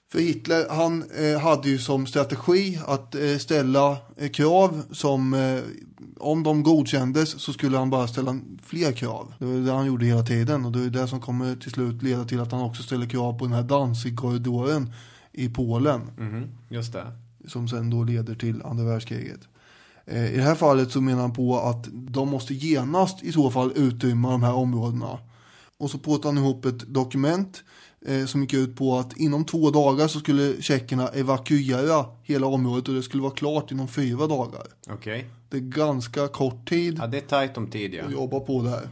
För 0.09 0.19
Hitler, 0.19 0.69
han 0.69 1.03
eh, 1.11 1.39
hade 1.39 1.69
ju 1.69 1.79
som 1.79 2.07
strategi 2.07 2.79
att 2.87 3.15
eh, 3.15 3.37
ställa 3.37 3.97
eh, 4.17 4.29
krav 4.29 4.83
som, 4.91 5.33
eh, 5.33 5.59
om 6.17 6.43
de 6.43 6.63
godkändes 6.63 7.41
så 7.41 7.53
skulle 7.53 7.77
han 7.77 7.89
bara 7.89 8.07
ställa 8.07 8.39
fler 8.63 8.91
krav. 8.91 9.33
Det 9.39 9.45
var 9.45 9.53
det 9.53 9.71
han 9.71 9.85
gjorde 9.85 10.05
hela 10.05 10.23
tiden 10.23 10.65
och 10.65 10.71
det 10.71 10.83
är 10.83 10.89
det 10.89 11.07
som 11.07 11.21
kommer 11.21 11.55
till 11.55 11.71
slut 11.71 12.03
leda 12.03 12.25
till 12.25 12.39
att 12.39 12.51
han 12.51 12.61
också 12.61 12.83
ställer 12.83 13.05
krav 13.05 13.39
på 13.39 13.45
den 13.45 13.53
här 13.53 13.63
Danzig-korridoren 13.63 14.93
i 15.31 15.49
Polen. 15.49 16.01
Mhm, 16.17 16.49
just 16.69 16.93
det. 16.93 17.11
Som 17.47 17.67
sen 17.67 17.89
då 17.89 18.03
leder 18.03 18.35
till 18.35 18.61
andra 18.61 18.85
världskriget. 18.85 19.39
Eh, 20.05 20.33
I 20.33 20.37
det 20.37 20.43
här 20.43 20.55
fallet 20.55 20.91
så 20.91 21.01
menar 21.01 21.21
han 21.21 21.33
på 21.33 21.59
att 21.59 21.87
de 21.91 22.29
måste 22.29 22.53
genast 22.53 23.23
i 23.23 23.31
så 23.31 23.51
fall 23.51 23.71
utrymma 23.75 24.31
de 24.31 24.43
här 24.43 24.53
områdena. 24.53 25.19
Och 25.77 25.91
så 25.91 25.97
påtar 25.97 26.29
han 26.29 26.37
ihop 26.37 26.65
ett 26.65 26.93
dokument 26.93 27.63
som 28.27 28.41
gick 28.41 28.53
ut 28.53 28.75
på 28.75 28.97
att 28.97 29.17
inom 29.17 29.45
två 29.45 29.69
dagar 29.69 30.07
så 30.07 30.19
skulle 30.19 30.61
tjeckerna 30.61 31.07
evakuera 31.07 32.05
hela 32.23 32.47
området 32.47 32.87
och 32.87 32.95
det 32.95 33.03
skulle 33.03 33.23
vara 33.23 33.33
klart 33.33 33.71
inom 33.71 33.87
fyra 33.87 34.27
dagar. 34.27 34.67
Okej. 34.89 35.25
Det 35.49 35.57
är 35.57 35.61
ganska 35.61 36.27
kort 36.27 36.69
tid 36.69 36.97
Ja, 36.99 37.07
det 37.07 37.17
är 37.17 37.21
tajt 37.21 37.57
om 37.57 37.67
tid 37.67 37.93
ja. 37.93 38.05
att 38.05 38.11
jobba 38.11 38.39
på 38.39 38.61
det 38.61 38.69
här. 38.69 38.89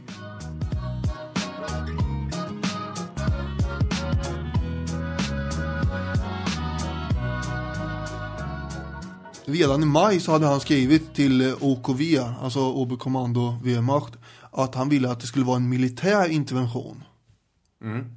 Redan 9.48 9.82
i 9.82 9.86
maj 9.86 10.20
så 10.20 10.32
hade 10.32 10.46
han 10.46 10.60
skrivit 10.60 11.14
till 11.14 11.40
eh, 11.40 11.54
OKV, 11.60 12.02
alltså 12.42 12.60
Oberkommando 12.60 13.54
Wehrmacht, 13.62 14.14
att 14.50 14.74
han 14.74 14.88
ville 14.88 15.10
att 15.10 15.20
det 15.20 15.26
skulle 15.26 15.44
vara 15.44 15.56
en 15.56 15.68
militär 15.68 16.28
intervention. 16.28 17.04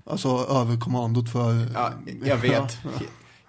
Alltså 0.05 0.29
överkommandot 0.49 1.29
för... 1.31 1.51
Mm. 1.51 1.67
Ja, 1.73 1.91
jag 2.23 2.37
vet. 2.49 2.77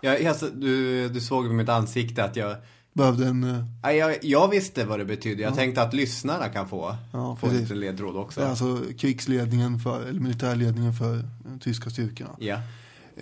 Jag, 0.01 0.27
alltså, 0.27 0.47
du, 0.49 1.09
du 1.09 1.21
såg 1.21 1.47
på 1.47 1.53
mitt 1.53 1.69
ansikte 1.69 2.25
att 2.25 2.37
jag, 2.37 2.57
Behövde 2.93 3.27
en... 3.27 3.45
eh, 3.45 3.65
Nej, 3.83 3.97
jag, 3.97 4.17
jag 4.23 4.49
visste 4.49 4.85
vad 4.85 4.99
det 4.99 5.05
betydde. 5.05 5.43
Jag 5.43 5.55
tänkte 5.55 5.83
att 5.83 5.95
lyssnarna 5.95 6.49
kan 6.49 6.69
få, 6.69 6.97
Ja, 7.13 7.37
få 7.37 7.51
lite 7.51 7.75
ledtråd 7.75 8.17
också. 8.17 8.41
Det 8.41 8.47
är 8.47 8.51
alltså 8.51 8.81
krigsledningen 8.99 9.79
för, 9.79 10.03
eller 10.07 10.21
militärledningen 10.21 10.93
för 10.95 11.25
de 11.45 11.59
tyska 11.61 11.91
styrkorna. 11.91 12.31
Ja. 12.39 12.61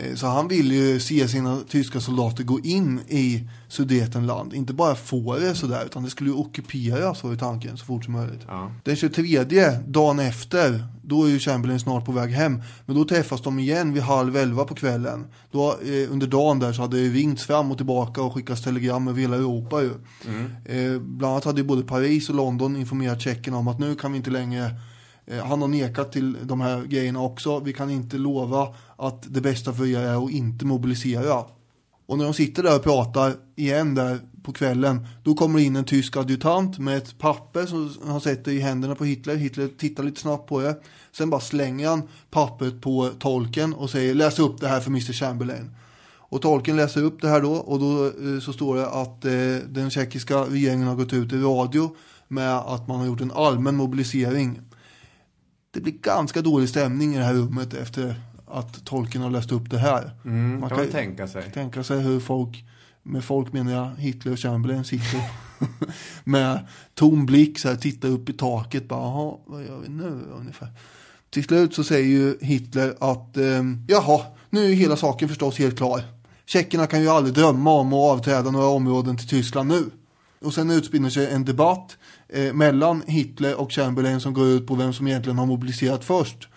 Eh, 0.00 0.14
Så 0.14 0.26
han 0.26 0.48
vill 0.48 0.72
ju 0.72 1.00
se 1.00 1.28
sina 1.28 1.61
tyska 1.68 2.00
soldater 2.00 2.44
gå 2.44 2.61
in 2.61 3.00
i 3.08 3.48
Sudetenland. 3.68 4.54
Inte 4.54 4.72
bara 4.72 4.94
få 4.94 5.37
det 5.38 5.54
sådär, 5.54 5.82
utan 5.87 6.04
det 6.04 6.11
skulle 6.11 6.30
ju 6.30 6.37
ockuperas 6.37 7.22
var 7.24 7.30
ju 7.30 7.37
tanken 7.37 7.76
så 7.76 7.84
fort 7.84 8.04
som 8.04 8.12
möjligt. 8.12 8.40
Ja. 8.48 8.72
Den 8.84 8.96
23, 8.96 9.44
dagen 9.87 10.18
efter, 10.18 10.84
då 11.02 11.24
är 11.24 11.28
ju 11.28 11.38
Chamberlain 11.38 11.80
snart 11.80 12.04
på 12.04 12.12
väg 12.12 12.30
hem. 12.30 12.62
Men 12.87 12.96
då 12.96 13.04
träffas 13.04 13.42
de 13.42 13.58
igen 13.58 13.92
vid 13.92 14.02
halv 14.02 14.37
elva 14.37 14.64
på 14.64 14.74
kvällen. 14.74 15.26
Då, 15.50 15.68
eh, 15.70 16.12
under 16.12 16.26
dagen 16.26 16.58
där 16.58 16.72
så 16.72 16.82
hade 16.82 17.02
det 17.02 17.08
ringts 17.08 17.44
fram 17.44 17.70
och 17.70 17.76
tillbaka 17.76 18.22
och 18.22 18.34
skickats 18.34 18.62
telegram 18.62 19.08
över 19.08 19.20
hela 19.20 19.37
Europa 19.37 19.82
ju. 19.82 19.90
Eh, 20.64 21.00
bland 21.00 21.32
annat 21.32 21.44
hade 21.44 21.61
ju 21.61 21.66
både 21.66 21.82
Paris 21.82 22.28
och 22.28 22.34
London 22.34 22.76
informerat 22.76 23.20
tjeckerna 23.20 23.56
om 23.56 23.68
att 23.68 23.78
nu 23.78 23.94
kan 23.94 24.12
vi 24.12 24.16
inte 24.18 24.30
längre 24.30 24.70
Eh, 25.30 25.44
han 25.44 25.60
har 25.60 25.68
nekat 25.68 26.12
till 26.12 26.36
de 26.42 26.60
här 26.60 26.84
grejerna 26.84 27.22
också. 27.22 27.60
Vi 27.60 27.72
kan 27.72 27.90
inte 27.90 28.18
lova 28.18 28.74
att 28.96 29.26
det 29.28 29.40
bästa 29.40 29.72
för 29.72 29.86
er 29.86 30.00
är 30.00 30.24
att 30.24 30.30
inte 30.30 30.64
mobilisera. 30.64 31.44
Och 32.06 32.18
när 32.18 32.24
de 32.24 32.34
sitter 32.34 32.62
där 32.62 32.76
och 32.76 32.82
pratar 32.82 33.34
igen 33.56 33.94
där 33.94 34.18
på 34.42 34.52
kvällen, 34.52 35.06
då 35.22 35.34
kommer 35.34 35.58
det 35.58 35.64
in 35.64 35.76
en 35.76 35.84
tysk 35.84 36.16
adjutant 36.16 36.78
med 36.78 36.96
ett 36.96 37.18
papper 37.18 37.66
som 37.66 37.94
han 38.06 38.20
sätter 38.20 38.52
i 38.52 38.60
händerna 38.60 38.94
på 38.94 39.04
Hitler. 39.04 39.36
Hitler 39.36 39.68
tittar 39.78 40.02
lite 40.02 40.20
snabbt 40.20 40.48
på 40.48 40.60
det. 40.60 40.80
Sen 41.12 41.30
bara 41.30 41.40
slänger 41.40 41.88
han 41.88 42.02
pappret 42.30 42.80
på 42.80 43.10
tolken 43.18 43.74
och 43.74 43.90
säger 43.90 44.14
läs 44.14 44.38
upp 44.38 44.60
det 44.60 44.68
här 44.68 44.80
för 44.80 44.90
Mr 44.90 45.12
Chamberlain. 45.12 45.70
Och 46.30 46.42
tolken 46.42 46.76
läser 46.76 47.02
upp 47.02 47.22
det 47.22 47.28
här 47.28 47.40
då 47.40 47.52
och 47.52 47.80
då 47.80 48.06
eh, 48.06 48.40
så 48.40 48.52
står 48.52 48.76
det 48.76 48.86
att 48.88 49.24
eh, 49.24 49.68
den 49.68 49.90
tjeckiska 49.90 50.36
regeringen 50.36 50.88
har 50.88 50.96
gått 50.96 51.12
ut 51.12 51.32
i 51.32 51.36
radio 51.36 51.96
med 52.28 52.56
att 52.56 52.88
man 52.88 52.98
har 52.98 53.06
gjort 53.06 53.20
en 53.20 53.32
allmän 53.32 53.76
mobilisering 53.76 54.60
det 55.70 55.81
blir 55.81 55.92
ganska 55.92 56.42
dålig 56.42 56.68
stämning 56.68 57.14
i 57.14 57.18
det 57.18 57.24
här 57.24 57.35
rummet 57.35 57.74
efter 57.74 58.20
att 58.46 58.85
tolken 58.85 59.22
har 59.22 59.31
läst 59.31 59.52
upp 59.52 59.70
det 59.70 59.78
här. 59.78 60.11
Mm, 60.24 60.50
Man 60.50 60.61
kan 60.61 60.68
kan 60.68 60.78
man 60.78 60.92
tänka 60.92 61.28
sig. 61.28 61.50
tänka 61.54 61.85
sig 61.85 62.00
hur 62.00 62.20
folk, 62.20 62.64
med 63.02 63.24
folk 63.24 63.52
menar 63.52 63.72
jag 63.72 63.90
Hitler 63.98 64.33
och 64.33 64.38
Chamberlain 64.38 64.85
sitter 64.85 65.20
med 66.24 66.66
tom 66.94 67.26
blick 67.26 67.59
så 67.59 67.68
här, 67.68 67.76
tittar 67.76 68.09
upp 68.09 68.28
i 68.28 68.33
taket 68.33 68.88
bara, 68.88 69.00
jaha, 69.00 69.37
vad 69.46 69.64
gör 69.64 69.78
vi 69.78 69.88
nu 69.88 70.20
ungefär? 70.38 70.68
Till 71.31 71.44
slut 71.44 71.74
så 71.74 71.85
säger 71.85 72.07
ju 72.09 72.38
Hitler 72.40 72.94
att, 73.00 73.37
eh, 73.37 73.62
jaha, 73.88 74.20
nu 74.50 74.64
är 74.70 74.74
hela 74.74 74.96
saken 74.96 75.28
förstås 75.28 75.59
helt 75.59 75.76
klar. 75.76 76.02
Tjeckerna 76.46 76.87
kan 76.87 77.00
ju 77.02 77.09
aldrig 77.09 77.35
drömma 77.35 77.70
om 77.70 77.92
att 77.92 78.12
avträda 78.12 78.50
några 78.50 78.66
områden 78.66 79.16
till 79.16 79.28
Tyskland 79.28 79.68
nu. 79.68 79.90
Och 80.40 80.54
sen 80.54 80.70
utspinner 80.70 81.11
sig 81.11 81.31
en 81.31 81.44
debatt 81.44 81.96
eh, 82.28 82.52
mellan 82.52 83.02
Hitler 83.06 83.60
och 83.60 83.72
Chamberlain 83.72 84.20
som 84.20 84.34
går 84.34 84.46
ut 84.46 84.66
på 84.66 84.74
vem 84.74 84.92
som 84.92 85.06
egentligen 85.06 85.38
har 85.38 85.46
mobiliserat 85.46 86.04
först. 86.04 86.48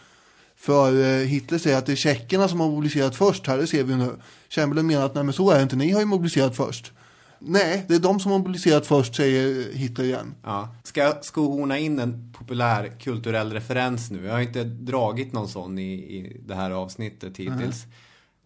För 0.55 1.03
eh, 1.03 1.25
Hitler 1.25 1.57
säger 1.57 1.77
att 1.77 1.86
det 1.86 1.91
är 1.91 1.95
tjeckerna 1.95 2.47
som 2.47 2.60
har 2.60 2.67
mobiliserat 2.67 3.15
först 3.15 3.47
här, 3.47 3.57
det 3.57 3.67
ser 3.67 3.84
vi 3.84 3.95
nu. 3.95 4.15
Chamberlain 4.49 4.88
menar 4.88 5.05
att 5.05 5.15
nej 5.15 5.23
men 5.23 5.34
så 5.34 5.51
är 5.51 5.55
det 5.55 5.63
inte, 5.63 5.75
ni 5.75 5.91
har 5.91 5.99
ju 5.99 6.05
mobiliserat 6.05 6.55
först. 6.55 6.91
Nej, 7.39 7.86
det 7.88 7.95
är 7.95 7.99
de 7.99 8.19
som 8.19 8.31
har 8.31 8.39
mobiliserat 8.39 8.88
först, 8.88 9.15
säger 9.15 9.73
Hitler 9.73 10.05
igen. 10.05 10.36
Ja. 10.43 10.75
Ska 10.84 11.01
jag 11.01 11.25
skohorna 11.25 11.77
in 11.77 11.99
en 11.99 12.34
populär 12.38 12.91
kulturell 12.99 13.53
referens 13.53 14.12
nu? 14.12 14.25
Jag 14.25 14.34
har 14.34 14.39
inte 14.39 14.63
dragit 14.63 15.34
någon 15.34 15.47
sån 15.47 15.79
i, 15.79 15.93
i 15.93 16.41
det 16.45 16.55
här 16.55 16.71
avsnittet 16.71 17.38
hittills. 17.38 17.86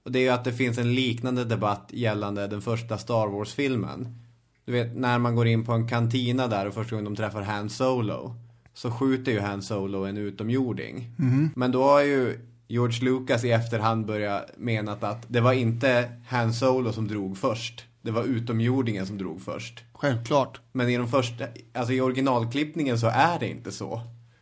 Och 0.03 0.11
det 0.11 0.19
är 0.19 0.23
ju 0.23 0.29
att 0.29 0.43
det 0.43 0.53
finns 0.53 0.77
en 0.77 0.95
liknande 0.95 1.45
debatt 1.45 1.89
gällande 1.93 2.47
den 2.47 2.61
första 2.61 2.97
Star 2.97 3.27
Wars-filmen. 3.27 4.24
Du 4.65 4.71
vet, 4.71 4.95
när 4.95 5.19
man 5.19 5.35
går 5.35 5.47
in 5.47 5.65
på 5.65 5.71
en 5.71 5.87
kantina 5.87 6.47
där 6.47 6.67
och 6.67 6.73
första 6.73 6.95
gången 6.95 7.05
de 7.05 7.15
träffar 7.15 7.41
Han 7.41 7.69
Solo. 7.69 8.35
Så 8.73 8.91
skjuter 8.91 9.31
ju 9.31 9.39
Han 9.39 9.61
Solo 9.61 10.05
en 10.05 10.17
utomjording. 10.17 11.11
Men 11.55 11.71
då 11.71 11.83
har 11.83 12.01
ju 12.01 12.39
George 12.67 13.03
Lucas 13.03 13.43
i 13.43 13.51
efterhand 13.51 14.05
börjat 14.05 14.51
menat 14.57 15.03
att 15.03 15.25
det 15.27 15.41
var 15.41 15.53
inte 15.53 16.11
Han 16.27 16.53
Solo 16.53 16.93
som 16.93 17.07
drog 17.07 17.37
först. 17.37 17.85
Det 18.01 18.11
var 18.11 18.23
utomjordingen 18.23 19.07
som 19.07 19.17
drog 19.17 19.41
först. 19.41 19.83
Självklart, 19.93 20.59
Men 20.71 20.89
i 20.89 20.97
de 20.97 21.07
första, 21.07 21.45
alltså 21.73 21.93
i 21.93 22.01
originalklippningen 22.01 22.99
så 22.99 23.07
är 23.07 23.39
det 23.39 23.49
inte 23.49 23.71
så. 23.71 24.01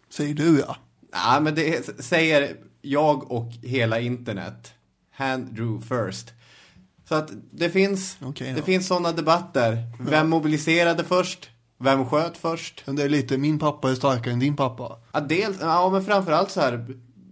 säger 0.10 0.34
du 0.34 0.60
ja. 0.60 0.76
Nej, 1.14 1.42
men 1.42 1.56
det 1.56 2.04
säger 2.04 2.56
jag 2.82 3.32
och 3.32 3.52
hela 3.62 4.00
internet. 4.00 4.74
Han 5.12 5.54
drew 5.54 5.82
first. 5.82 6.34
Så 7.10 7.16
att 7.16 7.32
det 7.52 7.70
finns, 7.70 8.18
Okej 8.22 8.54
det 8.56 8.62
finns 8.62 8.88
sådana 8.88 9.12
debatter. 9.12 9.78
Vem 10.00 10.30
mobiliserade 10.30 11.04
först? 11.04 11.50
Vem 11.80 12.06
sköt 12.06 12.38
först? 12.38 12.84
Det 12.86 13.04
är 13.04 13.10
lite, 13.10 13.38
min 13.38 13.60
pappa 13.60 13.92
är 13.92 13.96
starkare 13.96 14.34
än 14.34 14.40
din 14.40 14.56
pappa. 14.56 14.98
Ja, 15.12 15.20
dels, 15.20 15.58
ja 15.62 15.90
men 15.90 16.06
framförallt 16.06 16.52
så 16.52 16.62
här. 16.62 16.86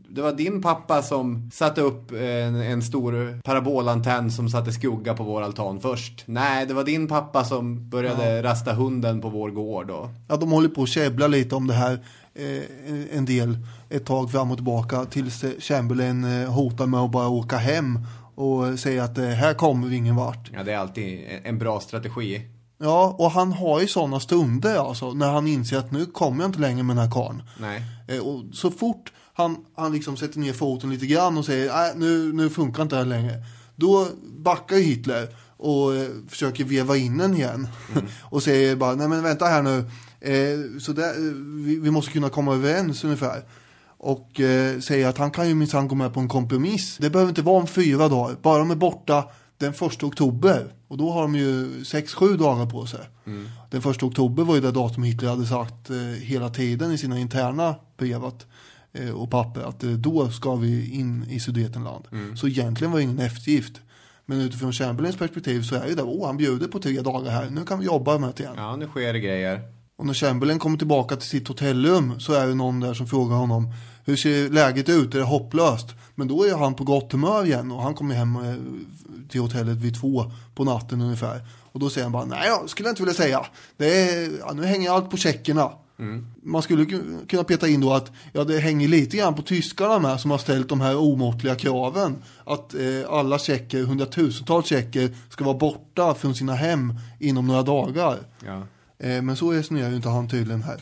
Det 0.10 0.22
var 0.22 0.32
din 0.32 0.62
pappa 0.62 1.02
som 1.02 1.52
satte 1.54 1.82
upp 1.82 2.12
en, 2.12 2.56
en 2.56 2.82
stor 2.82 3.42
parabolantenn 3.44 4.32
som 4.32 4.50
satte 4.50 4.72
skugga 4.72 5.14
på 5.14 5.24
vår 5.24 5.42
altan 5.42 5.80
först. 5.80 6.24
Nej, 6.26 6.66
det 6.66 6.74
var 6.74 6.84
din 6.84 7.08
pappa 7.08 7.44
som 7.44 7.90
började 7.90 8.44
rasta 8.44 8.74
hunden 8.74 9.22
på 9.22 9.30
vår 9.30 9.50
gård 9.50 9.88
då. 9.88 10.10
Ja, 10.28 10.38
de 10.38 10.52
håller 10.52 10.70
på 10.70 10.84
att 10.84 10.90
käbbla 10.90 11.28
lite 11.28 11.56
om 11.56 11.68
det 11.68 11.74
här 11.74 12.06
eh, 12.34 13.18
en 13.18 13.26
del 13.26 13.58
ett 13.90 14.06
tag 14.06 14.32
fram 14.32 14.52
och 14.52 14.58
tillbaka 14.58 15.06
tills 15.06 15.46
Chamberlain 15.60 16.24
eh, 16.24 16.50
hotar 16.50 16.86
med 16.86 17.00
att 17.00 17.12
bara 17.12 17.28
åka 17.28 17.58
hem 17.58 18.00
och 18.42 18.80
säger 18.80 19.02
att 19.02 19.18
eh, 19.18 19.26
här 19.26 19.54
kommer 19.54 19.88
vi 19.88 19.96
ingen 19.96 20.16
vart. 20.16 20.50
Ja, 20.54 20.64
det 20.64 20.72
är 20.74 20.78
alltid 20.78 21.20
en- 21.44 21.58
bra 21.60 21.80
strategi. 21.80 22.42
Ja, 22.78 23.16
och 23.20 23.32
han 23.32 23.52
har 23.54 23.82
ju 23.82 23.88
sådana 23.88 24.20
stunder 24.20 24.76
alltså 24.90 25.14
när 25.14 25.32
han 25.32 25.48
inser 25.48 25.78
att 25.78 25.92
nu 25.92 26.06
kommer 26.06 26.44
jag 26.44 26.50
inte 26.50 26.60
längre 26.60 26.84
med 26.84 26.96
den 26.96 27.06
här 27.06 27.12
karln. 27.12 27.44
Nej. 27.60 27.84
Eh, 28.08 28.20
och 28.20 28.44
så 28.54 28.72
fort 28.72 29.12
han, 29.34 29.58
han 29.76 29.92
liksom 29.94 30.18
sätter 30.18 30.40
ner 30.40 30.54
foten 30.54 30.90
lite 30.90 31.06
grann 31.06 31.38
och 31.38 31.46
säger 31.46 31.72
nej 31.74 31.92
nu, 31.96 32.34
nu 32.34 32.50
funkar 32.50 32.84
inte 32.84 32.96
det 32.96 33.00
här 33.02 33.10
längre. 33.10 33.34
Då 33.76 34.08
backar 34.38 34.76
ju 34.76 34.84
Hitler 34.84 35.28
och 35.58 35.96
eh, 35.96 36.08
försöker 36.30 36.64
veva 36.64 36.98
in 36.98 37.18
den 37.18 37.34
igen. 37.36 37.68
och 38.24 38.44
säger 38.44 38.76
bara 38.76 38.96
nej 38.96 39.08
men 39.08 39.24
vänta 39.24 39.46
här 39.46 39.62
nu. 39.62 39.78
Eh, 40.22 40.80
så 40.80 40.92
där, 40.94 41.14
vi, 41.66 41.80
vi 41.80 41.92
måste 41.92 42.12
kunna 42.12 42.30
komma 42.30 42.54
överens 42.54 43.04
ungefär. 43.04 43.44
Och 44.04 44.40
eh, 44.40 44.80
säger 44.80 45.08
att 45.08 45.18
han 45.18 45.32
kan 45.32 45.48
ju 45.48 45.56
minsann 45.56 45.88
gå 45.88 45.96
med 45.96 46.14
på 46.14 46.20
en 46.20 46.28
kompromiss. 46.28 46.98
Det 46.98 47.10
behöver 47.10 47.30
inte 47.30 47.42
vara 47.42 47.62
om 47.62 47.68
fyra 47.68 48.08
dagar. 48.10 48.36
Bara 48.42 48.58
de 48.58 48.72
är 48.72 48.76
borta 48.76 49.26
den 49.58 49.74
första 49.74 50.06
oktober. 50.06 50.74
Och 50.88 50.98
då 50.98 51.12
har 51.12 51.22
de 51.22 51.36
ju 51.36 51.84
sex, 51.86 52.14
sju 52.14 52.38
dagar 52.38 52.66
på 52.66 52.86
sig. 52.86 53.00
Den 53.70 53.82
första 53.82 54.06
oktober 54.06 54.44
var 54.44 54.56
ju 54.56 54.62
det 54.62 54.72
datum 54.72 55.04
Hitler 55.04 55.30
hade 55.30 55.46
sagt 55.46 55.90
eh, 55.90 55.98
hela 55.98 56.50
tiden 56.50 56.92
i 56.92 56.98
sina 56.98 57.20
interna 57.20 57.76
brev 57.98 58.26
att, 58.26 58.46
eh, 58.94 59.10
och 59.10 59.32
papper 59.32 59.62
att 59.62 59.84
eh, 59.84 59.90
då 59.90 60.30
ska 60.30 60.56
vi 60.56 60.92
in 60.92 61.26
i 61.30 61.40
Sudetenland. 61.40 62.08
Så 62.36 62.48
egentligen 62.48 62.92
var 62.92 63.00
det 63.00 63.04
ingen 63.04 63.20
eftergift. 63.20 63.82
Men 64.26 64.42
utifrån 64.42 64.74
Chamberlains 64.74 65.18
perspektiv 65.18 65.62
så 65.62 65.76
är 65.76 65.88
ju 65.88 65.96
det, 65.96 66.04
åh 66.04 66.26
han 66.28 66.38
bjuder 66.38 66.68
på 66.68 66.80
tre 66.80 67.02
dagar 67.02 67.32
här, 67.32 67.50
nu 67.50 67.66
kan 67.66 67.80
vi 67.80 67.86
jobba 67.86 68.18
med 68.18 68.34
det 68.36 68.44
igen. 68.44 68.54
Ja, 68.58 68.76
nu 68.76 68.88
sker 68.88 69.14
det 69.14 69.20
grejer. 69.20 69.62
Och 69.96 70.06
när 70.06 70.14
Chamberlain 70.14 70.60
kommer 70.60 70.78
tillbaka 70.78 71.16
till 71.16 71.28
sitt 71.28 71.48
hotellrum 71.48 72.20
så 72.20 72.34
är 72.34 72.48
det 72.48 72.56
någon 72.56 72.80
där 72.80 72.94
som 72.94 73.08
frågar 73.08 73.36
honom 73.36 73.74
hur 74.06 74.16
ser 74.16 74.50
läget 74.50 74.90
ut, 74.90 75.16
är 75.16 75.20
det 75.20 75.26
hopplöst? 75.26 75.88
Men 76.16 76.28
då 76.28 76.44
är 76.44 76.56
han 76.56 76.74
på 76.74 76.84
gott 76.84 77.12
humör 77.12 77.46
igen 77.46 77.72
och 77.72 77.82
han 77.84 77.94
kommer 77.94 78.16
hem 78.16 78.36
eh, 78.36 78.54
till 79.30 79.42
hotellet 79.42 79.78
vid 79.78 79.96
två 80.02 80.32
på 80.56 80.64
natten 80.64 81.02
ungefär. 81.02 81.42
Och 81.72 81.80
då 81.80 81.90
säger 81.90 82.06
han 82.06 82.12
bara, 82.12 82.26
nej 82.26 82.48
jag 82.48 82.70
skulle 82.70 82.90
inte 82.90 83.02
vilja 83.02 83.14
säga. 83.14 83.46
Det 83.78 84.10
är, 84.10 84.30
ja, 84.40 84.54
nu 84.54 84.66
hänger 84.66 84.92
allt 84.92 85.10
på 85.10 85.18
tjeckerna. 85.18 85.72
Man 86.44 86.62
skulle 86.62 86.84
ku- 86.84 87.28
kunna 87.28 87.44
peta 87.44 87.68
in 87.68 87.82
då 87.82 87.94
att 87.94 88.12
ja, 88.34 88.44
det 88.44 88.60
hänger 88.60 88.88
lite 88.88 89.18
grann 89.18 89.34
på 89.36 89.42
tyskarna 89.42 90.00
med 90.00 90.20
som 90.20 90.32
har 90.32 90.38
ställt 90.38 90.70
de 90.70 90.82
här 90.82 90.98
omåttliga 90.98 91.56
kraven. 91.56 92.16
Att 92.46 92.74
eh, 92.74 93.10
alla 93.10 93.40
tjecker, 93.40 93.84
hundratusentals 93.84 94.68
tjecker 94.68 95.16
ska 95.30 95.44
vara 95.44 95.58
borta 95.58 96.14
från 96.14 96.36
sina 96.36 96.54
hem 96.56 96.94
inom 97.20 97.48
några 97.48 97.64
dagar. 97.64 98.18
Ja. 98.46 98.62
Eh, 99.08 99.22
men 99.22 99.36
så 99.36 99.52
resonerar 99.52 99.90
ju 99.90 99.96
inte 99.96 100.10
han 100.10 100.30
tydligen 100.30 100.64
här. 100.64 100.78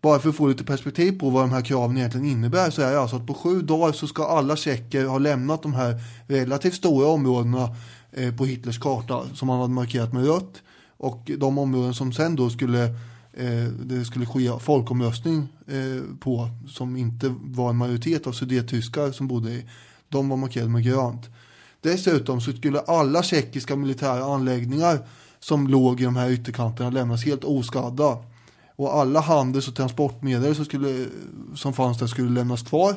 Bara 0.00 0.18
för 0.18 0.28
att 0.28 0.36
få 0.36 0.46
lite 0.46 0.64
perspektiv 0.64 1.18
på 1.18 1.30
vad 1.30 1.42
de 1.42 1.50
här 1.50 1.62
kraven 1.62 1.96
egentligen 1.96 2.26
innebär 2.26 2.70
så 2.70 2.82
är 2.82 2.92
det 2.92 3.00
alltså 3.00 3.16
att 3.16 3.26
på 3.26 3.34
sju 3.34 3.62
dagar 3.62 3.92
så 3.92 4.06
ska 4.06 4.26
alla 4.26 4.56
tjecker 4.56 5.06
ha 5.06 5.18
lämnat 5.18 5.62
de 5.62 5.74
här 5.74 6.02
relativt 6.26 6.74
stora 6.74 7.08
områdena 7.08 7.76
eh, 8.12 8.36
på 8.36 8.44
Hitlers 8.44 8.78
karta 8.78 9.22
som 9.34 9.48
han 9.48 9.60
hade 9.60 9.72
markerat 9.74 10.12
med 10.12 10.26
rött. 10.26 10.62
Och 10.96 11.30
de 11.38 11.58
områden 11.58 11.94
som 11.94 12.12
sen 12.12 12.36
då 12.36 12.50
skulle 12.50 12.84
eh, 13.32 13.64
det 13.84 14.04
skulle 14.04 14.26
ske 14.26 14.50
folkomröstning 14.60 15.48
eh, 15.66 16.18
på 16.20 16.48
som 16.68 16.96
inte 16.96 17.34
var 17.40 17.70
en 17.70 17.76
majoritet 17.76 18.26
av 18.26 18.32
sudettyskar 18.32 19.12
som 19.12 19.28
bodde 19.28 19.50
i. 19.50 19.64
De 20.08 20.28
var 20.28 20.36
markerade 20.36 20.70
med 20.70 20.84
grönt. 20.84 21.28
Dessutom 21.80 22.40
så 22.40 22.52
skulle 22.52 22.80
alla 22.80 23.22
tjeckiska 23.22 23.76
militära 23.76 24.34
anläggningar 24.34 24.98
som 25.40 25.68
låg 25.68 26.00
i 26.00 26.04
de 26.04 26.16
här 26.16 26.30
ytterkanterna 26.30 26.90
lämnas 26.90 27.24
helt 27.24 27.44
oskadda. 27.44 28.18
Och 28.80 28.94
alla 28.94 29.20
handels 29.20 29.68
och 29.68 29.74
transportmedel 29.74 30.54
som, 30.54 30.64
skulle, 30.64 31.06
som 31.54 31.72
fanns 31.72 31.98
där 31.98 32.06
skulle 32.06 32.30
lämnas 32.30 32.62
kvar. 32.62 32.94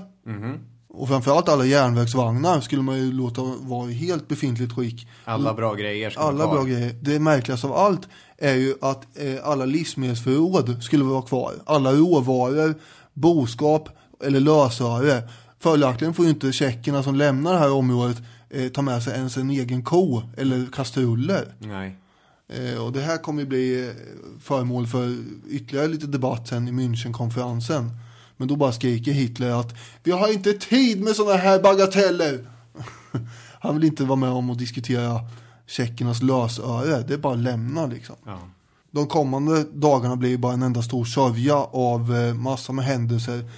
Och 0.90 1.08
framförallt 1.08 1.50
alla 1.50 1.66
järnvägsvagnar 1.66 2.62
skulle 2.62 2.82
man 2.82 2.98
ju 2.98 3.12
låta 3.12 3.42
vara 3.42 3.90
i 3.90 3.94
helt 3.94 4.28
befintligt 4.28 4.74
skick. 4.74 5.08
Alla 5.26 5.54
bra 5.54 5.74
grejer 5.74 6.10
ska 6.10 6.22
Alla 6.22 6.48
bra 6.48 6.64
grejer. 6.64 6.96
Det 7.02 7.20
märkligaste 7.20 7.68
av 7.68 7.74
allt 7.74 8.08
är 8.38 8.54
ju 8.54 8.76
att 8.82 9.18
eh, 9.20 9.36
alla 9.44 9.66
livsmedelsförråd 9.66 10.84
skulle 10.84 11.04
vara 11.04 11.22
kvar. 11.22 11.54
Alla 11.66 11.92
råvaror, 11.92 12.76
boskap 13.14 13.90
eller 14.24 14.40
lösöre. 14.40 15.24
Följaktligen 15.60 16.14
får 16.14 16.26
ju 16.26 16.32
inte 16.32 16.52
tjeckerna 16.52 17.04
som 17.04 17.16
lämnar 17.16 17.54
det 17.54 17.60
här 17.60 17.72
området 17.72 18.18
eh, 18.50 18.70
ta 18.70 18.82
med 18.82 19.04
sig 19.04 19.14
ens 19.14 19.38
en 19.38 19.50
egen 19.50 19.84
ko 19.84 20.22
eller 20.38 20.66
kastruller. 20.72 21.46
Nej. 21.60 21.98
Eh, 22.54 22.86
och 22.86 22.92
det 22.92 23.02
här 23.02 23.18
kommer 23.18 23.42
ju 23.42 23.48
bli 23.48 23.88
eh, 23.88 23.94
föremål 24.40 24.88
för 24.88 25.18
ytterligare 25.50 25.88
lite 25.88 26.08
debatt 26.08 26.48
sen 26.48 26.68
i 26.68 26.72
Münchenkonferensen. 26.72 27.90
Men 28.38 28.48
då 28.48 28.56
bara 28.56 28.72
skriker 28.72 29.12
Hitler 29.12 29.60
att 29.60 29.76
vi 30.04 30.12
har 30.12 30.34
inte 30.34 30.54
tid 30.54 31.02
med 31.02 31.16
sådana 31.16 31.38
här 31.38 31.60
bagateller. 31.60 32.48
Han 33.60 33.76
vill 33.76 33.84
inte 33.84 34.04
vara 34.04 34.16
med 34.16 34.30
om 34.30 34.50
att 34.50 34.60
diskutera 34.60 35.20
tjeckernas 35.68 36.22
lösöre. 36.22 37.04
Det 37.08 37.14
är 37.14 37.18
bara 37.18 37.34
att 37.34 37.40
lämna 37.40 37.86
liksom. 37.86 38.16
Ja. 38.26 38.40
De 38.92 39.08
kommande 39.08 39.64
dagarna 39.74 40.16
blir 40.16 40.38
bara 40.38 40.54
en 40.54 40.64
enda 40.64 40.82
stor 40.82 41.06
sörja 41.06 41.56
av 41.56 42.16
eh, 42.16 42.34
massa 42.34 42.74
med 42.74 42.86
händelser. 42.86 43.50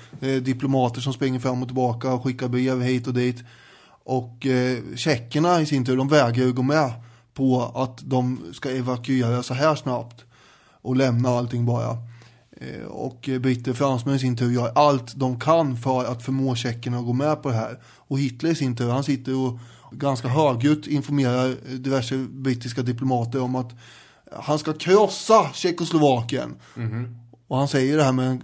Diplomater 0.42 1.02
som 1.02 1.14
springer 1.14 1.40
fram 1.40 1.62
och 1.62 1.68
tillbaka 1.68 2.14
och 2.14 2.24
skickar 2.24 2.48
brev 2.48 2.82
hit 2.82 3.08
och 3.08 3.14
dit. 3.14 3.44
Och 4.04 4.48
tjeckerna 4.96 5.62
i 5.62 5.66
sin 5.66 5.86
tur, 5.86 5.98
de 5.98 6.08
vägrar 6.08 6.46
ju 6.46 6.54
gå 6.54 6.62
med 6.62 6.92
på 7.36 7.72
att 7.76 7.98
de 8.04 8.40
ska 8.54 8.70
evakuera 8.70 9.44
så 9.44 9.54
här 9.54 9.76
snabbt. 9.76 10.26
Och 10.82 10.96
lämna 10.96 11.30
allting 11.30 11.66
bara. 11.66 11.98
Eh, 12.52 12.86
och 12.86 13.30
britter 13.40 13.72
och 13.72 13.78
fransmän 13.78 14.16
i 14.16 14.20
sin 14.20 14.38
tur 14.38 14.52
gör 14.52 14.72
allt 14.76 15.16
de 15.16 15.40
kan 15.40 15.78
för 15.78 16.06
att 16.06 16.24
förmå 16.24 16.56
tjeckerna 16.56 16.98
att 16.98 17.06
gå 17.06 17.14
med 17.14 17.44
på 17.44 17.50
det 17.50 17.56
här. 17.56 17.80
Och 17.86 18.20
Hitler 18.20 18.50
i 18.50 18.56
sin 18.56 18.76
tur, 18.76 18.90
han 18.90 19.04
sitter 19.04 19.36
och 19.36 19.60
ganska 19.92 20.28
högljutt 20.28 20.88
informerar 20.88 21.56
diverse 21.78 22.18
brittiska 22.18 22.82
diplomater 22.82 23.42
om 23.42 23.56
att 23.56 23.74
han 24.32 24.60
ska 24.60 24.74
krossa 24.74 25.50
Tjeckoslovakien. 25.54 26.56
Och 27.48 27.58
han 27.58 27.68
säger 27.68 27.98
det 27.98 28.04
här 28.04 28.12
med 28.12 28.28
en 28.28 28.42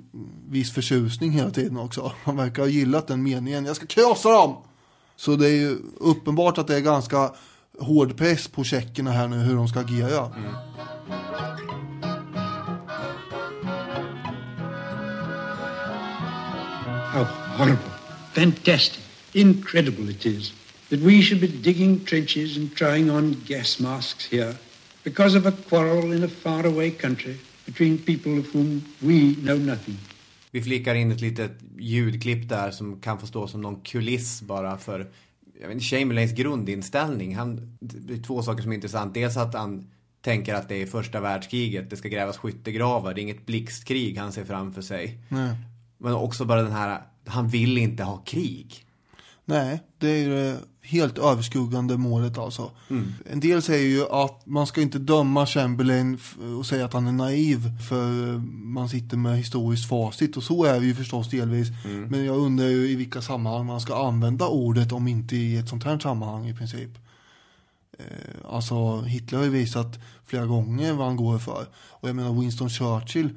viss 0.50 0.72
förtjusning 0.72 1.32
hela 1.32 1.52
tiden 1.52 1.78
också. 1.78 2.12
Han 2.24 2.38
verkar 2.38 2.62
ha 2.62 2.70
gillat 2.70 3.08
den 3.08 3.24
meningen. 3.24 3.66
Jag 3.66 3.76
ska 3.76 3.86
krossa 3.86 4.32
dem! 4.32 4.56
Så 5.16 5.36
det 5.36 5.48
är 5.48 5.56
ju 5.56 5.78
uppenbart 6.00 6.58
att 6.58 6.68
det 6.68 6.76
är 6.76 6.80
ganska 6.80 7.32
hård 7.82 8.18
press 8.18 8.48
på 8.48 8.64
tjeckerna 8.64 9.12
här 9.12 9.28
nu 9.28 9.36
hur 9.36 9.56
de 9.56 9.68
ska 9.68 9.80
agera. 9.80 10.32
How 17.14 17.24
horrible, 17.58 17.92
fantastic, 18.34 19.04
incredible 19.34 20.12
it 20.12 20.26
is 20.26 20.54
that 20.90 21.00
we 21.00 21.22
should 21.22 21.42
be 21.42 21.48
digging 21.48 22.06
trenches 22.06 22.58
and 22.58 22.76
trying 22.76 23.12
on 23.12 23.36
gas 23.48 23.80
masks 23.80 24.26
here 24.32 24.56
because 25.04 25.38
of 25.38 25.46
a 25.46 25.52
quarrel 25.70 26.14
in 26.14 26.24
a 26.24 26.28
faraway 26.28 26.92
country 26.92 27.36
between 27.66 27.98
people 27.98 28.40
of 28.40 28.56
whom 28.56 28.82
we 29.00 29.36
know 29.36 29.58
nothing. 29.58 29.98
Vi 30.52 30.62
flickar 30.62 30.96
in 30.96 31.12
ett 31.12 31.22
litet 31.22 31.52
ljudklipp 31.78 32.50
där 32.50 32.72
som 32.72 33.00
kan 33.02 33.20
få 33.20 33.28
stå 33.28 33.48
som 33.48 33.62
någon 33.62 33.82
kuliss 33.82 34.42
bara 34.42 34.78
för 34.78 35.08
jag 35.62 35.68
vet, 35.68 35.76
inte, 35.76 35.86
Chamberlains 35.86 36.32
grundinställning. 36.32 37.36
Han, 37.36 37.78
det 37.80 38.14
är 38.14 38.24
två 38.24 38.42
saker 38.42 38.62
som 38.64 38.72
är 38.72 38.76
intressant. 38.76 39.14
Dels 39.14 39.38
att 39.38 39.54
han 39.54 39.92
tänker 40.22 40.56
att 40.56 40.70
det 40.70 40.76
är 40.76 40.86
första 40.86 41.22
världskriget, 41.22 41.90
det 41.90 41.98
ska 41.98 42.10
grävas 42.10 42.38
skyttegravar, 42.38 43.14
det 43.14 43.22
är 43.22 43.24
inget 43.24 43.46
blixtkrig 43.46 44.18
han 44.18 44.32
ser 44.32 44.46
framför 44.46 44.82
sig. 44.82 45.20
Nej. 45.30 45.56
Men 45.98 46.14
också 46.14 46.46
bara 46.46 46.64
den 46.64 46.72
här, 46.72 47.02
han 47.26 47.48
vill 47.48 47.78
inte 47.78 48.04
ha 48.04 48.18
krig. 48.18 48.86
Nej, 49.46 49.82
det 49.98 50.08
är 50.08 50.30
det 50.30 50.58
helt 50.84 51.18
överskuggande 51.18 51.98
målet 51.98 52.38
alltså. 52.38 52.72
Mm. 52.90 53.14
En 53.32 53.40
del 53.40 53.62
säger 53.62 53.90
ju 53.90 54.06
att 54.12 54.46
man 54.46 54.68
ska 54.68 54.82
inte 54.82 55.00
döma 55.00 55.46
Chamberlain 55.46 56.20
och 56.60 56.66
säga 56.66 56.86
att 56.86 56.94
han 56.94 57.08
är 57.08 57.12
naiv 57.12 57.82
för 57.90 58.38
man 58.64 58.90
sitter 58.90 59.18
med 59.18 59.38
historiskt 59.38 59.90
facit 59.90 60.38
och 60.38 60.44
så 60.44 60.64
är 60.64 60.80
vi 60.80 60.88
ju 60.88 60.96
förstås 60.96 61.30
delvis. 61.30 61.68
Mm. 61.86 62.04
Men 62.04 62.26
jag 62.26 62.38
undrar 62.38 62.68
ju 62.68 62.90
i 62.90 62.96
vilka 62.96 63.22
sammanhang 63.22 63.66
man 63.66 63.82
ska 63.82 64.08
använda 64.08 64.48
ordet 64.48 64.92
om 64.92 65.08
inte 65.08 65.36
i 65.36 65.58
ett 65.58 65.70
sånt 65.70 65.84
här 65.84 66.00
sammanhang 66.00 66.48
i 66.48 66.54
princip. 66.54 66.98
Eh, 68.00 68.06
Alltså 68.50 69.02
Hitler 69.02 69.38
har 69.38 69.46
ju 69.46 69.52
visat 69.52 70.00
flera 70.26 70.46
gånger 70.46 70.94
vad 70.94 71.08
han 71.08 71.16
går 71.16 71.40
för. 71.40 71.66
Och 71.90 72.10
jag 72.10 72.16
menar 72.16 72.34
Winston 72.34 72.70
Churchill 72.70 73.30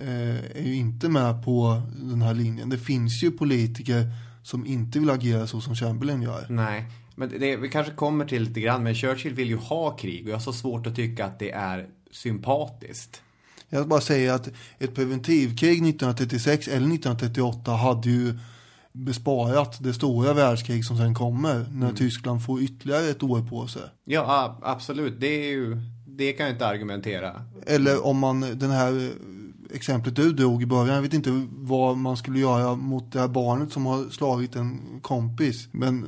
eh, 0.00 0.56
är 0.56 0.62
ju 0.62 0.74
inte 0.74 1.08
med 1.08 1.44
på 1.44 1.82
den 1.96 2.22
här 2.22 2.34
linjen. 2.34 2.68
Det 2.70 2.78
finns 2.78 3.22
ju 3.22 3.30
politiker 3.30 4.12
som 4.44 4.66
inte 4.66 4.98
vill 4.98 5.10
agera 5.10 5.46
så 5.46 5.60
som 5.60 5.76
Chamberlain 5.76 6.22
gör. 6.22 6.46
Nej, 6.48 6.84
men 7.14 7.28
det, 7.28 7.56
vi 7.56 7.68
kanske 7.68 7.92
kommer 7.92 8.24
till 8.24 8.42
lite 8.42 8.60
grann, 8.60 8.82
men 8.82 8.94
Churchill 8.94 9.34
vill 9.34 9.48
ju 9.48 9.56
ha 9.56 9.90
krig 9.90 10.22
och 10.24 10.30
jag 10.30 10.36
har 10.36 10.40
så 10.40 10.52
svårt 10.52 10.86
att 10.86 10.96
tycka 10.96 11.24
att 11.24 11.38
det 11.38 11.50
är 11.50 11.86
sympatiskt. 12.10 13.22
Jag 13.68 13.78
vill 13.78 13.88
bara 13.88 14.00
säga 14.00 14.34
att 14.34 14.48
ett 14.78 14.94
preventivkrig 14.94 15.72
1936 15.72 16.68
eller 16.68 16.76
1938 16.76 17.70
hade 17.70 18.10
ju 18.10 18.38
besparat 18.92 19.76
det 19.80 19.94
stora 19.94 20.32
världskrig 20.32 20.84
som 20.84 20.96
sen 20.96 21.14
kommer 21.14 21.66
när 21.72 21.92
Tyskland 21.92 22.44
får 22.44 22.62
ytterligare 22.62 23.08
ett 23.08 23.22
år 23.22 23.48
på 23.50 23.66
sig. 23.66 23.82
Ja, 24.04 24.58
absolut. 24.62 25.20
Det 25.20 25.26
är 25.26 25.52
ju, 25.52 25.76
det 26.06 26.32
kan 26.32 26.46
jag 26.46 26.54
inte 26.54 26.66
argumentera. 26.66 27.44
Eller 27.66 28.06
om 28.06 28.18
man, 28.18 28.40
den 28.40 28.70
här 28.70 29.10
exemplet 29.74 30.16
du 30.16 30.32
drog 30.32 30.62
i 30.62 30.66
början, 30.66 30.94
jag 30.94 31.02
vet 31.02 31.14
inte 31.14 31.46
vad 31.50 31.96
man 31.96 32.16
skulle 32.16 32.38
göra 32.38 32.74
mot 32.76 33.12
det 33.12 33.20
här 33.20 33.28
barnet 33.28 33.72
som 33.72 33.86
har 33.86 34.10
slagit 34.10 34.56
en 34.56 35.00
kompis. 35.02 35.68
Men 35.70 36.00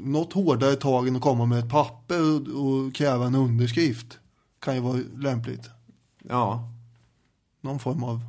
något 0.00 0.32
hårdare 0.32 0.74
tag 0.74 1.08
än 1.08 1.16
att 1.16 1.22
komma 1.22 1.46
med 1.46 1.58
ett 1.58 1.70
papper 1.70 2.32
och, 2.32 2.48
och 2.48 2.94
kräva 2.94 3.26
en 3.26 3.34
underskrift 3.34 4.18
kan 4.60 4.74
ju 4.74 4.80
vara 4.80 5.00
lämpligt. 5.16 5.70
Ja, 6.28 6.68
Någon 7.60 7.78
form 7.78 8.04
av 8.04 8.20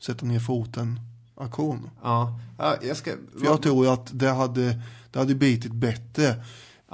sätta 0.00 0.26
ner 0.26 0.40
foten 0.40 1.00
aktion. 1.34 1.90
ja. 2.02 2.40
ja 2.58 2.76
jag 2.82 2.96
ska... 2.96 3.10
För 3.38 3.44
jag 3.44 3.62
tror 3.62 3.92
att 3.92 4.18
det 4.18 4.30
hade, 4.30 4.80
det 5.12 5.18
hade 5.18 5.34
bitit 5.34 5.72
bättre. 5.72 6.44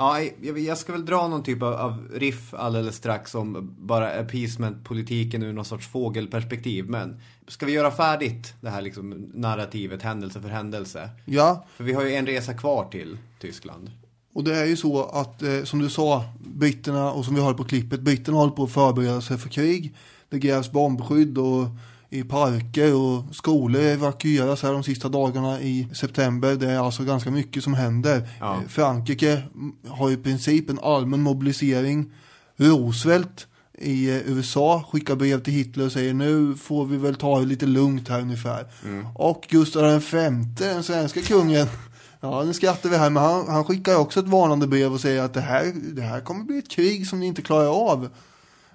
Ja, 0.00 0.20
jag, 0.42 0.58
jag 0.58 0.78
ska 0.78 0.92
väl 0.92 1.04
dra 1.06 1.28
någon 1.28 1.42
typ 1.42 1.62
av, 1.62 1.72
av 1.74 2.08
riff 2.14 2.54
alldeles 2.54 2.96
strax 2.96 3.34
om 3.34 3.74
bara 3.78 4.20
appeasement-politiken 4.20 5.42
ur 5.42 5.52
någon 5.52 5.64
sorts 5.64 5.88
fågelperspektiv. 5.88 6.88
Men 6.88 7.20
ska 7.48 7.66
vi 7.66 7.72
göra 7.72 7.90
färdigt 7.90 8.54
det 8.60 8.70
här 8.70 8.82
liksom 8.82 9.30
narrativet 9.34 10.02
händelse 10.02 10.40
för 10.40 10.48
händelse? 10.48 11.10
Ja, 11.24 11.66
För 11.76 11.84
vi 11.84 11.92
har 11.92 12.04
ju 12.04 12.14
en 12.14 12.26
resa 12.26 12.54
kvar 12.54 12.88
till 12.90 13.18
Tyskland. 13.40 13.90
och 14.34 14.44
det 14.44 14.56
är 14.56 14.64
ju 14.64 14.76
så 14.76 15.04
att 15.04 15.42
eh, 15.42 15.62
som 15.64 15.78
du 15.78 15.90
sa, 15.90 16.24
britterna 16.40 17.12
och 17.12 17.24
som 17.24 17.34
vi 17.34 17.40
har 17.40 17.54
på 17.54 17.64
klippet, 17.64 18.00
britterna 18.00 18.38
håller 18.38 18.52
på 18.52 18.64
att 18.64 18.72
förbereda 18.72 19.20
sig 19.20 19.38
för 19.38 19.48
krig. 19.48 19.94
Det 20.28 20.38
grävs 20.38 20.70
bombskydd 20.72 21.38
och 21.38 21.66
i 22.12 22.24
parker 22.24 22.94
och 22.94 23.34
skolor 23.34 23.82
evakueras 23.82 24.62
här 24.62 24.72
de 24.72 24.82
sista 24.82 25.08
dagarna 25.08 25.60
i 25.60 25.88
september. 25.94 26.54
Det 26.54 26.70
är 26.70 26.78
alltså 26.78 27.04
ganska 27.04 27.30
mycket 27.30 27.64
som 27.64 27.74
händer. 27.74 28.28
Ja. 28.40 28.54
Eh, 28.54 28.68
Frankrike 28.68 29.32
mm, 29.32 29.72
har 29.88 30.10
i 30.10 30.16
princip 30.16 30.70
en 30.70 30.78
allmän 30.82 31.22
mobilisering. 31.22 32.12
Roosevelt 32.56 33.46
i 33.78 34.10
eh, 34.10 34.16
USA 34.16 34.84
skickar 34.92 35.16
brev 35.16 35.42
till 35.42 35.52
Hitler 35.52 35.86
och 35.86 35.92
säger 35.92 36.14
nu 36.14 36.54
får 36.54 36.86
vi 36.86 36.96
väl 36.96 37.14
ta 37.14 37.38
det 37.38 37.46
lite 37.46 37.66
lugnt 37.66 38.08
här 38.08 38.20
ungefär. 38.20 38.66
Och 39.14 39.46
Gustav 39.50 39.82
den 39.82 40.00
femte, 40.00 40.74
den 40.74 40.82
svenska 40.82 41.20
kungen, 41.20 41.66
ja 42.20 42.42
nu 42.44 42.52
skrattar 42.52 42.88
vi 42.88 42.96
här, 42.96 43.10
men 43.10 43.22
han, 43.22 43.48
han 43.48 43.64
skickar 43.64 43.96
också 43.96 44.20
ett 44.20 44.28
varnande 44.28 44.66
brev 44.66 44.92
och 44.92 45.00
säger 45.00 45.22
att 45.22 45.34
det 45.34 45.40
här, 45.40 45.72
det 45.94 46.02
här 46.02 46.20
kommer 46.20 46.44
bli 46.44 46.58
ett 46.58 46.70
krig 46.70 47.06
som 47.06 47.20
ni 47.20 47.26
inte 47.26 47.42
klarar 47.42 47.90
av. 47.90 48.08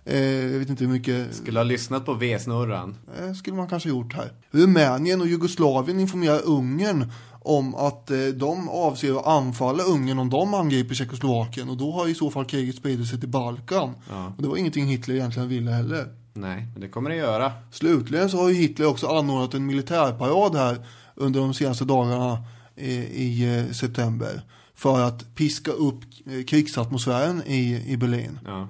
Eh, 0.05 0.19
jag 0.51 0.59
vet 0.59 0.69
inte 0.69 0.83
hur 0.83 0.91
mycket 0.91 1.35
Skulle 1.35 1.59
ha 1.59 1.63
lyssnat 1.63 2.05
på 2.05 2.13
V-snurran. 2.13 2.95
eh, 3.19 3.33
skulle 3.33 3.55
man 3.57 3.67
kanske 3.67 3.89
gjort 3.89 4.13
här. 4.13 4.31
Rumänien 4.51 5.21
och 5.21 5.27
Jugoslavien 5.27 5.99
informerar 5.99 6.41
Ungern 6.45 7.11
om 7.41 7.75
att 7.75 8.11
eh, 8.11 8.17
de 8.17 8.69
avser 8.69 9.19
att 9.19 9.27
anfalla 9.27 9.83
Ungern 9.83 10.19
om 10.19 10.29
de 10.29 10.53
angriper 10.53 10.95
Tjeckoslovakien 10.95 11.69
och 11.69 11.77
då 11.77 11.91
har 11.91 12.07
i 12.07 12.15
så 12.15 12.31
fall 12.31 12.45
kriget 12.45 12.75
spridit 12.75 13.07
sig 13.07 13.19
till 13.19 13.29
Balkan. 13.29 13.89
Och 14.37 14.41
det 14.43 14.47
var 14.47 14.57
ingenting 14.57 14.85
Hitler 14.85 15.15
egentligen 15.15 15.49
ville 15.49 15.71
heller. 15.71 16.07
Nej, 16.33 16.67
men 16.71 16.81
det 16.81 16.89
kommer 16.89 17.09
det 17.09 17.15
göra. 17.15 17.51
Slutligen 17.71 18.29
så 18.29 18.37
har 18.37 18.49
ju 18.49 18.55
Hitler 18.55 18.85
också 18.87 19.07
anordnat 19.07 19.53
en 19.53 19.65
militärparad 19.65 20.55
här 20.55 20.77
under 21.15 21.39
de 21.39 21.53
senaste 21.53 21.85
dagarna 21.85 22.37
i, 22.75 22.91
i 22.95 23.57
eh, 23.59 23.71
september 23.71 24.41
för 24.75 25.01
att 25.01 25.35
piska 25.35 25.71
upp 25.71 25.99
eh, 26.25 26.43
krigsatmosfären 26.43 27.43
i, 27.45 27.83
i 27.87 27.97
Berlin. 27.97 28.39
Ja. 28.45 28.67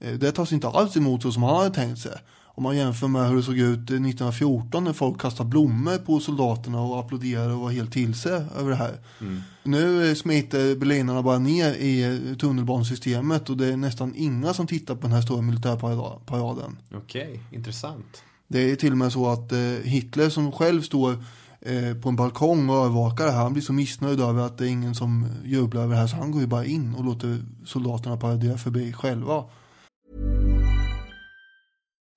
Eh, 0.00 0.12
Det 0.12 0.32
tas 0.32 0.52
inte 0.52 0.68
alls 0.68 0.96
emot 0.96 1.22
så 1.22 1.32
som 1.32 1.42
han 1.42 1.56
hade 1.56 1.74
tänkt 1.74 1.98
sig. 2.00 2.12
Om 2.44 2.62
man 2.62 2.76
jämför 2.76 3.08
med 3.08 3.28
hur 3.28 3.36
det 3.36 3.42
såg 3.42 3.58
ut 3.58 3.78
eh, 3.78 3.96
1914 3.96 4.84
när 4.84 4.92
folk 4.92 5.20
kastade 5.20 5.48
blommor 5.48 5.98
på 5.98 6.20
soldaterna 6.20 6.80
och 6.80 7.00
applåderade 7.00 7.52
och 7.54 7.60
var 7.60 7.70
helt 7.70 7.92
till 7.92 8.14
sig 8.14 8.32
över 8.58 8.70
det 8.70 8.76
här. 8.76 8.98
Nu 9.62 10.08
eh, 10.08 10.14
smiter 10.14 10.76
berlinarna 10.76 11.22
bara 11.22 11.38
ner 11.38 11.72
i 11.74 12.02
eh, 12.30 12.36
tunnelbanesystemet 12.36 13.50
och 13.50 13.56
det 13.56 13.66
är 13.66 13.76
nästan 13.76 14.12
inga 14.16 14.54
som 14.54 14.66
tittar 14.66 14.94
på 14.94 15.00
den 15.02 15.12
här 15.12 15.22
stora 15.22 15.42
militärparaden. 15.42 16.76
Okej, 16.94 17.40
intressant. 17.52 18.22
Det 18.48 18.70
är 18.72 18.76
till 18.76 18.92
och 18.92 18.98
med 18.98 19.12
så 19.12 19.26
att 19.28 19.52
Hitler 19.82 20.28
som 20.30 20.52
själv 20.52 20.82
står 20.82 21.24
på 22.02 22.08
en 22.08 22.16
balkong 22.16 22.70
och 22.70 22.76
övervakar 22.76 23.24
det 23.24 23.30
här, 23.32 23.42
han 23.42 23.52
blir 23.52 23.62
så 23.62 23.72
missnöjd 23.72 24.20
över 24.20 24.42
att 24.46 24.58
det 24.58 24.64
är 24.64 24.68
ingen 24.68 24.94
som 24.94 25.26
jublar 25.44 25.82
över 25.82 25.94
det 25.94 26.00
här 26.00 26.06
så 26.06 26.16
han 26.16 26.30
går 26.30 26.40
ju 26.40 26.46
bara 26.46 26.64
in 26.64 26.94
och 26.94 27.04
låter 27.04 27.38
soldaterna 27.66 28.16
paradera 28.16 28.58
förbi 28.58 28.92
själva. 28.92 29.44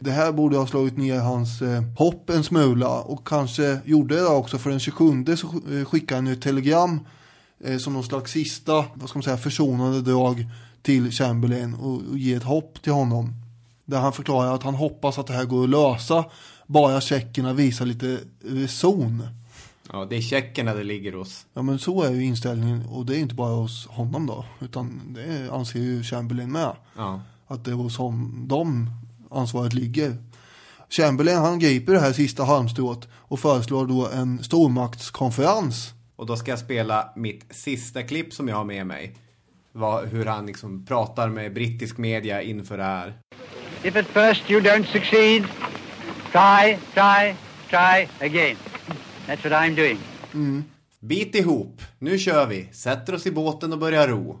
Det 0.00 0.10
här 0.10 0.32
borde 0.32 0.56
ha 0.56 0.66
slagit 0.66 0.96
ner 0.96 1.18
hans 1.18 1.62
eh, 1.62 1.82
hopp 1.96 2.30
en 2.30 2.44
smula 2.44 3.00
och 3.00 3.26
kanske 3.26 3.78
gjorde 3.84 4.14
det 4.14 4.26
också 4.26 4.58
för 4.58 4.70
den 4.70 4.80
27 4.80 5.36
så 5.36 5.46
eh, 5.46 5.84
skickade 5.84 6.20
han 6.20 6.26
ett 6.26 6.42
telegram 6.42 7.00
eh, 7.64 7.78
som 7.78 7.92
någon 7.92 8.04
slags 8.04 8.32
sista, 8.32 8.84
vad 8.94 9.08
ska 9.08 9.18
man 9.18 9.22
säga, 9.22 9.36
försonande 9.36 10.00
drag 10.00 10.46
till 10.82 11.10
Chamberlain 11.10 11.74
och, 11.74 12.02
och 12.10 12.18
ge 12.18 12.34
ett 12.34 12.42
hopp 12.42 12.82
till 12.82 12.92
honom. 12.92 13.32
Där 13.84 13.98
han 13.98 14.12
förklarar 14.12 14.54
att 14.54 14.62
han 14.62 14.74
hoppas 14.74 15.18
att 15.18 15.26
det 15.26 15.32
här 15.32 15.44
går 15.44 15.64
att 15.64 15.70
lösa 15.70 16.24
bara 16.66 17.00
tjeckerna 17.00 17.52
visar 17.52 17.86
lite 17.86 18.18
reson. 18.44 19.22
Ja, 19.92 20.04
det 20.04 20.16
är 20.16 20.20
tjeckerna 20.20 20.74
det 20.74 20.84
ligger 20.84 21.12
hos. 21.12 21.46
Ja, 21.54 21.62
men 21.62 21.78
så 21.78 22.02
är 22.02 22.10
ju 22.10 22.24
inställningen 22.24 22.86
och 22.86 23.06
det 23.06 23.16
är 23.16 23.20
inte 23.20 23.34
bara 23.34 23.54
hos 23.54 23.86
honom 23.86 24.26
då, 24.26 24.44
utan 24.60 25.00
det 25.14 25.50
anser 25.52 25.80
ju 25.80 26.02
Chamberlain 26.02 26.52
med. 26.52 26.76
Ja. 26.96 27.20
Att 27.46 27.64
det 27.64 27.70
är 27.70 27.74
hos 27.74 27.96
dem 28.46 28.90
ansvaret 29.30 29.72
ligger. 29.72 30.16
Chamberlain 30.90 31.38
han 31.38 31.58
griper 31.58 31.92
det 31.92 32.00
här 32.00 32.12
sista 32.12 32.44
halmstrået 32.44 33.08
och 33.12 33.40
föreslår 33.40 33.86
då 33.86 34.08
en 34.08 34.44
stormaktskonferens. 34.44 35.94
Och 36.16 36.26
då 36.26 36.36
ska 36.36 36.50
jag 36.50 36.58
spela 36.58 37.12
mitt 37.16 37.44
sista 37.50 38.02
klipp 38.02 38.32
som 38.32 38.48
jag 38.48 38.56
har 38.56 38.64
med 38.64 38.86
mig. 38.86 39.16
Vad, 39.72 40.08
hur 40.08 40.24
han 40.24 40.46
liksom 40.46 40.86
pratar 40.86 41.28
med 41.28 41.54
brittisk 41.54 41.98
media 41.98 42.42
inför 42.42 42.78
det 42.78 42.84
här. 42.84 43.18
If 43.82 43.96
at 43.96 44.06
first 44.06 44.50
you 44.50 44.60
don't 44.60 44.84
succeed, 44.84 45.44
try, 46.32 46.78
try, 46.94 47.34
try 47.70 48.26
again. 48.26 48.56
That's 49.26 49.44
what 49.44 49.52
I'm 49.52 49.76
doing. 49.76 49.98
Mm. 50.34 50.64
Bit 51.00 51.34
ihop, 51.34 51.82
nu 51.98 52.18
kör 52.18 52.46
vi. 52.46 52.68
Sätter 52.72 53.14
oss 53.14 53.26
i 53.26 53.30
båten 53.30 53.72
och 53.72 53.78
börjar 53.78 54.08
ro. 54.08 54.38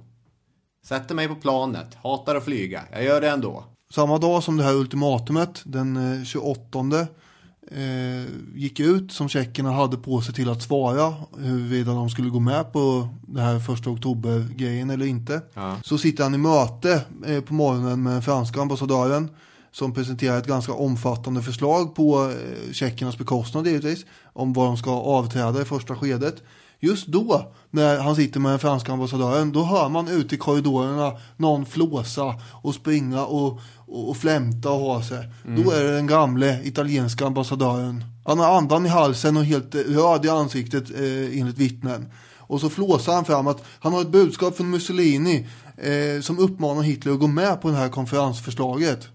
Sätter 0.84 1.14
mig 1.14 1.28
på 1.28 1.34
planet, 1.34 1.94
hatar 1.94 2.34
att 2.34 2.44
flyga. 2.44 2.84
Jag 2.92 3.04
gör 3.04 3.20
det 3.20 3.30
ändå. 3.30 3.64
Samma 3.90 4.18
dag 4.18 4.42
som 4.42 4.56
det 4.56 4.64
här 4.64 4.74
ultimatumet, 4.74 5.62
den 5.64 6.24
28 6.24 6.78
eh, 7.70 8.24
gick 8.54 8.80
ut 8.80 9.12
som 9.12 9.28
tjeckerna 9.28 9.72
hade 9.72 9.96
på 9.96 10.20
sig 10.20 10.34
till 10.34 10.48
att 10.48 10.62
svara 10.62 11.14
huruvida 11.38 11.92
de 11.92 12.10
skulle 12.10 12.30
gå 12.30 12.40
med 12.40 12.72
på 12.72 13.08
det 13.26 13.40
här 13.40 13.58
första 13.58 13.90
oktober-grejen 13.90 14.90
eller 14.90 15.06
inte. 15.06 15.42
Ja. 15.54 15.76
Så 15.84 15.98
sitter 15.98 16.24
han 16.24 16.34
i 16.34 16.38
möte 16.38 17.04
eh, 17.26 17.40
på 17.40 17.54
morgonen 17.54 18.02
med 18.02 18.12
den 18.12 18.22
franska 18.22 18.60
ambassadören 18.60 19.30
som 19.72 19.94
presenterar 19.94 20.38
ett 20.38 20.46
ganska 20.46 20.72
omfattande 20.72 21.42
förslag 21.42 21.94
på 21.94 22.30
eh, 22.30 22.72
tjeckernas 22.72 23.18
bekostnad 23.18 23.66
givetvis 23.66 24.04
om 24.32 24.52
vad 24.52 24.66
de 24.66 24.76
ska 24.76 24.90
avträda 24.90 25.62
i 25.62 25.64
första 25.64 25.96
skedet. 25.96 26.42
Just 26.80 27.06
då, 27.06 27.52
när 27.70 27.98
han 27.98 28.16
sitter 28.16 28.40
med 28.40 28.52
den 28.52 28.58
franska 28.58 28.92
ambassadören, 28.92 29.52
då 29.52 29.64
hör 29.64 29.88
man 29.88 30.08
ute 30.08 30.34
i 30.34 30.38
korridorerna 30.38 31.12
någon 31.36 31.66
flåsa 31.66 32.34
och 32.62 32.74
springa 32.74 33.24
och, 33.24 33.60
och, 33.76 34.08
och 34.08 34.16
flämta 34.16 34.70
och 34.70 34.80
ha 34.80 35.02
sig. 35.02 35.28
Mm. 35.46 35.62
Då 35.62 35.70
är 35.70 35.84
det 35.84 35.94
den 35.94 36.06
gamle 36.06 36.60
italienska 36.64 37.26
ambassadören. 37.26 38.04
Han 38.24 38.38
har 38.38 38.56
andan 38.56 38.86
i 38.86 38.88
halsen 38.88 39.36
och 39.36 39.44
helt 39.44 39.74
röd 39.74 40.24
i 40.24 40.28
ansiktet 40.28 40.90
eh, 40.90 41.40
enligt 41.40 41.58
vittnen. 41.58 42.12
Och 42.36 42.60
så 42.60 42.70
flåsar 42.70 43.14
han 43.14 43.24
fram 43.24 43.46
att 43.46 43.64
han 43.80 43.92
har 43.92 44.00
ett 44.00 44.08
budskap 44.08 44.56
från 44.56 44.70
Mussolini 44.70 45.46
eh, 45.76 46.20
som 46.22 46.38
uppmanar 46.38 46.82
Hitler 46.82 47.12
att 47.12 47.20
gå 47.20 47.26
med 47.26 47.60
på 47.62 47.70
det 47.70 47.76
här 47.76 47.88
konferensförslaget. 47.88 49.08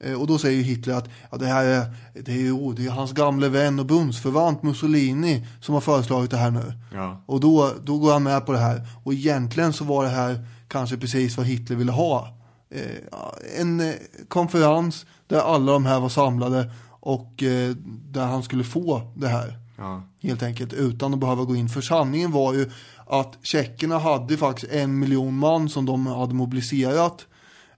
Eh, 0.00 0.20
och 0.20 0.26
då 0.26 0.38
säger 0.38 0.62
Hitler 0.62 0.94
att 0.94 1.08
ja, 1.30 1.36
det 1.36 1.46
här 1.46 1.64
är, 1.64 1.94
det 2.14 2.32
är, 2.32 2.74
det 2.74 2.86
är 2.86 2.90
hans 2.90 3.12
gamle 3.12 3.48
vän 3.48 3.78
och 3.78 3.86
bundsförvant 3.86 4.62
Mussolini 4.62 5.46
som 5.60 5.74
har 5.74 5.80
föreslagit 5.80 6.30
det 6.30 6.36
här 6.36 6.50
nu. 6.50 6.72
Ja. 6.94 7.22
Och 7.26 7.40
då, 7.40 7.72
då 7.84 7.98
går 7.98 8.12
han 8.12 8.22
med 8.22 8.46
på 8.46 8.52
det 8.52 8.58
här. 8.58 8.88
Och 9.04 9.12
egentligen 9.12 9.72
så 9.72 9.84
var 9.84 10.04
det 10.04 10.10
här 10.10 10.46
kanske 10.68 10.96
precis 10.96 11.36
vad 11.36 11.46
Hitler 11.46 11.76
ville 11.76 11.92
ha. 11.92 12.36
Eh, 12.70 13.60
en 13.60 13.80
eh, 13.80 13.94
konferens 14.28 15.06
där 15.26 15.40
alla 15.40 15.72
de 15.72 15.86
här 15.86 16.00
var 16.00 16.08
samlade 16.08 16.70
och 17.00 17.42
eh, 17.42 17.70
där 17.86 18.26
han 18.26 18.42
skulle 18.42 18.64
få 18.64 19.12
det 19.16 19.28
här. 19.28 19.58
Ja. 19.76 20.02
Helt 20.22 20.42
enkelt 20.42 20.72
utan 20.72 21.14
att 21.14 21.20
behöva 21.20 21.44
gå 21.44 21.56
in. 21.56 21.68
För 21.68 21.80
sanningen 21.80 22.32
var 22.32 22.54
ju 22.54 22.70
att 23.06 23.38
tjeckerna 23.42 23.98
hade 23.98 24.36
faktiskt 24.36 24.72
en 24.72 24.98
miljon 24.98 25.38
man 25.38 25.68
som 25.68 25.86
de 25.86 26.06
hade 26.06 26.34
mobiliserat. 26.34 27.26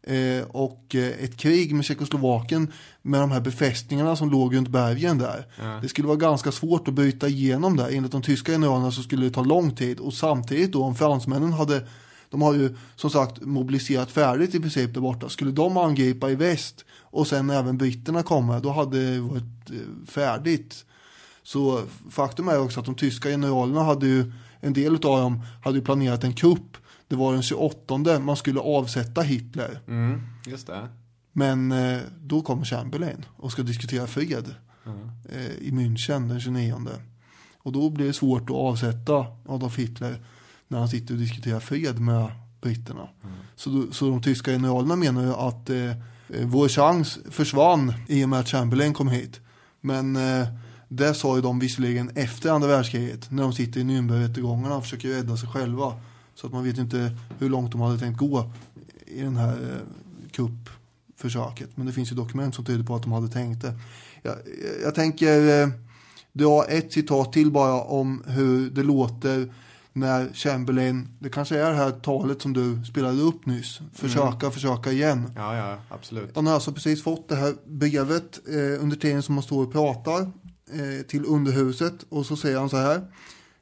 Eh, 0.08 0.44
och 0.48 0.94
eh, 0.94 1.24
ett 1.24 1.36
krig 1.36 1.74
med 1.74 1.84
Tjeckoslovakien 1.84 2.72
med 3.02 3.20
de 3.20 3.30
här 3.30 3.40
befästningarna 3.40 4.16
som 4.16 4.30
låg 4.30 4.56
runt 4.56 4.68
bergen 4.68 5.18
där. 5.18 5.46
Ja. 5.58 5.78
Det 5.82 5.88
skulle 5.88 6.08
vara 6.08 6.18
ganska 6.18 6.52
svårt 6.52 6.88
att 6.88 6.94
bryta 6.94 7.28
igenom 7.28 7.76
där. 7.76 7.88
Enligt 7.96 8.12
de 8.12 8.22
tyska 8.22 8.52
generalerna 8.52 8.92
så 8.92 9.02
skulle 9.02 9.26
det 9.26 9.30
ta 9.30 9.42
lång 9.42 9.76
tid. 9.76 10.00
Och 10.00 10.14
samtidigt 10.14 10.72
då 10.72 10.84
om 10.84 10.94
fransmännen 10.94 11.52
hade 11.52 11.86
de 12.30 12.42
har 12.42 12.54
ju 12.54 12.76
som 12.96 13.10
sagt 13.10 13.40
mobiliserat 13.40 14.10
färdigt 14.10 14.54
i 14.54 14.60
princip 14.60 14.94
där 14.94 15.00
borta. 15.00 15.28
Skulle 15.28 15.50
de 15.50 15.76
angripa 15.76 16.30
i 16.30 16.34
väst 16.34 16.84
och 17.00 17.26
sen 17.26 17.50
även 17.50 17.78
britterna 17.78 18.22
komma, 18.22 18.60
då 18.60 18.70
hade 18.70 19.12
det 19.12 19.20
varit 19.20 19.70
eh, 19.70 20.06
färdigt. 20.06 20.84
Så 21.42 21.82
faktum 22.10 22.48
är 22.48 22.60
också 22.60 22.80
att 22.80 22.86
de 22.86 22.94
tyska 22.94 23.28
generalerna 23.28 23.82
hade 23.82 24.06
ju, 24.06 24.32
en 24.60 24.72
del 24.72 24.94
av 24.94 25.00
dem 25.00 25.42
hade 25.64 25.78
ju 25.78 25.84
planerat 25.84 26.24
en 26.24 26.32
kupp. 26.32 26.76
Det 27.08 27.16
var 27.16 27.32
den 27.32 27.42
28 27.42 28.18
man 28.18 28.36
skulle 28.36 28.60
avsätta 28.60 29.20
Hitler. 29.20 29.80
Mm, 29.86 30.20
just 30.46 30.66
det. 30.66 30.88
Men 31.32 31.72
eh, 31.72 32.00
då 32.20 32.42
kommer 32.42 32.64
Chamberlain 32.64 33.24
och 33.36 33.52
ska 33.52 33.62
diskutera 33.62 34.06
fred 34.06 34.54
eh, 35.30 35.52
i 35.52 35.70
München 35.70 36.28
den 36.28 36.40
29. 36.40 36.74
Och 37.58 37.72
då 37.72 37.90
blir 37.90 38.06
det 38.06 38.12
svårt 38.12 38.50
att 38.50 38.56
avsätta 38.56 39.26
Adolf 39.48 39.78
Hitler 39.78 40.24
när 40.68 40.78
han 40.78 40.88
sitter 40.88 41.14
och 41.14 41.20
diskuterar 41.20 41.60
fred 41.60 42.00
med 42.00 42.30
britterna. 42.60 43.08
Så, 43.56 43.70
då, 43.70 43.92
så 43.92 44.10
de 44.10 44.22
tyska 44.22 44.50
generalerna 44.50 44.96
menar 44.96 45.22
ju 45.22 45.34
att 45.34 45.70
eh, 45.70 45.90
eh, 46.28 46.46
vår 46.46 46.68
chans 46.68 47.18
försvann 47.30 47.94
i 48.08 48.24
och 48.24 48.28
med 48.28 48.40
att 48.40 48.48
Chamberlain 48.48 48.94
kom 48.94 49.08
hit. 49.08 49.40
Men 49.80 50.16
eh, 50.16 50.48
det 50.88 51.14
sa 51.14 51.36
ju 51.36 51.42
de 51.42 51.58
visserligen 51.58 52.10
efter 52.14 52.50
andra 52.50 52.68
världskriget 52.68 53.30
när 53.30 53.42
de 53.42 53.52
sitter 53.52 53.80
i 53.80 53.84
Nürnbergrättegångarna 53.84 54.76
och 54.76 54.82
försöker 54.82 55.08
rädda 55.08 55.36
sig 55.36 55.48
själva. 55.48 55.92
Så 56.40 56.46
att 56.46 56.52
man 56.52 56.64
vet 56.64 56.78
inte 56.78 57.16
hur 57.38 57.48
långt 57.48 57.72
de 57.72 57.80
hade 57.80 57.98
tänkt 57.98 58.18
gå 58.18 58.50
i 59.06 59.20
den 59.20 59.36
här 59.36 59.52
eh, 59.52 59.80
kuppförsöket. 60.30 61.70
Men 61.74 61.86
det 61.86 61.92
finns 61.92 62.12
ju 62.12 62.16
dokument 62.16 62.54
som 62.54 62.64
tyder 62.64 62.84
på 62.84 62.94
att 62.94 63.02
de 63.02 63.12
hade 63.12 63.28
tänkt 63.28 63.62
det. 63.62 63.74
Jag, 64.22 64.34
jag 64.82 64.94
tänker 64.94 65.62
eh, 65.62 65.68
dra 66.32 66.64
ett 66.64 66.92
citat 66.92 67.32
till 67.32 67.50
bara 67.50 67.82
om 67.82 68.22
hur 68.26 68.70
det 68.70 68.82
låter 68.82 69.54
när 69.92 70.28
Chamberlain, 70.34 71.08
det 71.18 71.28
kanske 71.30 71.58
är 71.58 71.70
det 71.70 71.76
här 71.76 71.90
talet 71.90 72.42
som 72.42 72.52
du 72.52 72.84
spelade 72.84 73.22
upp 73.22 73.46
nyss. 73.46 73.80
Försöka, 73.94 74.36
Mm. 74.46 74.50
försöka 74.52 74.92
igen. 74.92 75.32
Ja, 75.36 75.56
ja, 75.56 75.76
absolut. 75.88 76.30
Han 76.34 76.46
har 76.46 76.54
alltså 76.54 76.72
precis 76.72 77.02
fått 77.02 77.28
det 77.28 77.36
här 77.36 77.54
brevet 77.66 78.40
eh, 78.48 78.82
under 78.82 78.96
tiden 78.96 79.22
som 79.22 79.34
han 79.34 79.42
står 79.42 79.62
och 79.64 79.72
pratar 79.72 80.20
eh, 80.72 81.06
till 81.08 81.24
underhuset 81.26 81.94
och 82.08 82.26
så 82.26 82.36
säger 82.36 82.58
han 82.58 82.68
så 82.68 82.76
här. 82.76 83.12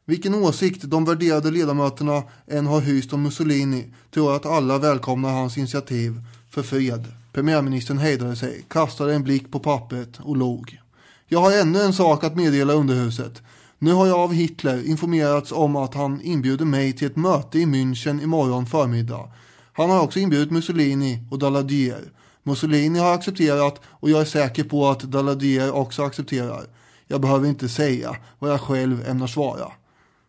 Vilken 0.09 0.35
åsikt 0.35 0.83
de 0.83 1.05
värderade 1.05 1.51
ledamöterna 1.51 2.23
än 2.47 2.67
har 2.67 2.81
hyst 2.81 3.13
om 3.13 3.23
Mussolini 3.23 3.85
tror 4.15 4.27
jag 4.27 4.37
att 4.37 4.47
alla 4.47 4.79
välkomnar 4.79 5.31
hans 5.31 5.59
initiativ 5.59 6.21
för 6.51 6.63
fred. 6.63 7.13
Premiärministern 7.33 7.99
hejdade 7.99 8.37
sig, 8.37 8.65
kastade 8.69 9.15
en 9.15 9.25
blick 9.25 9.51
på 9.51 9.59
pappret 9.59 10.21
och 10.21 10.37
log. 10.37 10.81
Jag 11.29 11.41
har 11.41 11.61
ännu 11.61 11.81
en 11.81 11.93
sak 11.93 12.25
att 12.25 12.37
meddela 12.37 12.73
underhuset. 12.73 13.43
Nu 13.79 13.93
har 13.93 14.07
jag 14.07 14.19
av 14.19 14.33
Hitler 14.33 14.87
informerats 14.87 15.53
om 15.53 15.77
att 15.77 15.95
han 15.95 16.21
inbjuder 16.21 16.65
mig 16.65 16.93
till 16.93 17.07
ett 17.07 17.17
möte 17.17 17.59
i 17.59 17.67
München 17.67 18.23
imorgon 18.23 18.67
förmiddag. 18.67 19.33
Han 19.73 19.91
har 19.91 20.01
också 20.01 20.19
inbjudit 20.19 20.51
Mussolini 20.51 21.19
och 21.31 21.39
Daladier. 21.39 22.13
Mussolini 22.43 22.99
har 22.99 23.15
accepterat 23.15 23.81
och 23.85 24.11
jag 24.11 24.21
är 24.21 24.25
säker 24.25 24.65
på 24.65 24.89
att 24.89 25.01
Daladier 25.01 25.75
också 25.75 26.03
accepterar. 26.03 26.67
Jag 27.07 27.21
behöver 27.21 27.49
inte 27.49 27.69
säga 27.69 28.17
vad 28.39 28.51
jag 28.51 28.61
själv 28.61 29.09
ämnar 29.09 29.27
svara. 29.27 29.73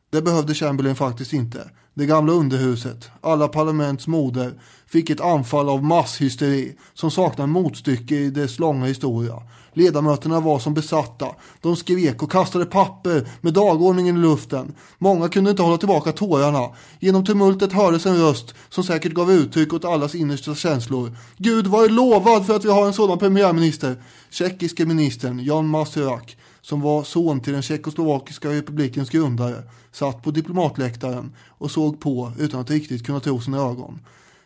Det 0.09 0.21
behövde 0.21 0.53
Chamberlain 0.53 0.95
faktiskt 0.95 1.33
inte. 1.33 1.69
Det 1.93 2.05
gamla 2.05 2.33
underhuset, 2.33 3.09
alla 3.21 3.47
parlaments 3.47 4.07
moder, 4.07 4.61
fick 4.87 5.09
ett 5.09 5.21
anfall 5.21 5.69
av 5.69 5.83
masshysteri 5.83 6.75
som 6.93 7.11
saknar 7.11 7.47
motstycke 7.47 8.15
i 8.15 8.29
dess 8.29 8.59
långa 8.59 8.85
historia. 8.85 9.41
Ledamöterna 9.73 10.39
var 10.39 10.59
som 10.59 10.73
besatta. 10.73 11.27
De 11.61 11.75
skrek 11.75 12.23
och 12.23 12.31
kastade 12.31 12.65
papper 12.65 13.27
med 13.41 13.53
dagordningen 13.53 14.17
i 14.17 14.19
luften. 14.19 14.75
Många 14.97 15.29
kunde 15.29 15.49
inte 15.49 15.63
hålla 15.63 15.77
tillbaka 15.77 16.11
tårarna. 16.11 16.69
Genom 16.99 17.25
tumultet 17.25 17.73
hördes 17.73 18.05
en 18.05 18.17
röst 18.17 18.55
som 18.69 18.83
säkert 18.83 19.13
gav 19.13 19.31
uttryck 19.31 19.73
åt 19.73 19.85
allas 19.85 20.15
innersta 20.15 20.55
känslor. 20.55 21.17
Gud 21.37 21.67
var 21.67 21.89
lovad 21.89 22.45
för 22.45 22.55
att 22.55 22.65
vi 22.65 22.71
har 22.71 22.87
en 22.87 22.93
sådan 22.93 23.19
premiärminister. 23.19 24.03
Tjeckiske 24.29 24.85
ministern 24.85 25.39
Jan 25.39 25.67
Maserak 25.67 26.37
som 26.67 26.81
var 26.81 27.03
son 27.03 27.39
till 27.39 27.53
den 27.53 27.61
tjeckoslovakiska 27.61 28.49
republikens 28.49 29.09
grundare, 29.09 29.63
satt 29.97 30.23
på 30.23 30.31
diplomatläktaren 30.31 31.35
och 31.47 31.71
såg 31.71 31.99
på 31.99 32.31
utan 32.39 32.59
att 32.59 32.69
riktigt 32.69 33.05
kunna 33.05 33.19
tro 33.19 33.41
sina 33.41 33.57
ögon. 33.57 33.99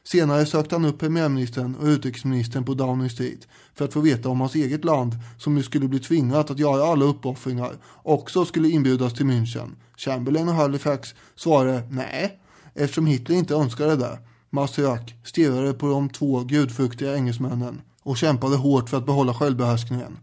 Senare 0.03 0.45
sökte 0.45 0.75
han 0.75 0.85
upp 0.85 0.99
premiärministern 0.99 1.75
och 1.75 1.85
utrikesministern 1.85 2.65
på 2.65 2.73
Downing 2.73 3.09
Street 3.09 3.47
för 3.75 3.85
att 3.85 3.93
få 3.93 3.99
veta 3.99 4.29
om 4.29 4.39
hans 4.39 4.55
eget 4.55 4.85
land, 4.85 5.15
som 5.37 5.55
nu 5.55 5.63
skulle 5.63 5.87
bli 5.87 5.99
tvingat 5.99 6.51
att 6.51 6.59
göra 6.59 6.83
alla 6.83 7.05
uppoffringar, 7.05 7.71
också 8.03 8.45
skulle 8.45 8.69
inbjudas 8.69 9.13
till 9.13 9.25
München. 9.25 9.69
Chamberlain 9.97 10.49
och 10.49 10.55
Halifax 10.55 11.15
svarade 11.35 11.83
nej, 11.89 12.39
eftersom 12.73 13.05
Hitler 13.05 13.35
inte 13.35 13.55
önskade 13.55 13.95
det. 13.95 14.19
Maserak 14.49 15.15
stirrade 15.23 15.73
på 15.73 15.87
de 15.87 16.09
två 16.09 16.39
gudfruktiga 16.39 17.15
engelsmännen 17.15 17.81
och 18.03 18.17
kämpade 18.17 18.55
hårt 18.55 18.89
för 18.89 18.97
att 18.97 19.05
behålla 19.05 19.33
självbehärskningen. 19.33 20.17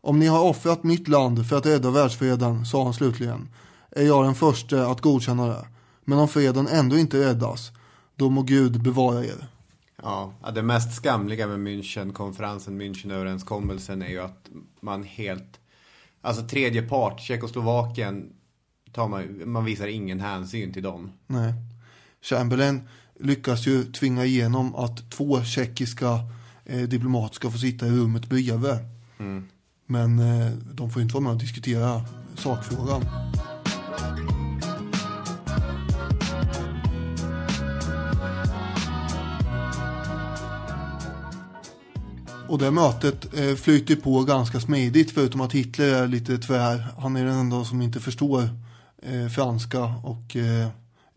Om 0.00 0.18
ni 0.18 0.26
har 0.26 0.42
offrat 0.42 0.84
mitt 0.84 1.08
land 1.08 1.48
för 1.48 1.56
att 1.58 1.66
rädda 1.66 1.90
världsfreden, 1.90 2.66
sa 2.66 2.84
han 2.84 2.94
slutligen, 2.94 3.48
är 3.96 4.06
jag 4.06 4.24
den 4.24 4.34
första 4.34 4.86
att 4.86 5.00
godkänna 5.00 5.46
det. 5.46 5.66
Men 6.04 6.18
om 6.18 6.28
freden 6.28 6.66
ändå 6.68 6.98
inte 6.98 7.20
räddas, 7.20 7.72
då 8.16 8.30
må 8.30 8.42
Gud 8.42 8.82
bevara 8.82 9.24
er. 9.24 9.48
Ja, 10.02 10.32
det 10.54 10.62
mest 10.62 10.96
skamliga 10.96 11.46
med 11.46 11.58
Münchenkonferensen, 11.58 12.76
Münchenöverenskommelsen 12.76 14.02
är 14.02 14.08
ju 14.08 14.20
att 14.20 14.48
man 14.80 15.04
helt, 15.04 15.60
alltså 16.20 16.46
tredje 16.46 16.82
part, 16.82 17.20
Tjeckoslovakien, 17.20 18.32
tar 18.92 19.08
man, 19.08 19.42
man 19.44 19.64
visar 19.64 19.86
ingen 19.86 20.20
hänsyn 20.20 20.72
till 20.72 20.82
dem. 20.82 21.12
Nej. 21.26 21.54
Chamberlain 22.22 22.88
lyckas 23.20 23.66
ju 23.66 23.84
tvinga 23.84 24.24
igenom 24.24 24.74
att 24.74 25.10
två 25.10 25.42
tjeckiska 25.42 26.20
eh, 26.64 26.82
diplomater 26.82 27.34
ska 27.34 27.50
få 27.50 27.58
sitta 27.58 27.86
i 27.86 27.90
rummet 27.90 28.26
bredvid. 28.26 28.78
Mm. 29.18 29.46
Men 29.86 30.18
eh, 30.18 30.52
de 30.72 30.90
får 30.90 31.02
inte 31.02 31.14
vara 31.14 31.24
med 31.24 31.32
och 31.32 31.38
diskutera 31.38 32.00
sakfrågan. 32.36 33.02
Och 42.48 42.58
det 42.58 42.70
mötet 42.70 43.38
eh, 43.38 43.54
flyter 43.54 43.96
på 43.96 44.22
ganska 44.22 44.60
smidigt 44.60 45.10
förutom 45.10 45.40
att 45.40 45.52
Hitler 45.52 45.94
är 45.94 46.08
lite 46.08 46.38
tvär. 46.38 46.86
Han 46.98 47.16
är 47.16 47.24
den 47.24 47.34
enda 47.38 47.64
som 47.64 47.82
inte 47.82 48.00
förstår 48.00 48.48
eh, 49.02 49.28
franska 49.28 49.82
och 49.84 50.36
eh, 50.36 50.68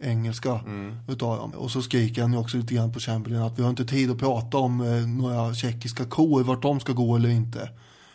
engelska 0.02 0.52
Mm. 0.66 0.96
utav 1.08 1.38
dem. 1.38 1.52
Och 1.52 1.72
så 1.72 1.82
skriker 1.82 2.22
han 2.22 2.34
ju 2.34 2.40
också 2.40 2.58
lite 2.58 2.74
grann 2.74 2.94
på 2.94 3.00
Chamberlain 3.00 3.42
att 3.42 3.60
vi 3.60 3.64
har 3.64 3.70
inte 3.70 3.86
tid 3.86 4.12
att 4.12 4.18
prata 4.20 4.58
om 4.58 4.82
eh, 4.82 5.08
några 5.08 5.54
tjeckiska 5.54 6.06
kor, 6.06 6.44
vart 6.44 6.62
de 6.62 6.80
ska 6.80 6.94
gå 6.94 7.16
eller 7.16 7.30
inte. 7.30 7.70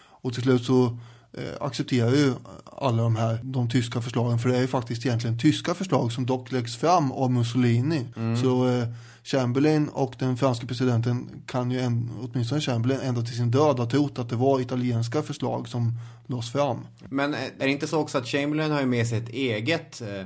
Och 0.09 0.33
till 0.35 0.43
slut 0.43 0.65
så 0.65 0.99
accepterar 1.61 2.11
ju 2.11 2.35
alla 2.65 3.03
de 3.03 3.17
här, 3.17 3.39
de 3.43 3.69
tyska 3.71 4.01
förslagen, 4.01 4.39
för 4.39 4.49
det 4.49 4.57
är 4.57 4.61
ju 4.61 4.67
faktiskt 4.67 5.07
egentligen 5.07 5.39
tyska 5.39 5.75
förslag 5.75 6.13
som 6.13 6.27
dock 6.27 6.53
läggs 6.53 6.77
fram 6.77 7.13
av 7.13 7.31
Mussolini. 7.31 8.05
Mm. 8.17 8.37
Så 8.37 8.69
eh, 8.69 8.89
Chamberlain 9.25 9.89
och 9.89 10.15
den 10.19 10.37
franska 10.37 10.67
presidenten 10.67 11.29
kan 11.47 11.71
ju, 11.71 11.81
en, 11.81 12.11
åtminstone 12.21 12.61
Chamberlain, 12.61 13.01
ända 13.01 13.23
till 13.23 13.37
sin 13.37 13.51
död 13.51 13.79
ha 13.79 13.87
trott 13.91 14.19
att 14.19 14.29
det 14.29 14.37
var 14.37 14.61
italienska 14.61 15.23
förslag 15.23 15.69
som 15.69 15.99
lades 16.27 16.53
fram. 16.53 16.87
Men 17.09 17.35
är 17.35 17.51
det 17.59 17.71
inte 17.71 17.87
så 17.87 17.99
också 18.01 18.19
att 18.19 18.29
Chamberlain 18.29 18.71
har 18.71 18.81
ju 18.81 18.87
med 18.87 19.07
sig 19.07 19.19
ett 19.19 19.29
eget 19.29 20.01
eh, 20.01 20.25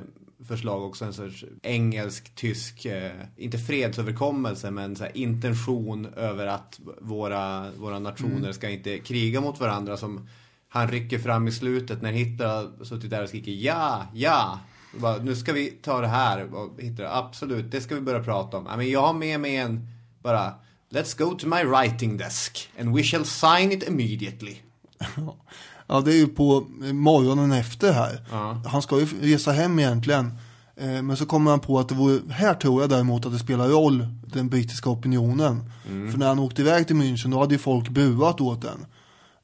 förslag 0.49 0.83
också, 0.85 1.05
en 1.05 1.13
sorts 1.13 1.45
engelsk-tysk, 1.63 2.85
eh, 2.85 3.13
inte 3.37 3.59
fredsöverkommelse, 3.59 4.71
men 4.71 4.97
så 4.97 5.07
intention 5.15 6.07
över 6.17 6.47
att 6.47 6.81
våra, 7.01 7.71
våra 7.71 7.99
nationer 7.99 8.37
Mm. 8.39 8.53
ska 8.53 8.71
inte 8.71 8.99
kriga 8.99 9.41
mot 9.41 9.61
varandra 9.61 9.97
som 9.97 10.29
han 10.69 10.89
rycker 10.89 11.19
fram 11.19 11.49
i 11.49 11.53
slutet 11.53 12.03
när 12.03 12.13
Hitler 12.13 12.47
har 12.47 12.85
suttit 12.85 13.11
där 13.11 13.23
och 13.23 13.29
skriker 13.29 13.53
ja, 13.53 14.07
ja. 14.15 14.59
Bara, 15.01 15.17
nu 15.17 15.37
ska 15.37 15.53
vi 15.53 15.71
ta 15.71 16.01
det 16.01 16.07
här. 16.09 16.55
Och 16.55 16.71
Hitler, 16.79 17.19
absolut, 17.19 17.71
det 17.71 17.81
ska 17.81 17.95
vi 17.95 18.01
börja 18.01 18.23
prata 18.23 18.57
om. 18.57 18.67
Ja, 18.71 18.77
men 18.77 18.91
jag 18.91 19.03
har 19.03 19.13
med 19.13 19.41
mig 19.41 19.57
en, 19.57 19.89
bara, 20.23 20.53
let's 20.91 21.19
go 21.19 21.35
to 21.39 21.47
my 21.47 21.65
writing 21.65 22.17
desk 22.17 22.69
and 22.81 22.97
we 22.97 23.03
shall 23.03 23.25
sign 23.25 23.73
it 23.73 23.89
immediately. 23.89 24.57
Ja, 25.87 26.01
det 26.01 26.13
är 26.13 26.17
ju 26.17 26.27
på 26.29 26.67
morgonen 26.93 27.53
efter 27.53 27.93
här. 27.93 28.27
Ja. 28.31 28.63
Han 28.67 28.83
ska 28.83 29.01
ju 29.01 29.07
resa 29.23 29.53
hem 29.53 29.79
egentligen. 29.79 30.39
Eh, 30.77 31.03
Men 31.03 31.17
så 31.17 31.27
kommer 31.27 31.51
han 31.51 31.61
på 31.61 31.79
att 31.79 31.89
det 31.89 31.95
vore, 31.95 32.33
här 32.33 32.55
tror 32.55 32.81
jag 32.81 32.91
däremot 32.91 33.27
att 33.27 33.33
det 33.33 33.39
spelar 33.39 33.69
roll, 33.69 34.07
den 34.27 34.49
brittiska 34.49 34.91
opinionen. 34.91 35.71
Mm. 35.91 36.13
För 36.13 36.19
när 36.19 36.29
han 36.29 36.39
åkte 36.39 36.63
iväg 36.63 36.87
till 36.87 36.97
München 36.97 37.31
då 37.31 37.41
hade 37.41 37.55
ju 37.55 37.59
folk 37.59 37.89
buat 37.89 38.41
åt 38.41 38.63
den. 38.63 38.87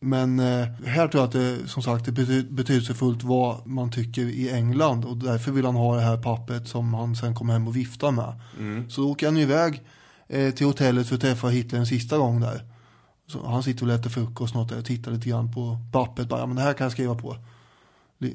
Men 0.05 0.39
eh, 0.39 0.67
här 0.87 1.09
tror 1.09 1.21
jag 1.21 1.25
att 1.25 1.33
det 1.33 1.69
som 1.69 1.83
sagt 1.83 2.09
är 2.09 2.13
bety- 2.13 2.51
betydelsefullt 2.51 3.23
vad 3.23 3.67
man 3.67 3.91
tycker 3.91 4.23
i 4.23 4.51
England 4.51 5.05
och 5.05 5.17
därför 5.17 5.53
vill 5.53 5.65
han 5.65 5.75
ha 5.75 5.97
det 5.97 6.03
här 6.03 6.17
pappret 6.17 6.69
som 6.69 6.95
han 6.95 7.17
sen 7.17 7.35
kommer 7.35 7.53
hem 7.53 7.69
och 7.69 7.77
viftar 7.77 8.11
med. 8.11 8.41
Mm. 8.59 8.91
Så 8.91 9.11
åker 9.11 9.27
han 9.27 9.37
iväg 9.37 9.83
eh, 10.29 10.55
till 10.55 10.67
hotellet 10.67 11.09
för 11.09 11.15
att 11.15 11.21
träffa 11.21 11.49
Hitler 11.49 11.79
en 11.79 11.87
sista 11.87 12.19
gång 12.19 12.41
där. 12.41 12.65
Så 13.27 13.47
han 13.47 13.63
sitter 13.63 13.87
och 13.87 13.93
äter 13.93 14.11
frukost 14.11 14.55
något 14.55 14.69
där 14.69 14.79
och 14.79 14.85
tittar 14.85 15.13
lite 15.13 15.29
grann 15.29 15.53
på 15.53 15.79
pappret. 15.93 16.29
Bara, 16.29 16.47
men 16.47 16.57
det 16.57 16.63
här 16.63 16.73
kan 16.73 16.85
jag 16.85 16.93
skriva 16.93 17.15
på. 17.15 17.37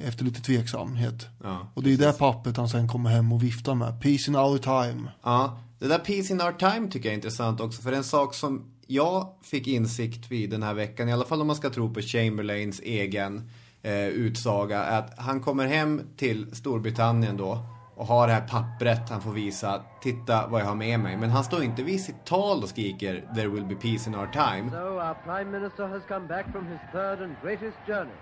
Efter 0.01 0.25
lite 0.25 0.41
tveksamhet. 0.41 1.27
Ja, 1.43 1.71
och 1.73 1.83
det 1.83 1.93
är 1.93 1.97
det 1.97 2.13
pappret 2.13 2.57
han 2.57 2.69
sen 2.69 2.87
kommer 2.87 3.09
hem 3.09 3.31
och 3.31 3.43
viftar 3.43 3.75
med. 3.75 4.01
Peace 4.01 4.31
in 4.31 4.35
our 4.35 4.57
time. 4.57 5.11
Ja, 5.23 5.59
det 5.79 5.87
där 5.87 5.99
Peace 5.99 6.33
in 6.33 6.41
our 6.41 6.51
time 6.51 6.91
tycker 6.91 7.09
jag 7.09 7.13
är 7.13 7.17
intressant 7.17 7.59
också. 7.59 7.81
För 7.81 7.91
en 7.91 8.03
sak 8.03 8.33
som 8.33 8.65
jag 8.91 9.27
fick 9.41 9.67
insikt 9.67 10.31
vid 10.31 10.49
den 10.49 10.63
här 10.63 10.73
veckan, 10.73 11.09
i 11.09 11.13
alla 11.13 11.25
fall 11.25 11.41
om 11.41 11.47
man 11.47 11.55
ska 11.55 11.69
tro 11.69 11.93
på 11.93 12.01
Chamberlains 12.01 12.79
egen 12.79 13.49
eh, 13.81 14.07
utsaga, 14.07 14.79
att 14.79 15.19
han 15.19 15.41
kommer 15.41 15.67
hem 15.67 16.01
till 16.17 16.55
Storbritannien 16.55 17.37
då 17.37 17.59
och 17.95 18.05
har 18.05 18.27
det 18.27 18.33
här 18.33 18.47
pappret 18.47 19.09
han 19.09 19.21
får 19.21 19.31
visa, 19.31 19.83
titta 20.01 20.47
vad 20.47 20.61
jag 20.61 20.65
har 20.65 20.75
med 20.75 20.99
mig. 20.99 21.17
Men 21.17 21.29
han 21.29 21.43
står 21.43 21.63
inte 21.63 21.83
vid 21.83 22.01
sitt 22.01 22.25
tal 22.25 22.63
och 22.63 22.69
skriker 22.69 23.23
There 23.35 23.47
will 23.47 23.65
be 23.65 23.75
peace 23.75 24.09
in 24.09 24.15
our 24.15 24.27
time. 24.27 24.69
So 24.71 24.77
our 24.77 25.15
Prime 25.25 25.51
Minister 25.59 25.87
has 25.87 26.01
come 26.07 26.27
back 26.27 26.51
from 26.51 26.67
his 26.67 26.79
third 26.91 27.21
and 27.21 27.35
greatest 27.43 27.77
journey, 27.87 28.19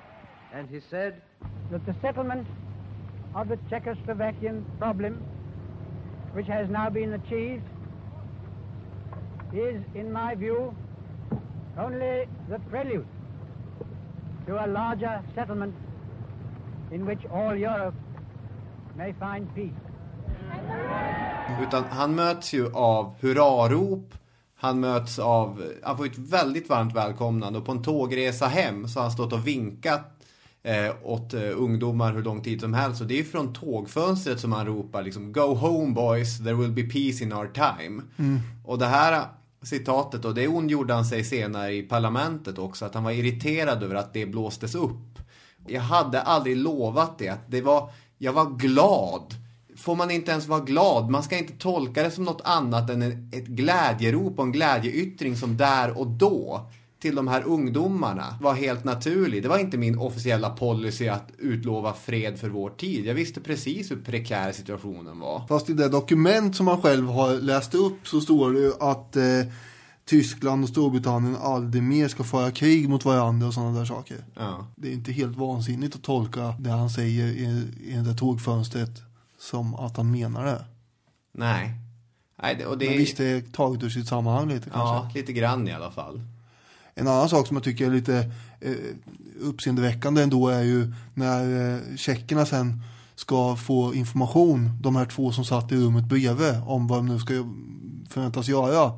and 0.54 0.70
he 0.70 0.82
said 0.90 1.14
that 1.72 1.86
the 1.86 1.94
settlement 2.02 2.48
of 3.36 3.48
the 3.48 3.58
Czechoslovakian 3.70 4.66
problem, 4.80 5.14
which 6.36 6.48
has 6.48 6.70
now 6.70 6.90
been 6.90 7.14
achieved, 7.14 7.64
is, 9.54 9.82
in 9.96 10.12
my 10.12 10.36
view, 10.36 10.74
only 11.78 12.28
the 12.50 12.60
prelude 12.70 13.08
to 14.46 14.58
a 14.58 14.68
larger 14.68 15.22
settlement 15.36 15.76
in 16.92 17.06
which 17.06 17.26
all 17.32 17.56
Europe 17.56 17.96
may 18.98 19.14
find 19.14 19.56
peace. 19.56 19.88
Utan 21.62 21.84
han 21.84 22.16
möts 22.16 22.54
ju 22.54 22.74
av 22.74 23.16
hurrarop. 23.22 24.14
Han 24.60 24.80
möts 24.80 25.20
av, 25.20 25.64
han 25.84 25.98
får 25.98 26.06
ett 26.06 26.18
väldigt 26.18 26.70
varmt 26.70 26.96
välkomnande 26.96 27.60
och 27.60 27.66
på 27.66 27.72
en 27.72 27.82
tågresa 27.82 28.46
hem 28.46 28.88
så 28.88 29.00
har 29.00 29.04
han 29.04 29.12
stått 29.12 29.34
och 29.34 29.48
vinkat 29.48 30.02
eh, 30.64 30.96
åt 31.04 31.34
eh, 31.34 31.42
ungdomar 31.42 32.14
hur 32.14 32.24
lång 32.24 32.42
tid 32.42 32.62
som 32.62 32.74
helst. 32.74 33.02
Och 33.02 33.08
det 33.08 33.14
är 33.14 33.18
ju 33.18 33.24
från 33.24 33.54
tågfönstret 33.54 34.40
som 34.40 34.52
han 34.52 34.66
ropar 34.66 35.04
liksom 35.04 35.32
Go 35.32 35.54
home 35.54 35.94
boys, 35.94 36.38
there 36.38 36.54
will 36.54 36.72
be 36.72 36.84
peace 36.84 37.24
in 37.24 37.34
our 37.34 37.48
time. 37.54 38.02
Mm. 38.18 38.40
Och 38.66 38.80
det 38.80 38.86
här 38.86 39.28
citatet 39.62 40.22
då, 40.22 40.32
det 40.32 40.48
ondgjorde 40.48 40.94
han 40.94 41.06
sig 41.06 41.24
senare 41.24 41.74
i 41.74 41.84
parlamentet 41.84 42.58
också, 42.58 42.86
att 42.86 42.94
han 42.94 43.04
var 43.04 43.12
irriterad 43.12 43.84
över 43.84 43.96
att 43.96 44.14
det 44.14 44.26
blåstes 44.26 44.76
upp. 44.76 45.20
Jag 45.68 45.82
hade 45.82 46.22
aldrig 46.22 46.58
lovat 46.58 47.18
det, 47.18 47.30
att 47.30 47.52
det 47.52 47.62
var, 47.62 47.90
jag 48.18 48.34
var 48.34 48.46
glad. 48.46 49.34
Får 49.78 49.96
man 49.96 50.12
inte 50.12 50.32
ens 50.32 50.48
vara 50.48 50.60
glad? 50.60 51.10
Man 51.10 51.24
ska 51.24 51.38
inte 51.38 51.54
tolka 51.54 52.04
det 52.04 52.12
som 52.12 52.24
något 52.24 52.42
annat 52.44 52.90
än 52.90 53.02
ett 53.34 53.48
glädjerop 53.48 54.40
och 54.40 54.46
en 54.46 54.52
glädjeyttring 54.52 55.38
som 55.38 55.58
där 55.58 55.98
och 55.98 56.08
då 56.08 56.70
till 57.00 57.16
de 57.16 57.28
här 57.28 57.44
ungdomarna 57.44 58.38
var 58.42 58.54
helt 58.54 58.84
naturlig. 58.84 59.44
Det 59.44 59.50
var 59.50 59.58
inte 59.58 59.78
min 59.78 59.98
officiella 59.98 60.50
policy 60.50 61.08
att 61.08 61.32
utlova 61.38 61.94
fred 61.94 62.40
för 62.40 62.50
vår 62.50 62.70
tid. 62.70 63.06
Jag 63.06 63.14
visste 63.14 63.42
precis 63.42 63.92
hur 63.92 64.02
prekär 64.02 64.52
situationen 64.52 65.20
var. 65.20 65.48
Fast 65.48 65.70
i 65.70 65.74
det 65.74 65.90
dokument 65.90 66.56
som 66.56 66.68
han 66.68 66.82
själv 66.82 67.08
har 67.08 67.34
läst 67.34 67.74
upp 67.74 68.08
så 68.08 68.22
står 68.22 68.54
det 68.54 68.60
ju 68.60 68.74
att 68.80 69.16
eh, 69.16 69.54
Tyskland 70.06 70.64
och 70.64 70.70
Storbritannien 70.70 71.38
aldrig 71.42 71.84
mer 71.84 72.08
ska 72.08 72.24
föra 72.24 72.52
krig 72.52 72.90
mot 72.90 73.06
varandra 73.06 73.48
och 73.48 73.54
sådana 73.54 73.80
där 73.80 73.86
saker. 73.86 74.18
Ja. 74.34 74.68
Det 74.76 74.88
är 74.88 74.94
inte 74.94 75.12
helt 75.12 75.38
vansinnigt 75.38 75.96
att 75.96 76.04
tolka 76.04 76.56
det 76.60 76.70
han 76.70 76.90
säger 76.90 77.26
i, 77.28 77.68
i 77.84 77.94
det 77.94 78.02
där 78.02 78.14
tågfönstret 78.14 79.02
som 79.40 79.76
att 79.76 79.98
han 79.98 80.12
menar 80.12 80.46
det. 80.46 80.66
Nej. 81.32 81.74
Nej, 82.42 82.56
det, 82.56 82.66
och 82.66 82.78
det 82.78 82.90
Men 82.90 82.98
visst, 82.98 83.18
det 83.18 83.26
är 83.26 83.42
taget 83.42 83.84
ur 83.84 83.90
sitt 83.90 84.08
sammanhang 84.08 84.48
lite 84.48 84.70
kanske. 84.70 84.80
Ja, 84.80 85.12
lite 85.14 85.34
grann 85.34 85.68
i 85.68 85.72
alla 85.74 85.92
fall. 85.92 86.22
En 87.00 87.08
annan 87.08 87.30
sak 87.30 87.48
som 87.48 87.58
jag 87.58 87.64
tycker 87.64 87.86
är 87.86 87.92
lite 87.92 88.32
eh, 88.62 88.72
uppseendeväckande 89.40 90.24
ändå 90.24 90.50
är 90.50 90.62
ju 90.62 90.94
när 91.14 91.74
eh, 91.76 91.96
tjeckerna 91.96 92.46
sen 92.46 92.82
ska 93.16 93.56
få 93.56 93.94
information, 93.94 94.70
de 94.82 94.96
här 94.96 95.06
två 95.06 95.32
som 95.32 95.46
satt 95.46 95.72
i 95.72 95.76
rummet 95.76 96.06
bredvid, 96.06 96.62
om 96.66 96.88
vad 96.88 97.00
de 97.00 97.06
nu 97.06 97.20
ska 97.20 97.34
förväntas 98.10 98.48
göra. 98.48 98.92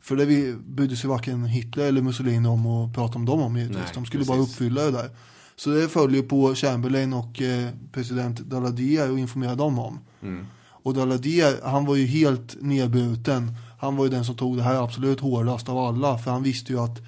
För 0.00 0.16
det 0.16 0.56
brydde 0.58 0.96
sig 0.96 1.10
varken 1.10 1.44
Hitler 1.44 1.84
eller 1.84 2.02
Mussolini 2.02 2.48
om 2.48 2.66
att 2.66 2.94
prata 2.94 3.18
om 3.18 3.26
dem 3.26 3.40
om 3.40 3.56
givetvis. 3.56 3.92
De 3.94 4.06
skulle 4.06 4.24
precis. 4.24 4.28
bara 4.28 4.40
uppfylla 4.40 4.82
det 4.82 4.90
där. 4.90 5.10
Så 5.56 5.70
det 5.70 5.88
följer 5.88 6.22
på 6.22 6.54
Chamberlain 6.54 7.12
och 7.12 7.42
eh, 7.42 7.68
president 7.92 8.38
Daladier 8.38 9.10
och 9.10 9.18
informera 9.18 9.54
dem 9.54 9.78
om. 9.78 9.98
Mm. 10.22 10.46
Och 10.82 10.94
Daladier, 10.94 11.60
han 11.64 11.84
var 11.84 11.96
ju 11.96 12.06
helt 12.06 12.56
nedbruten. 12.60 13.56
Han 13.78 13.96
var 13.96 14.04
ju 14.04 14.10
den 14.10 14.24
som 14.24 14.36
tog 14.36 14.56
det 14.56 14.62
här 14.62 14.84
absolut 14.84 15.20
hårdast 15.20 15.68
av 15.68 15.78
alla. 15.78 16.18
För 16.18 16.30
han 16.30 16.42
visste 16.42 16.72
ju 16.72 16.78
att 16.78 16.98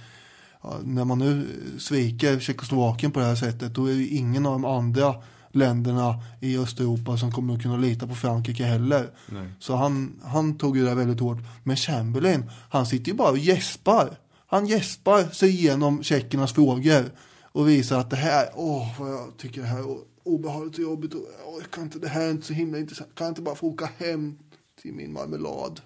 när 0.85 1.05
man 1.05 1.19
nu 1.19 1.47
sviker 1.79 2.41
Tjeckoslovakien 2.41 3.13
på 3.13 3.21
det 3.21 3.27
här 3.27 3.35
sättet 3.35 3.75
då 3.75 3.87
är 3.87 3.95
det 3.95 4.07
ingen 4.07 4.47
av 4.47 4.53
de 4.53 4.65
andra 4.65 5.15
länderna 5.53 6.15
i 6.41 6.59
Östeuropa 6.59 7.17
som 7.17 7.33
kommer 7.33 7.55
att 7.55 7.63
kunna 7.63 7.77
lita 7.77 8.07
på 8.07 8.15
Frankrike 8.15 8.65
heller. 8.65 9.11
Nej. 9.27 9.49
Så 9.59 9.75
han, 9.75 10.21
han 10.25 10.59
tog 10.59 10.77
ju 10.77 10.85
det 10.85 10.95
väldigt 10.95 11.21
hårt. 11.21 11.39
Men 11.65 11.77
Chamberlain, 11.77 12.51
han 12.71 12.87
sitter 12.87 13.11
ju 13.11 13.17
bara 13.17 13.31
och 13.31 13.39
gäspar. 13.39 14.17
Han 14.47 14.67
gäspar 14.67 15.25
sig 15.25 15.49
igenom 15.49 16.03
tjeckernas 16.03 16.53
frågor 16.53 17.11
och 17.43 17.69
visar 17.69 17.99
att 17.99 18.11
det 18.11 18.17
här, 18.17 18.49
åh 18.55 19.01
vad 19.01 19.13
jag 19.13 19.37
tycker 19.39 19.61
det 19.61 19.67
här 19.67 19.79
är 19.79 19.99
obehagligt 20.23 20.75
och 20.75 20.83
jobbigt. 20.83 21.15
Och, 21.15 21.27
åh, 21.47 21.63
kan 21.71 21.85
inte, 21.85 21.99
det 21.99 22.09
här 22.09 22.27
är 22.27 22.31
inte 22.31 22.47
så 22.47 22.53
himla 22.53 22.79
intressant. 22.79 23.15
Kan 23.15 23.25
jag 23.25 23.31
inte 23.31 23.43
bara 23.43 23.55
få 23.55 23.67
åka 23.67 23.89
hem 23.99 24.39
till 24.83 24.93
min 24.93 25.13
marmelad? 25.13 25.81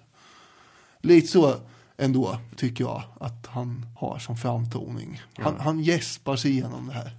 Lite 1.01 1.27
så 1.27 1.55
ändå 1.97 2.37
tycker 2.55 2.83
jag 2.83 3.03
att 3.19 3.47
han 3.47 3.85
har 3.95 4.19
som 4.19 4.37
framtoning. 4.37 5.21
Han, 5.37 5.53
Ja. 5.57 5.63
han 5.63 5.79
gäspar 5.79 6.35
sig 6.35 6.51
igenom 6.51 6.87
det 6.87 6.93
här. 6.93 7.11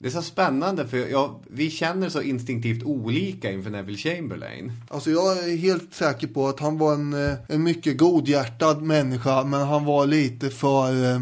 Det 0.00 0.06
är 0.06 0.10
så 0.12 0.22
spännande 0.22 0.88
för 0.88 0.96
jag, 0.96 1.34
vi 1.50 1.70
känner 1.70 2.08
så 2.08 2.22
instinktivt 2.22 2.82
olika 2.82 3.52
inför 3.52 3.70
Neville 3.70 3.98
Chamberlain. 3.98 4.72
Alltså 4.90 5.10
jag 5.10 5.38
är 5.48 5.56
helt 5.56 5.94
säker 5.94 6.26
på 6.26 6.48
att 6.48 6.60
han 6.60 6.78
var 6.78 6.94
en, 6.94 7.12
eh, 7.28 7.34
en 7.48 7.62
mycket 7.62 7.98
godhjärtad 7.98 8.82
människa 8.82 9.44
men 9.44 9.66
han 9.66 9.84
var 9.84 10.06
lite 10.06 10.50
för, 10.50 11.12
eh, 11.14 11.20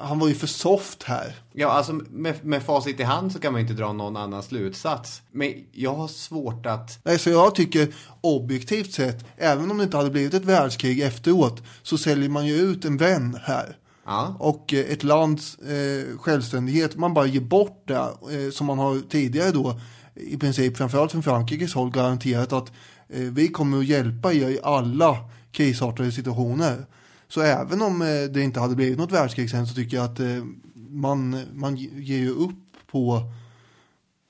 han 0.00 0.18
var 0.18 0.28
ju 0.28 0.34
för 0.34 0.46
soft 0.46 1.02
här. 1.02 1.34
Ja, 1.52 1.68
alltså 1.68 1.92
med, 1.92 2.44
med 2.44 2.62
facit 2.62 3.00
i 3.00 3.02
hand 3.02 3.32
så 3.32 3.38
kan 3.38 3.52
man 3.52 3.60
inte 3.60 3.72
dra 3.72 3.92
någon 3.92 4.16
annan 4.16 4.42
slutsats. 4.42 5.22
Men 5.32 5.54
jag 5.72 5.94
har 5.94 6.08
svårt 6.08 6.66
att... 6.66 6.98
Nej, 7.02 7.18
så 7.18 7.30
jag 7.30 7.54
tycker 7.54 7.94
objektivt 8.20 8.92
sett, 8.92 9.24
även 9.36 9.70
om 9.70 9.78
det 9.78 9.84
inte 9.84 9.96
hade 9.96 10.10
blivit 10.10 10.34
ett 10.34 10.44
världskrig 10.44 11.00
efteråt, 11.00 11.62
så 11.82 11.98
säljer 11.98 12.28
man 12.28 12.46
ju 12.46 12.54
ut 12.54 12.84
en 12.84 12.96
vän 12.96 13.38
här. 13.42 13.76
Ja. 14.06 14.36
Och 14.38 14.74
eh, 14.74 14.92
ett 14.92 15.02
lands 15.02 15.58
eh, 15.58 16.18
självständighet, 16.18 16.96
man 16.96 17.14
bara 17.14 17.26
ger 17.26 17.40
bort 17.40 17.82
det, 17.86 17.94
eh, 17.94 18.50
som 18.52 18.66
man 18.66 18.78
har 18.78 19.00
tidigare 19.08 19.50
då, 19.50 19.80
i 20.14 20.36
princip 20.36 20.76
framförallt 20.76 21.12
från 21.12 21.22
Frankrikes 21.22 21.74
håll 21.74 21.90
garanterat 21.90 22.52
att 22.52 22.72
eh, 23.08 23.20
vi 23.20 23.48
kommer 23.48 23.78
att 23.78 23.86
hjälpa 23.86 24.32
er 24.32 24.48
i 24.48 24.60
alla 24.62 25.16
krisartade 25.52 26.12
situationer. 26.12 26.86
Så 27.28 27.40
även 27.40 27.82
om 27.82 28.02
eh, 28.02 28.06
det 28.30 28.42
inte 28.42 28.60
hade 28.60 28.76
blivit 28.76 28.98
något 28.98 29.12
världskrig 29.12 29.50
sen 29.50 29.66
så 29.66 29.74
tycker 29.74 29.96
jag 29.96 30.04
att 30.04 30.20
eh, 30.20 30.44
man, 30.74 31.40
man 31.52 31.76
ger 31.76 32.18
ju 32.18 32.30
upp 32.30 32.56
på, 32.86 33.32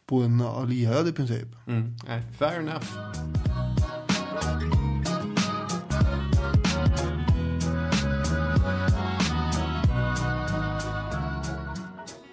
på 0.07 0.21
en 0.21 0.41
allierad 0.41 1.09
i 1.09 1.13
princip. 1.13 1.49
Mm, 1.67 1.95
fair 2.39 2.61
enough. 2.61 2.87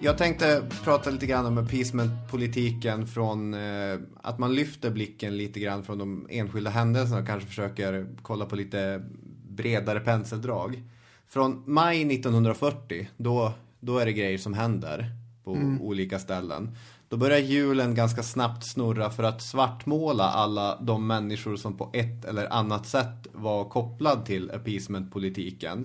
Jag 0.04 0.18
tänkte 0.18 0.62
prata 0.84 1.10
lite 1.10 1.26
grann 1.26 1.46
om 1.46 1.58
appeasement-politiken 1.58 3.06
från 3.06 3.54
eh, 3.54 3.98
att 4.22 4.38
man 4.38 4.54
lyfter 4.54 4.90
blicken 4.90 5.36
lite 5.36 5.60
grann 5.60 5.84
från 5.84 5.98
de 5.98 6.26
enskilda 6.30 6.70
händelserna 6.70 7.20
och 7.20 7.26
kanske 7.26 7.48
försöker 7.48 8.06
kolla 8.22 8.46
på 8.46 8.56
lite 8.56 9.04
bredare 9.54 10.00
penseldrag. 10.00 10.82
Från 11.28 11.62
maj 11.66 12.14
1940, 12.14 13.08
då, 13.16 13.52
då 13.80 13.98
är 13.98 14.06
det 14.06 14.12
grejer 14.12 14.38
som 14.38 14.54
händer 14.54 15.10
på 15.44 15.54
Mm. 15.54 15.80
olika 15.80 16.18
ställen. 16.18 16.76
Då 17.08 17.16
börjar 17.16 17.38
hjulen 17.38 17.94
ganska 17.94 18.22
snabbt 18.22 18.66
snurra 18.72 19.10
för 19.10 19.22
att 19.22 19.42
svartmåla 19.42 20.24
alla 20.24 20.78
de 20.80 21.06
människor 21.06 21.56
som 21.56 21.76
på 21.76 21.90
ett 21.92 22.24
eller 22.24 22.52
annat 22.52 22.86
sätt 22.86 23.26
var 23.32 23.64
kopplad 23.64 24.26
till 24.26 24.50
appeasement-politiken. 24.50 25.84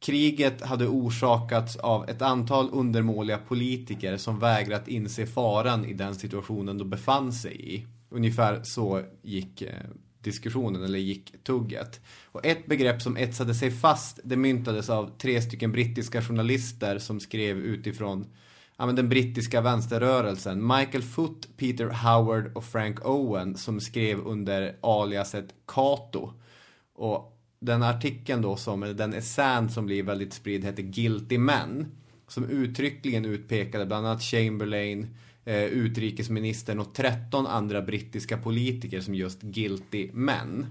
Kriget 0.00 0.62
hade 0.62 0.86
orsakats 0.88 1.76
av 1.76 2.08
ett 2.08 2.22
antal 2.22 2.68
undermåliga 2.72 3.38
politiker 3.38 4.16
som 4.16 4.38
vägrat 4.38 4.88
inse 4.88 5.26
faran 5.26 5.84
i 5.84 5.92
den 5.94 6.14
situationen 6.14 6.78
de 6.78 6.90
befann 6.90 7.32
sig 7.32 7.74
i. 7.74 7.86
Ungefär 8.10 8.60
så 8.64 9.02
gick 9.22 9.62
eh, 9.62 9.72
diskussionen, 10.22 10.84
eller 10.84 10.98
gick 10.98 11.44
tugget. 11.44 12.00
Och 12.24 12.46
ett 12.46 12.66
begrepp 12.66 13.02
som 13.02 13.16
etsade 13.16 13.54
sig 13.54 13.70
fast, 13.70 14.20
det 14.24 14.36
myntades 14.36 14.90
av 14.90 15.18
tre 15.18 15.42
stycken 15.42 15.72
brittiska 15.72 16.22
journalister 16.22 16.98
som 16.98 17.20
skrev 17.20 17.58
utifrån 17.58 18.26
ja, 18.80 18.86
men 18.86 18.96
den 18.96 19.08
brittiska 19.08 19.60
vänsterrörelsen. 19.60 20.66
Michael 20.66 21.02
Foot, 21.02 21.48
Peter 21.56 21.86
Howard 21.86 22.56
och 22.56 22.64
Frank 22.64 23.06
Owen 23.06 23.56
som 23.56 23.80
skrev 23.80 24.20
under 24.20 24.76
aliaset 24.80 25.54
Cato. 25.66 26.32
Och 26.94 27.36
den 27.60 27.82
artikeln 27.82 28.42
då, 28.42 28.56
som, 28.56 28.82
eller 28.82 28.94
den 28.94 29.14
essän 29.14 29.70
som 29.70 29.86
blir 29.86 30.02
väldigt 30.02 30.32
spridd 30.32 30.64
heter 30.64 30.82
Guilty 30.82 31.38
Men. 31.38 31.86
Som 32.28 32.44
uttryckligen 32.44 33.24
utpekade 33.24 33.86
bland 33.86 34.06
annat 34.06 34.22
Chamberlain, 34.22 35.16
eh, 35.50 35.64
utrikesministern 35.64 36.78
och 36.78 36.94
13 36.94 37.46
andra 37.46 37.82
brittiska 37.82 38.38
politiker 38.38 39.00
som 39.00 39.14
just 39.14 39.42
Guilty 39.42 40.10
Men. 40.12 40.66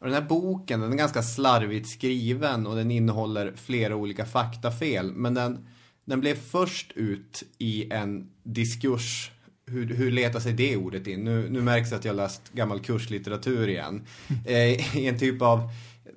Och 0.00 0.06
den 0.06 0.14
här 0.14 0.28
boken, 0.28 0.80
den 0.80 0.92
är 0.92 0.96
ganska 0.96 1.22
slarvigt 1.22 1.88
skriven 1.88 2.66
och 2.66 2.76
den 2.76 2.90
innehåller 2.90 3.52
flera 3.56 3.96
olika 3.96 4.24
faktafel. 4.24 5.12
Men 5.12 5.34
den, 5.34 5.66
den 6.04 6.20
blev 6.20 6.34
först 6.34 6.92
ut 6.94 7.42
i 7.58 7.92
en 7.92 8.30
diskurs. 8.42 9.30
Hur, 9.66 9.94
hur 9.94 10.12
letar 10.12 10.40
sig 10.40 10.52
det 10.52 10.76
ordet 10.76 11.06
in? 11.06 11.24
Nu, 11.24 11.48
nu 11.50 11.60
märks 11.60 11.90
det 11.90 11.96
att 11.96 12.04
jag 12.04 12.16
läst 12.16 12.52
gammal 12.52 12.80
kurslitteratur 12.80 13.68
igen. 13.68 14.06
Eh, 14.46 14.96
I 14.98 15.06
en 15.08 15.18
typ 15.18 15.42
av 15.42 15.70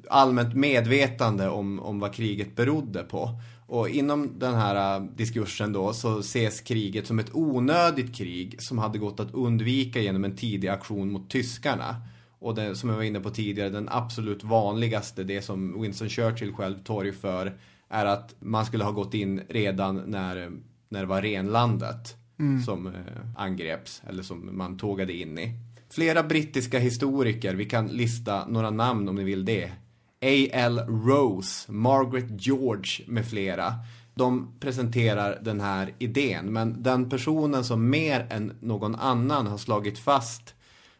allmänt 0.10 0.56
medvetande 0.56 1.50
om, 1.50 1.80
om 1.80 2.00
vad 2.00 2.14
kriget 2.14 2.56
berodde 2.56 3.04
på. 3.04 3.30
Och 3.68 3.90
inom 3.90 4.40
den 4.40 4.54
här 4.54 5.00
äh, 5.00 5.06
diskursen 5.16 5.74
då 5.74 5.94
så 5.94 6.20
ses 6.20 6.62
kriget 6.62 7.08
som 7.08 7.20
ett 7.20 7.30
onödigt 7.36 8.16
krig 8.16 8.62
som 8.62 8.78
hade 8.78 9.00
gått 9.00 9.20
att 9.20 9.34
undvika 9.34 10.00
genom 10.02 10.24
en 10.24 10.36
tidig 10.36 10.68
aktion 10.68 11.12
mot 11.12 11.30
tyskarna. 11.30 11.96
Och 12.40 12.56
det, 12.56 12.76
som 12.76 12.90
jag 12.90 12.96
var 12.96 13.04
inne 13.04 13.20
på 13.20 13.30
tidigare, 13.30 13.70
den 13.70 13.90
absolut 13.92 14.44
vanligaste, 14.44 15.24
det 15.24 15.42
som 15.42 15.82
Winston 15.82 16.10
Churchill 16.10 16.54
själv 16.54 16.84
torgför, 16.84 17.58
är 17.90 18.06
att 18.06 18.36
man 18.40 18.66
skulle 18.66 18.84
ha 18.84 18.92
gått 18.92 19.14
in 19.14 19.42
redan 19.50 19.96
när, 19.96 20.52
när 20.90 21.00
det 21.00 21.06
var 21.06 21.22
renlandet 21.22 22.16
Mm. 22.40 22.62
som 22.62 22.88
eh, 22.88 22.94
angreps, 23.36 24.02
eller 24.08 24.24
som 24.24 24.58
man 24.58 24.78
tågade 24.78 25.14
in 25.14 25.38
i. 25.38 25.54
Flera 25.90 26.24
brittiska 26.24 26.80
historiker, 26.80 27.54
vi 27.54 27.66
kan 27.66 27.88
lista 27.88 28.48
några 28.48 28.70
namn 28.70 29.10
om 29.10 29.16
ni 29.16 29.24
vill 29.24 29.46
det. 29.46 29.72
A.L. 30.22 30.80
Rose, 30.80 31.72
Margaret 31.72 32.46
George 32.48 33.06
med 33.08 33.26
flera. 33.26 33.74
De 34.16 34.60
presenterar 34.60 35.40
den 35.42 35.62
här 35.62 35.94
idén, 36.00 36.54
men 36.54 36.84
den 36.84 37.10
personen 37.10 37.64
som 37.64 37.90
mer 37.90 38.28
än 38.30 38.58
någon 38.62 38.96
annan 38.96 39.48
har 39.48 39.58
slagit 39.58 40.00
fast 40.00 40.54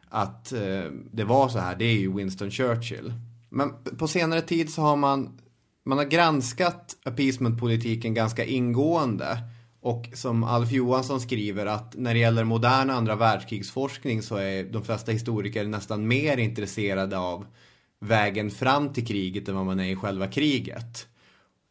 att 0.10 0.52
eh, 0.52 0.92
det 1.12 1.24
var 1.24 1.50
så 1.50 1.60
här, 1.60 1.76
det 1.76 1.86
är 1.86 1.98
ju 1.98 2.14
Winston 2.14 2.52
Churchill. 2.52 3.14
Men 3.50 3.74
på 3.98 4.08
senare 4.08 4.42
tid 4.42 4.70
så 4.74 4.82
har 4.82 4.96
man, 4.96 5.40
man 5.86 5.98
har 5.98 6.06
granskat 6.06 6.96
appeasement-politiken 7.04 8.14
ganska 8.14 8.46
ingående. 8.46 9.38
Och 9.82 10.10
som 10.14 10.44
Alf 10.44 10.72
Johansson 10.72 11.22
skriver 11.22 11.66
att 11.66 11.96
när 11.96 12.14
det 12.14 12.20
gäller 12.20 12.44
modern 12.44 12.90
andra 12.90 13.16
världskrigsforskning 13.16 14.22
så 14.22 14.36
är 14.36 14.64
de 14.64 14.84
flesta 14.84 15.12
historiker 15.12 15.66
nästan 15.66 16.08
mer 16.08 16.38
intresserade 16.38 17.18
av 17.18 17.46
vägen 18.00 18.52
fram 18.52 18.94
till 18.94 19.08
kriget 19.08 19.50
än 19.50 19.56
vad 19.56 19.66
man 19.66 19.80
är 19.80 19.90
i 19.90 19.96
själva 19.96 20.28
kriget. 20.28 21.08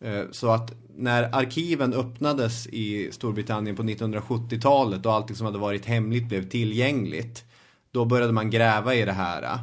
Eh, 0.04 0.22
Så 0.30 0.50
att 0.50 0.74
när 0.96 1.34
arkiven 1.34 1.94
öppnades 1.94 2.66
i 2.66 3.12
Storbritannien 3.12 3.76
på 3.76 3.82
1970-talet 3.82 5.06
och 5.06 5.12
allting 5.12 5.36
som 5.36 5.46
hade 5.46 5.58
varit 5.58 5.84
hemligt 5.86 6.28
blev 6.28 6.48
tillgängligt. 6.48 7.44
Då 7.90 8.04
började 8.04 8.32
man 8.32 8.50
gräva 8.50 8.94
i 8.94 9.04
det 9.04 9.12
här. 9.12 9.58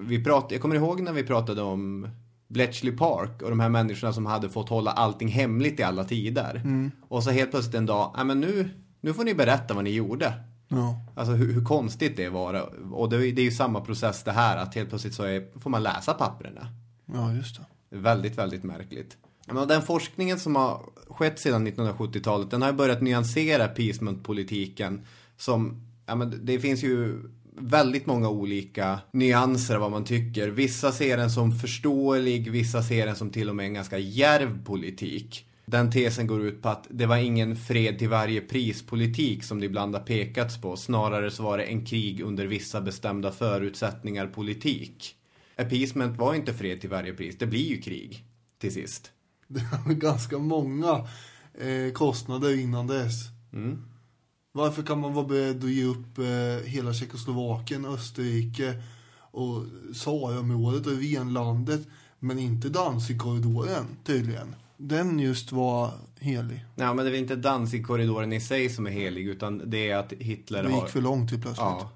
Vi 0.00 0.24
prat, 0.24 0.46
jag 0.50 0.60
kommer 0.60 0.74
ihåg 0.76 1.00
när 1.00 1.12
vi 1.12 1.22
pratade 1.22 1.62
om 1.62 2.08
Bletchley 2.48 2.96
Park 2.96 3.42
och 3.42 3.50
de 3.50 3.60
här 3.60 3.68
människorna 3.68 4.12
som 4.12 4.26
hade 4.26 4.48
fått 4.48 4.68
hålla 4.68 4.90
allting 4.90 5.28
hemligt 5.28 5.80
i 5.80 5.82
alla 5.82 6.04
tider. 6.04 6.60
Mm. 6.64 6.90
Och 7.08 7.22
så 7.22 7.30
helt 7.30 7.50
plötsligt 7.50 7.74
en 7.74 7.86
dag, 7.86 8.20
men 8.24 8.40
nu, 8.40 8.70
nu 9.00 9.14
får 9.14 9.24
ni 9.24 9.34
berätta 9.34 9.74
vad 9.74 9.84
ni 9.84 9.90
gjorde. 9.90 10.34
Ja. 10.72 11.00
Alltså 11.14 11.32
hur, 11.32 11.52
hur 11.52 11.64
konstigt 11.64 12.16
det 12.16 12.28
var. 12.28 12.70
Och 12.94 13.10
det, 13.10 13.16
är- 13.16 13.32
det 13.32 13.42
är 13.42 13.44
ju 13.44 13.50
samma 13.50 13.80
process 13.80 14.22
det 14.22 14.32
här, 14.32 14.56
att 14.56 14.74
helt 14.74 14.88
plötsligt 14.88 15.14
så 15.14 15.22
är, 15.22 15.60
får 15.60 15.70
man 15.70 15.82
läsa 15.82 16.14
papperna. 16.14 16.68
ja, 17.12 17.32
just 17.34 17.56
det. 17.56 17.96
Väldigt, 17.98 18.38
väldigt 18.38 18.62
märkligt. 18.64 19.16
Men 19.46 19.68
den 19.68 19.82
forskningen 19.82 20.38
som 20.38 20.56
har 20.56 20.82
skett 21.08 21.38
sedan 21.40 21.66
1970-talet, 21.68 22.50
den 22.50 22.62
har 22.62 22.72
börjat 22.72 23.02
nyansera 23.02 23.64
appeasement-politiken 23.64 25.06
som, 25.36 25.82
ja 26.06 26.14
men 26.14 26.40
det 26.46 26.58
finns 26.60 26.82
ju 26.84 27.22
väldigt 27.58 28.06
många 28.06 28.28
olika 28.28 28.98
nyanser 29.12 29.74
av 29.74 29.80
vad 29.80 29.90
man 29.90 30.04
tycker. 30.04 30.48
Vissa 30.48 30.92
ser 30.92 31.16
den 31.16 31.30
som 31.30 31.52
förståelig, 31.52 32.50
vissa 32.50 32.82
ser 32.82 33.06
den 33.06 33.16
som 33.16 33.30
till 33.30 33.48
och 33.48 33.56
med 33.56 33.66
en 33.66 33.74
ganska 33.74 33.98
djärv 33.98 34.64
politik. 34.64 35.46
Den 35.70 35.90
tesen 35.90 36.26
går 36.26 36.42
ut 36.46 36.62
på 36.62 36.68
att 36.68 36.86
det 36.90 37.06
var 37.06 37.16
ingen 37.16 37.56
fred 37.56 37.98
till 37.98 38.08
varje 38.08 38.40
pris-politik 38.40 39.44
som 39.44 39.60
det 39.60 39.66
ibland 39.66 39.94
har 39.94 40.02
pekats 40.02 40.60
på. 40.60 40.76
Snarare 40.76 41.30
så 41.30 41.42
var 41.42 41.58
det 41.58 41.64
en 41.64 41.86
krig 41.86 42.20
under 42.20 42.46
vissa 42.46 42.80
bestämda 42.80 43.32
förutsättningar 43.32 44.26
politik. 44.26 45.14
Appeasement 45.56 46.18
var 46.18 46.34
inte 46.34 46.54
fred 46.54 46.80
till 46.80 46.90
varje 46.90 47.14
pris, 47.14 47.38
det 47.38 47.46
blir 47.46 47.66
ju 47.66 47.80
krig 47.80 48.24
till 48.58 48.72
sist. 48.72 49.10
Det 49.48 49.60
var 49.86 49.94
ganska 49.94 50.38
många 50.38 51.08
eh, 51.60 51.92
kostnader 51.92 52.60
innan 52.60 52.86
dess. 52.86 53.14
Mm. 53.52 53.84
Varför 54.52 54.82
kan 54.82 55.00
man 55.00 55.14
vara 55.14 55.26
beredd 55.26 55.64
att 55.64 55.70
ge 55.70 55.84
upp 55.84 56.18
eh, 56.18 56.68
hela 56.68 56.94
Tjeckoslovakien, 56.94 57.84
Österrike 57.84 58.82
och 59.16 59.64
Saraområdet 59.94 60.86
och 60.86 61.02
Venlandet 61.02 61.88
men 62.18 62.38
inte 62.38 62.68
Danzigkorridoren 62.68 63.86
tydligen? 64.04 64.54
Den 64.82 65.18
just 65.18 65.52
var 65.52 65.90
helig. 66.20 66.64
Ja, 66.76 66.94
men 66.94 67.04
det 67.04 67.10
är 67.10 67.12
väl 67.12 67.20
inte 67.20 67.36
Danzig-korridoren 67.36 68.32
i 68.32 68.40
sig 68.40 68.68
som 68.68 68.86
är 68.86 68.90
helig, 68.90 69.26
utan 69.26 69.70
det 69.70 69.90
är 69.90 69.96
att 69.96 70.12
Hitler 70.12 70.62
Det 70.62 70.70
har... 70.70 70.80
gick 70.82 70.90
för 70.90 71.00
långt 71.00 71.28
till 71.28 71.42
plötsligt. 71.42 71.64
Ja. 71.64 71.90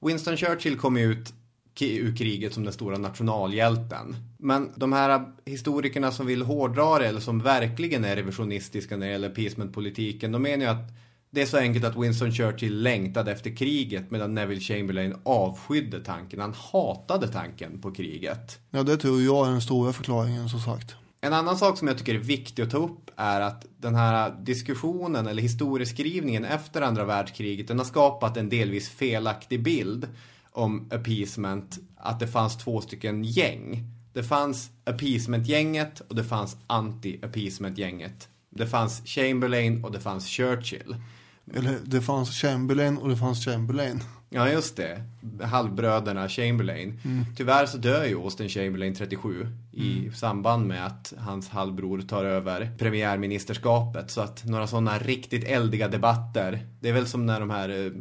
Winston 0.00 0.36
Churchill 0.36 0.78
kom 0.78 0.96
ut 0.96 1.34
ur 1.80 2.16
kriget 2.16 2.54
som 2.54 2.64
den 2.64 2.72
stora 2.72 2.98
nationalhjälten. 2.98 4.16
Men 4.38 4.70
de 4.76 4.92
här 4.92 5.32
historikerna 5.44 6.12
som 6.12 6.26
vill 6.26 6.42
hårdra 6.42 6.98
det 6.98 7.06
eller 7.06 7.20
som 7.20 7.38
verkligen 7.38 8.04
är 8.04 8.16
revisionistiska 8.16 8.96
när 8.96 9.06
det 9.06 9.12
gäller 9.12 9.30
appeasementpolitiken, 9.30 10.32
de 10.32 10.42
menar 10.42 10.64
ju 10.64 10.70
att 10.70 10.92
det 11.30 11.42
är 11.42 11.46
så 11.46 11.58
enkelt 11.58 11.84
att 11.84 11.96
Winston 11.96 12.32
Churchill 12.32 12.82
längtade 12.82 13.32
efter 13.32 13.56
kriget 13.56 14.10
medan 14.10 14.34
Neville 14.34 14.60
Chamberlain 14.60 15.14
avskydde 15.22 16.00
tanken. 16.00 16.40
Han 16.40 16.54
hatade 16.72 17.28
tanken 17.28 17.80
på 17.80 17.90
kriget. 17.90 18.58
Ja, 18.70 18.82
det 18.82 18.96
tror 18.96 19.22
jag 19.22 19.46
är 19.46 19.50
den 19.50 19.60
stora 19.60 19.92
förklaringen 19.92 20.48
som 20.48 20.60
sagt. 20.60 20.96
En 21.26 21.32
annan 21.32 21.58
sak 21.58 21.78
som 21.78 21.88
jag 21.88 21.98
tycker 21.98 22.14
är 22.14 22.18
viktig 22.18 22.62
att 22.62 22.70
ta 22.70 22.76
upp 22.76 23.10
är 23.16 23.40
att 23.40 23.66
den 23.78 23.94
här 23.94 24.36
diskussionen 24.40 25.26
eller 25.26 25.42
historieskrivningen 25.42 26.44
efter 26.44 26.82
andra 26.82 27.04
världskriget 27.04 27.68
den 27.68 27.78
har 27.78 27.84
skapat 27.84 28.36
en 28.36 28.48
delvis 28.48 28.88
felaktig 28.88 29.62
bild 29.62 30.08
om 30.52 30.88
appeasement 30.92 31.78
att 31.96 32.20
det 32.20 32.26
fanns 32.26 32.56
två 32.56 32.80
stycken 32.80 33.24
gäng. 33.24 33.84
Det 34.12 34.22
fanns 34.22 34.70
appeasement-gänget 34.84 36.00
och 36.00 36.14
det 36.14 36.24
fanns 36.24 36.56
anti-appeasement-gänget. 36.66 38.28
Det 38.50 38.66
fanns 38.66 39.02
Chamberlain 39.04 39.84
och 39.84 39.92
det 39.92 40.00
fanns 40.00 40.26
Churchill. 40.26 40.96
Eller 41.54 41.78
det 41.84 42.00
fanns 42.00 42.30
Chamberlain 42.30 42.98
och 42.98 43.08
det 43.08 43.16
fanns 43.16 43.44
Chamberlain. 43.44 44.02
Ja, 44.36 44.50
just 44.50 44.76
det. 44.76 45.02
Halvbröderna 45.42 46.28
Chamberlain. 46.28 47.00
Mm. 47.04 47.24
Tyvärr 47.36 47.66
så 47.66 47.78
dör 47.78 48.04
ju 48.04 48.16
Austin 48.16 48.48
Chamberlain 48.48 48.94
37 48.94 49.48
i 49.72 49.98
mm. 49.98 50.12
samband 50.12 50.66
med 50.66 50.86
att 50.86 51.14
hans 51.18 51.48
halvbror 51.48 52.00
tar 52.00 52.24
över 52.24 52.70
premiärministerskapet. 52.78 54.10
Så 54.10 54.20
att 54.20 54.44
några 54.44 54.66
sådana 54.66 54.98
riktigt 54.98 55.44
eldiga 55.44 55.88
debatter. 55.88 56.66
Det 56.80 56.88
är 56.88 56.92
väl 56.92 57.06
som 57.06 57.26
när 57.26 57.40
de 57.40 57.50
här 57.50 57.68
eh, 57.68 57.92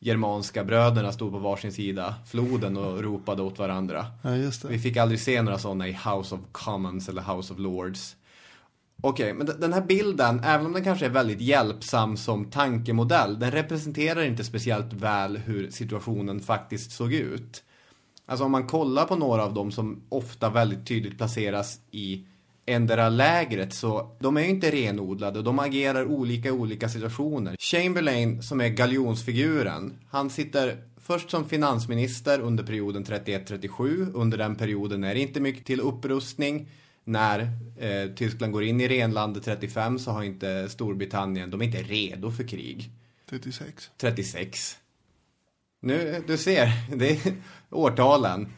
germanska 0.00 0.64
bröderna 0.64 1.12
stod 1.12 1.32
på 1.32 1.38
varsin 1.38 1.72
sida 1.72 2.14
floden 2.26 2.76
och 2.76 3.02
ropade 3.02 3.42
åt 3.42 3.58
varandra. 3.58 4.06
Ja. 4.22 4.30
Vi 4.68 4.78
fick 4.78 4.96
aldrig 4.96 5.20
se 5.20 5.42
några 5.42 5.58
sådana 5.58 5.88
i 5.88 5.92
House 5.92 6.34
of 6.34 6.40
Commons 6.52 7.08
eller 7.08 7.22
House 7.22 7.52
of 7.52 7.58
Lords. 7.58 8.16
Okej, 9.04 9.32
okay, 9.32 9.34
men 9.34 9.60
den 9.60 9.72
här 9.72 9.80
bilden, 9.80 10.40
även 10.44 10.66
om 10.66 10.72
den 10.72 10.84
kanske 10.84 11.06
är 11.06 11.10
väldigt 11.10 11.40
hjälpsam 11.40 12.16
som 12.16 12.44
tankemodell, 12.50 13.38
den 13.38 13.50
representerar 13.50 14.22
inte 14.22 14.44
speciellt 14.44 14.92
väl 14.92 15.36
hur 15.36 15.70
situationen 15.70 16.40
faktiskt 16.40 16.92
såg 16.92 17.12
ut. 17.12 17.62
Alltså 18.26 18.44
om 18.44 18.52
man 18.52 18.66
kollar 18.66 19.04
på 19.04 19.16
några 19.16 19.44
av 19.44 19.54
dem 19.54 19.72
som 19.72 20.02
ofta 20.08 20.50
väldigt 20.50 20.86
tydligt 20.86 21.18
placeras 21.18 21.80
i 21.90 22.24
ändra 22.66 23.08
lägret 23.08 23.74
så 23.74 24.16
de 24.20 24.36
är 24.36 24.40
ju 24.40 24.48
inte 24.48 24.70
renodlade 24.70 25.42
de 25.42 25.58
agerar 25.58 26.06
olika 26.06 26.48
i 26.48 26.52
olika 26.52 26.88
situationer. 26.88 27.56
Chamberlain 27.58 28.42
som 28.42 28.60
är 28.60 28.68
galjonsfiguren, 28.68 29.98
han 30.10 30.30
sitter 30.30 30.76
först 31.00 31.30
som 31.30 31.48
finansminister 31.48 32.40
under 32.40 32.64
perioden 32.64 33.04
31-37. 33.04 34.12
Under 34.14 34.38
den 34.38 34.56
perioden 34.56 35.04
är 35.04 35.14
det 35.14 35.20
inte 35.20 35.40
mycket 35.40 35.66
till 35.66 35.80
upprustning 35.80 36.68
när 37.04 37.40
eh, 37.78 38.14
Tyskland 38.14 38.52
går 38.52 38.64
in 38.64 38.80
i 38.80 38.88
renlandet 38.88 39.44
35 39.44 39.98
så 39.98 40.10
har 40.10 40.22
inte 40.22 40.68
Storbritannien, 40.68 41.50
de 41.50 41.60
är 41.60 41.64
inte 41.64 41.82
redo 41.82 42.30
för 42.30 42.48
krig. 42.48 42.90
36. 43.30 43.90
36. 43.96 44.78
Nu, 45.80 46.24
du 46.26 46.38
ser, 46.38 46.72
det 46.96 47.10
är 47.10 47.34
årtalen. 47.70 48.48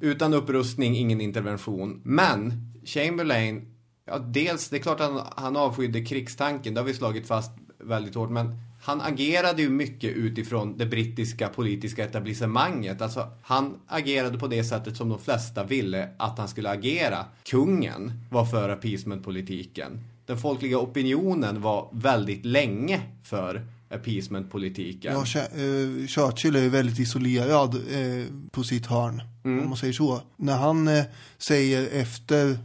Utan 0.00 0.34
upprustning, 0.34 0.96
ingen 0.96 1.20
intervention. 1.20 2.00
Men 2.04 2.52
Chamberlain, 2.84 3.74
ja 4.04 4.18
dels, 4.18 4.68
det 4.68 4.76
är 4.76 4.80
klart 4.80 5.00
att 5.00 5.12
han, 5.12 5.26
han 5.36 5.56
avskydde 5.56 6.04
krigstanken, 6.04 6.74
det 6.74 6.80
har 6.80 6.86
vi 6.86 6.94
slagit 6.94 7.26
fast 7.26 7.50
väldigt 7.78 8.14
hårt, 8.14 8.30
men 8.30 8.58
han 8.84 9.00
agerade 9.00 9.62
ju 9.62 9.70
mycket 9.70 10.16
utifrån 10.16 10.78
det 10.78 10.86
brittiska 10.86 11.48
politiska 11.48 12.04
etablissemanget. 12.04 13.02
Alltså, 13.02 13.28
han 13.42 13.74
agerade 13.86 14.38
på 14.38 14.46
det 14.46 14.64
sättet 14.64 14.96
som 14.96 15.08
de 15.08 15.18
flesta 15.18 15.64
ville 15.64 16.08
att 16.16 16.38
han 16.38 16.48
skulle 16.48 16.70
agera. 16.70 17.24
Kungen 17.44 18.12
var 18.30 18.44
för 18.44 18.68
appeasementpolitiken. 18.68 20.00
Den 20.26 20.38
folkliga 20.38 20.78
opinionen 20.78 21.60
var 21.62 21.88
väldigt 21.92 22.44
länge 22.44 23.00
för 23.22 23.66
appeasementpolitiken. 23.90 25.12
Ja, 25.12 25.40
eh, 25.40 26.06
Churchill 26.06 26.56
är 26.56 26.68
väldigt 26.68 26.98
isolerad 26.98 27.74
eh, 27.74 28.26
på 28.50 28.62
sitt 28.62 28.86
hörn, 28.86 29.22
mm. 29.44 29.62
om 29.62 29.68
man 29.68 29.78
säger 29.78 29.92
så. 29.92 30.20
När 30.36 30.56
han 30.56 30.88
eh, 30.88 31.04
säger 31.38 32.00
efter 32.00 32.58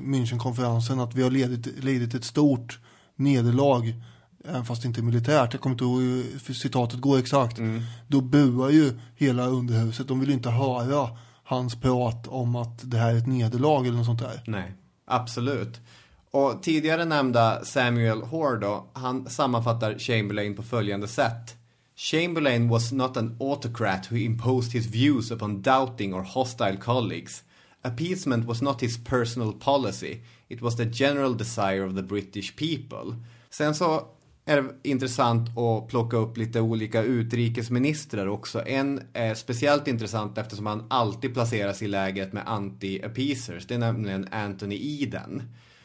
Münchenkonferensen 0.00 1.04
att 1.04 1.14
vi 1.14 1.22
har 1.22 1.30
ledit 1.82 2.14
ett 2.14 2.24
stort 2.24 2.78
nederlag 3.16 3.94
även 4.48 4.64
fast 4.64 4.82
det 4.82 4.88
inte 4.88 5.00
är 5.00 5.02
militärt, 5.02 5.52
jag 5.52 5.60
kommer 5.60 5.74
inte 5.74 5.84
ihåg 5.84 6.02
hur 6.46 6.54
citatet 6.54 7.00
går 7.00 7.18
exakt, 7.18 7.58
mm. 7.58 7.82
då 8.08 8.20
buar 8.20 8.70
ju 8.70 8.98
hela 9.16 9.46
underhuset, 9.46 10.08
de 10.08 10.20
vill 10.20 10.30
inte 10.30 10.50
höra 10.50 11.08
hans 11.44 11.80
prat 11.80 12.26
om 12.26 12.56
att 12.56 12.90
det 12.90 12.96
här 12.96 13.14
är 13.14 13.18
ett 13.18 13.26
nederlag 13.26 13.86
eller 13.86 13.96
något 13.96 14.06
sånt 14.06 14.20
där. 14.20 14.42
Nej, 14.46 14.74
absolut. 15.06 15.80
Och 16.30 16.62
tidigare 16.62 17.04
nämnda 17.04 17.64
Samuel 17.64 18.22
Hoare 18.22 18.60
då, 18.60 18.86
han 18.92 19.30
sammanfattar 19.30 19.98
Chamberlain 19.98 20.56
på 20.56 20.62
följande 20.62 21.08
sätt. 21.08 21.56
Chamberlain 21.96 22.68
was 22.68 22.92
not 22.92 23.16
an 23.16 23.36
autocrat 23.40 24.12
who 24.12 24.16
imposed 24.16 24.72
his 24.72 24.86
views 24.86 25.30
upon 25.30 25.62
doubting 25.62 26.14
or 26.14 26.22
hostile 26.22 26.76
colleagues. 26.76 27.42
Appeasement 27.82 28.46
was 28.46 28.62
not 28.62 28.80
his 28.80 29.04
personal 29.04 29.52
policy. 29.52 30.20
It 30.48 30.60
was 30.60 30.76
the 30.76 30.84
general 30.84 31.36
desire 31.36 31.86
of 31.86 31.94
the 31.94 32.02
British 32.02 32.56
people. 32.56 33.16
Sen 33.50 33.74
så 33.74 34.06
är 34.44 34.62
det 34.62 34.88
intressant 34.88 35.58
att 35.58 35.88
plocka 35.88 36.16
upp 36.16 36.36
lite 36.36 36.60
olika 36.60 37.02
utrikesministrar 37.02 38.26
också. 38.26 38.66
En 38.66 39.00
är 39.12 39.34
speciellt 39.34 39.88
intressant 39.88 40.38
eftersom 40.38 40.66
han 40.66 40.84
alltid 40.90 41.34
placeras 41.34 41.82
i 41.82 41.88
läget 41.88 42.32
med 42.32 42.46
anti-appeasers. 42.46 43.64
Det 43.68 43.74
är 43.74 43.78
nämligen 43.78 44.28
Anthony 44.30 45.02
Eden. 45.02 45.42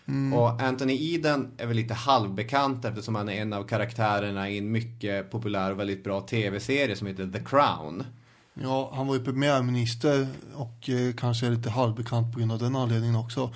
Mm. 0.08 0.34
Och 0.34 0.62
Anthony 0.62 1.14
Eden 1.16 1.52
är 1.58 1.66
väl 1.66 1.76
lite 1.76 1.94
halvbekant 1.94 2.86
eftersom 2.86 3.16
han 3.16 3.30
är 3.30 3.42
en 3.42 3.54
av 3.54 3.64
karaktärerna 3.64 4.50
i 4.50 4.58
en 4.58 4.72
mycket 4.72 5.32
populär 5.32 5.72
och 5.72 5.80
väldigt 5.80 6.04
bra 6.04 6.22
tv-serie 6.22 6.96
som 6.96 7.08
heter 7.08 7.32
The 7.32 7.40
Crown. 7.40 8.04
Ja, 8.54 8.92
han 8.94 9.08
var 9.08 9.16
ju 9.16 9.24
premiärminister 9.24 10.28
och 10.54 10.90
eh, 10.90 11.14
kanske 11.18 11.48
är 11.48 11.52
lite 11.52 11.70
halvbekant 11.70 12.34
på 12.34 12.40
grund 12.40 12.52
av 12.52 12.60
den 12.60 12.76
anledningen 12.76 13.16
också. 13.16 13.54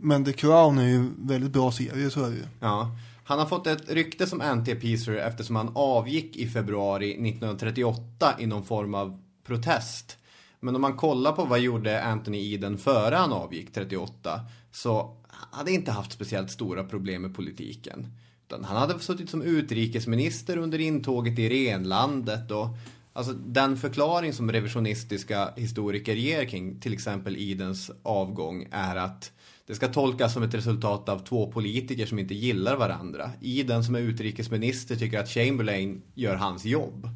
Men 0.00 0.24
The 0.24 0.32
Crown 0.32 0.78
är 0.78 0.88
ju 0.88 0.94
en 0.94 1.14
väldigt 1.18 1.52
bra 1.52 1.72
serie, 1.72 2.10
så 2.10 2.24
är 2.24 2.30
det 2.30 2.36
ju. 2.36 2.44
Ja. 2.60 2.90
Han 3.28 3.38
har 3.38 3.46
fått 3.46 3.66
ett 3.66 3.90
rykte 3.90 4.26
som 4.26 4.42
anti-appeaser 4.42 5.16
eftersom 5.16 5.56
han 5.56 5.72
avgick 5.74 6.36
i 6.36 6.48
februari 6.48 7.10
1938 7.10 8.34
i 8.38 8.46
någon 8.46 8.64
form 8.64 8.94
av 8.94 9.22
protest. 9.44 10.18
Men 10.60 10.74
om 10.74 10.80
man 10.80 10.96
kollar 10.96 11.32
på 11.32 11.44
vad 11.44 11.60
gjorde 11.60 12.04
Anthony 12.04 12.54
Eden 12.54 12.78
före 12.78 13.14
han 13.14 13.32
avgick 13.32 13.72
38 13.72 14.40
så 14.72 15.16
hade 15.50 15.72
inte 15.72 15.90
haft 15.90 16.12
speciellt 16.12 16.50
stora 16.50 16.84
problem 16.84 17.22
med 17.22 17.34
politiken. 17.34 18.06
Utan 18.46 18.64
han 18.64 18.76
hade 18.76 18.98
suttit 18.98 19.30
som 19.30 19.42
utrikesminister 19.42 20.56
under 20.56 20.78
intåget 20.78 21.38
i 21.38 21.48
renlandet 21.48 22.50
och 22.50 22.68
alltså 23.12 23.32
den 23.32 23.76
förklaring 23.76 24.32
som 24.32 24.52
revisionistiska 24.52 25.50
historiker 25.56 26.14
ger 26.14 26.44
kring 26.44 26.80
till 26.80 26.92
exempel 26.92 27.36
Edens 27.38 27.90
avgång 28.02 28.68
är 28.70 28.96
att 28.96 29.32
det 29.66 29.74
ska 29.74 29.88
tolkas 29.88 30.32
som 30.32 30.42
ett 30.42 30.54
resultat 30.54 31.08
av 31.08 31.18
två 31.18 31.52
politiker 31.52 32.06
som 32.06 32.18
inte 32.18 32.34
gillar 32.34 32.76
varandra. 32.76 33.30
I 33.40 33.62
den 33.62 33.84
som 33.84 33.94
är 33.94 34.00
utrikesminister 34.00 34.96
tycker 34.96 35.18
att 35.18 35.28
Chamberlain 35.28 36.02
gör 36.14 36.36
hans 36.36 36.64
jobb. 36.64 37.08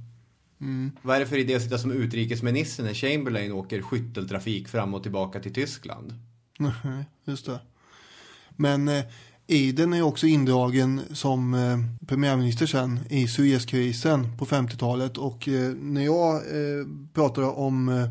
Mm. 0.60 0.90
Vad 1.02 1.16
är 1.16 1.20
det 1.20 1.26
för 1.26 1.38
idé 1.38 1.54
att 1.54 1.62
sitta 1.62 1.78
som 1.78 1.92
utrikesminister 1.92 2.84
när 2.84 2.94
Chamberlain 2.94 3.52
åker 3.52 3.82
skytteltrafik 3.82 4.68
fram 4.68 4.94
och 4.94 5.02
tillbaka 5.02 5.40
till 5.40 5.54
Tyskland? 5.54 6.14
Nej, 6.58 7.04
just 7.24 7.46
det. 7.46 7.60
Men 8.56 8.88
eh, 8.88 9.04
Eden 9.46 9.92
är 9.92 10.02
också 10.02 10.26
indragen 10.26 11.00
som 11.12 11.54
eh, 11.54 12.06
premiärminister 12.06 12.66
sen 12.66 13.00
i 13.10 13.28
Suezkrisen 13.28 14.38
på 14.38 14.46
50-talet 14.46 15.18
och 15.18 15.48
eh, 15.48 15.74
när 15.74 16.04
jag 16.04 16.34
eh, 16.34 16.86
pratar 17.14 17.58
om 17.58 17.88
eh, 17.88 18.10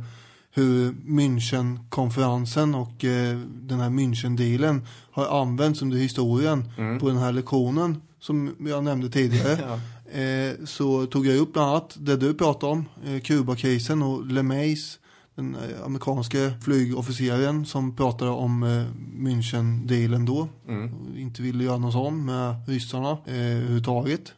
hur 0.51 0.95
Münchenkonferensen 1.05 2.75
och 2.75 3.05
eh, 3.05 3.39
den 3.47 3.79
här 3.79 3.89
Münchendealen 3.89 4.81
har 5.11 5.41
använts 5.41 5.81
under 5.81 5.97
historien 5.97 6.71
mm. 6.77 6.99
på 6.99 7.07
den 7.07 7.17
här 7.17 7.31
lektionen 7.31 8.01
som 8.19 8.55
jag 8.59 8.83
nämnde 8.83 9.09
tidigare. 9.09 9.59
ja. 10.13 10.19
eh, 10.19 10.53
så 10.65 11.05
tog 11.05 11.27
jag 11.27 11.37
upp 11.37 11.53
bland 11.53 11.69
annat 11.69 11.97
det 11.99 12.17
du 12.17 12.33
pratade 12.33 12.71
om, 12.71 12.85
eh, 13.05 13.21
Kuba-krisen 13.21 14.01
och 14.01 14.25
LeMays, 14.25 14.99
den 15.35 15.55
eh, 15.55 15.85
amerikanska 15.85 16.51
flygofficeren 16.61 17.65
som 17.65 17.95
pratade 17.95 18.31
om 18.31 18.63
eh, 18.63 18.85
Münchendealen 19.17 20.25
då. 20.25 20.47
Mm. 20.67 21.17
Inte 21.17 21.41
ville 21.41 21.63
göra 21.63 21.77
någon 21.77 21.91
sån 21.91 22.25
med 22.25 22.55
ryssarna 22.67 23.17
eh, 23.25 23.35
överhuvudtaget. 23.35 24.33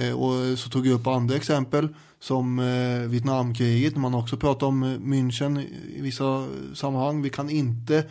Eh, 0.00 0.12
och 0.12 0.58
så 0.58 0.70
tog 0.70 0.86
jag 0.86 0.94
upp 0.94 1.06
andra 1.06 1.36
exempel 1.36 1.88
som 2.20 2.58
eh, 2.58 3.08
Vietnamkriget, 3.08 3.96
man 3.96 4.14
också 4.14 4.36
pratar 4.36 4.66
om 4.66 4.82
eh, 4.82 4.86
München 4.86 5.60
i 5.96 6.00
vissa 6.00 6.46
sammanhang. 6.74 7.22
Vi 7.22 7.30
kan 7.30 7.50
inte 7.50 8.04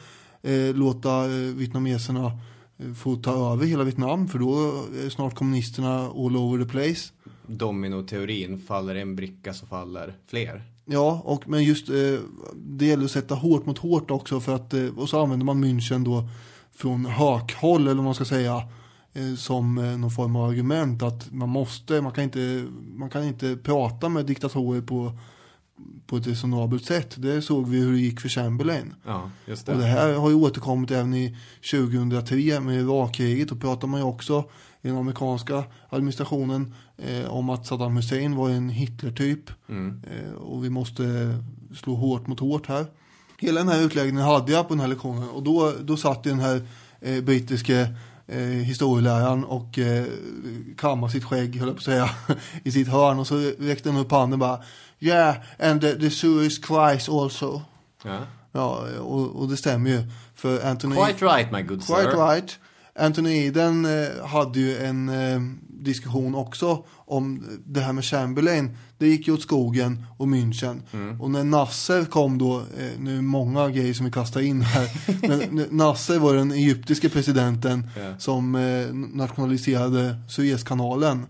låta 0.74 1.28
vietnameserna 1.28 2.32
få 2.98 3.16
ta 3.16 3.54
över 3.54 3.66
hela 3.66 3.84
Vietnam 3.84 4.28
för 4.28 4.40
då 4.40 4.54
är 5.06 5.10
snart 5.10 5.36
kommunisterna 5.36 6.06
all 6.06 6.38
over 6.38 6.64
the 6.64 6.70
place. 6.70 7.12
dominoteorin, 7.48 8.60
faller 8.60 8.96
en 8.96 9.16
bricka 9.16 9.54
så 9.54 9.66
faller 9.66 10.14
fler. 10.28 10.64
Ja, 10.92 11.22
och, 11.26 11.50
men 11.50 11.64
just 11.64 11.90
eh, 11.90 12.20
det 12.56 12.86
gäller 12.86 13.06
att 13.06 13.12
sätta 13.12 13.36
hårt 13.36 13.66
mot 13.66 13.78
hårt 13.78 14.12
också 14.12 14.40
för 14.40 14.56
att, 14.56 14.74
eh, 14.74 14.86
och 14.98 15.10
så 15.10 15.22
använder 15.22 15.46
man 15.46 15.64
München 15.66 16.06
då 16.06 16.28
från 16.76 17.06
hökhåll 17.06 17.82
eller 17.82 17.96
vad 17.96 18.04
man 18.04 18.16
ska 18.16 18.26
säga 18.26 18.64
som 19.38 19.78
eh, 19.78 19.98
någon 19.98 20.12
form 20.12 20.36
av 20.36 20.50
argument 20.50 21.04
att 21.04 21.32
man 21.32 21.50
måste, 21.50 22.02
man 22.02 22.12
kan 22.12 22.24
inte, 22.24 22.68
man 22.96 23.10
kan 23.10 23.24
inte 23.24 23.58
prata 23.58 24.10
med 24.10 24.26
diktatorer 24.26 24.82
på, 24.82 25.18
på 26.06 26.18
ett 26.18 26.28
resonabelt 26.28 26.86
sätt. 26.86 27.14
Det 27.18 27.42
såg 27.42 27.68
vi 27.68 27.80
hur 27.80 27.92
det 27.92 28.00
gick 28.00 28.20
för 28.20 28.30
Chamberlain. 28.30 28.94
Ja, 29.06 29.32
just 29.46 29.66
det. 29.66 29.72
Och 29.72 29.78
det 29.78 29.86
här 29.86 30.14
har 30.14 30.30
ju 30.30 30.36
återkommit 30.36 30.92
även 30.92 31.14
i 31.14 31.38
2003 31.72 32.60
med 32.60 32.82
Irakkriget 32.82 33.52
och 33.52 33.62
pratar 33.62 33.88
man 33.88 34.00
ju 34.00 34.06
också 34.06 34.44
i 34.82 34.88
den 34.88 34.98
amerikanska 34.98 35.64
administrationen 35.90 36.74
eh, 36.98 37.30
om 37.30 37.50
att 37.50 37.68
Saddam 37.68 37.96
Hussein 37.96 38.36
var 38.36 38.50
en 38.50 38.70
Hitler-typ. 38.70 39.52
Mm. 39.70 40.02
Eh, 40.12 40.34
och 40.34 40.64
vi 40.64 40.70
måste 40.70 41.04
slå 41.76 41.96
hårt 41.96 42.28
mot 42.28 42.40
hårt 42.40 42.68
här. 42.68 42.86
Hela 43.38 43.60
den 43.60 43.70
här 43.70 43.82
utläggningen 43.82 44.26
hade 44.26 44.52
jag 44.52 44.68
på 44.68 44.74
den 44.74 44.82
här 44.82 44.88
lektionen 44.88 45.30
och 45.30 45.44
då, 45.44 45.74
då 45.82 45.98
satt 45.98 46.24
den 46.24 46.40
här 46.40 46.62
eh, 47.02 47.24
brittiske 47.24 47.96
eh, 48.32 48.38
historieläraren 48.40 49.44
och 49.44 49.80
eh, 49.80 50.06
kammade 50.78 51.14
sitt 51.14 51.24
skägg, 51.24 51.56
höll 51.56 51.68
jag 51.68 51.76
på 51.76 51.80
att 51.80 51.86
säga, 51.86 52.10
i 52.64 52.72
sitt 52.72 52.88
hörn 52.88 53.20
och 53.20 53.28
så 53.28 53.52
räckte 53.60 53.90
han 53.90 54.00
upp 54.00 54.12
handen 54.12 54.40
bara 54.40 54.60
Yeah, 55.00 55.36
and 55.60 55.82
the, 55.82 55.96
the 55.96 56.10
Suez 56.10 56.60
Christ 56.68 57.10
also. 57.10 57.62
Ja. 58.04 58.20
Ja, 58.52 58.84
och, 59.00 59.36
och 59.36 59.50
det 59.50 59.58
stämmer 59.58 59.90
ju. 59.90 60.04
För 60.36 60.68
Anthony... 60.68 60.96
Quite 60.96 61.26
right, 61.26 61.52
my 61.52 61.62
good 61.62 61.86
Quite 61.86 62.12
sir. 62.12 62.18
right. 62.18 62.60
Anthony 63.00 63.46
Eden 63.46 63.86
eh, 63.86 64.26
hade 64.26 64.60
ju 64.60 64.78
en 64.78 65.10
eh, 65.10 65.42
diskussion 65.68 66.36
också 66.36 66.84
om 66.90 67.48
det 67.66 67.80
här 67.80 67.94
med 67.94 68.06
Chamberlain. 68.06 68.78
Det 69.00 69.08
gick 69.08 69.28
ju 69.28 69.34
åt 69.34 69.42
skogen 69.42 70.06
och 70.18 70.28
München. 70.28 70.82
Mm. 70.94 71.22
Och 71.22 71.32
när 71.32 71.44
Nasser 71.44 72.06
kom 72.06 72.38
då, 72.38 72.58
eh, 72.58 72.90
nu 73.00 73.12
är 73.12 73.16
det 73.16 73.22
många 73.22 73.70
grejer 73.70 73.94
som 73.94 74.06
vi 74.06 74.12
kastar 74.12 74.42
in 74.42 74.62
här. 74.62 74.90
men 75.28 75.66
Nasser 75.72 76.20
var 76.20 76.34
den 76.36 76.52
egyptiske 76.52 77.10
presidenten 77.10 77.90
Ja. 77.98 78.18
som 78.20 78.56
eh, 78.56 78.94
nationaliserade 78.94 80.16
Suezkanalen. 80.30 81.26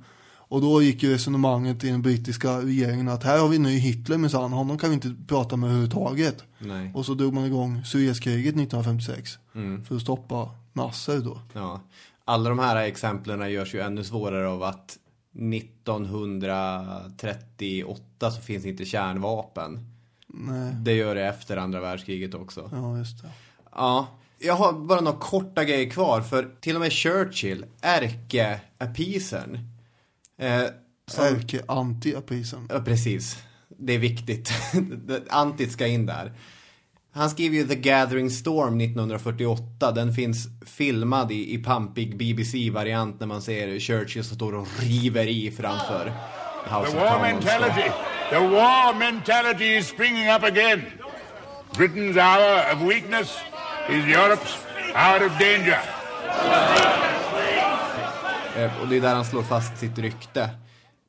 Och 0.52 0.62
då 0.62 0.82
gick 0.82 1.04
ju 1.04 1.14
resonemanget 1.14 1.84
i 1.84 1.90
den 1.90 2.02
brittiska 2.02 2.58
regeringen 2.62 3.08
att 3.10 3.24
här 3.24 3.40
har 3.40 3.48
vi 3.48 3.60
nu 3.60 3.70
Hitler 3.70 4.18
minsann, 4.18 4.52
honom 4.54 4.78
kan 4.78 4.90
vi 4.90 4.94
inte 4.94 5.16
prata 5.28 5.56
med 5.56 5.68
överhuvudtaget. 5.68 6.44
Nej. 6.60 6.92
Och 6.96 7.06
så 7.06 7.14
drog 7.14 7.34
man 7.34 7.46
igång 7.46 7.84
Suezkriget 7.86 8.56
1956 8.56 9.38
Mm. 9.56 9.84
för 9.86 9.96
att 9.96 10.02
stoppa 10.02 10.50
Nasser 10.74 11.20
då. 11.20 11.42
Ja. 11.54 11.82
Alla 12.26 12.50
de 12.50 12.60
här 12.60 12.76
exemplen 12.76 13.52
görs 13.52 13.76
ju 13.76 13.80
ännu 13.80 14.04
svårare 14.04 14.48
av 14.50 14.64
att 14.64 14.98
1938 15.40 18.32
så 18.32 18.42
finns 18.42 18.66
inte 18.66 18.86
kärnvapen. 18.86 19.80
Nej. 20.28 20.74
Det 20.74 20.94
gör 20.94 21.16
det 21.16 21.28
efter 21.28 21.58
andra 21.58 21.80
världskriget 21.80 22.34
också. 22.34 22.70
Ja, 22.72 22.98
just 22.98 23.22
det. 23.22 23.30
Ja, 23.72 24.08
jag 24.40 24.54
har 24.54 24.74
bara 24.74 25.02
några 25.02 25.18
korta 25.18 25.64
grejer 25.64 25.90
kvar 25.90 26.22
för 26.22 26.50
till 26.62 26.76
och 26.76 26.82
med 26.82 26.92
Churchill, 26.92 27.66
ärke-appeasern. 27.82 29.60
Eh, 30.38 30.64
som- 31.08 31.26
Ärke-anti-appeasern. 31.26 32.68
Ja, 32.70 32.80
precis. 32.80 33.38
Det 33.68 33.94
är 33.94 34.00
viktigt. 34.00 34.52
Antit 35.30 35.72
ska 35.72 35.88
in 35.88 36.06
där. 36.06 36.34
Han 37.12 37.30
skriver 37.30 37.58
ju 37.58 37.68
The 37.68 37.76
Gathering 37.76 38.30
Storm 38.30 38.82
1948. 38.82 39.92
Den 39.92 40.14
finns 40.14 40.48
filmad 40.66 41.32
i, 41.32 41.54
i 41.54 41.58
pampig 41.58 42.18
BBC-variant 42.18 43.20
när 43.20 43.28
man 43.28 43.42
ser 43.42 43.80
Churchill 43.80 44.24
som 44.24 44.36
står 44.36 44.56
och 44.56 44.68
river 44.80 45.28
i 45.28 45.52
framför 45.52 46.14
House 46.66 46.92
The 46.92 46.98
war 46.98 47.20
mentality. 47.22 47.90
The 48.30 48.40
war 48.40 48.94
mentality 49.00 49.78
is 49.78 49.88
springing 49.88 50.30
up 50.36 50.44
again. 50.44 50.82
Britain's 51.74 52.18
hour 52.18 52.74
of 52.76 52.90
weakness 52.90 53.38
is 53.90 54.06
Europe's 54.06 54.58
hour 54.96 55.26
of 55.26 55.32
danger. 55.40 55.80
Eh, 58.58 58.82
Och 58.82 58.88
det 58.88 58.98
är 58.98 59.02
där 59.02 59.16
han 59.16 59.26
slår 59.26 59.44
fast 59.44 59.78
sitt 59.78 59.98
rykte. 59.98 60.50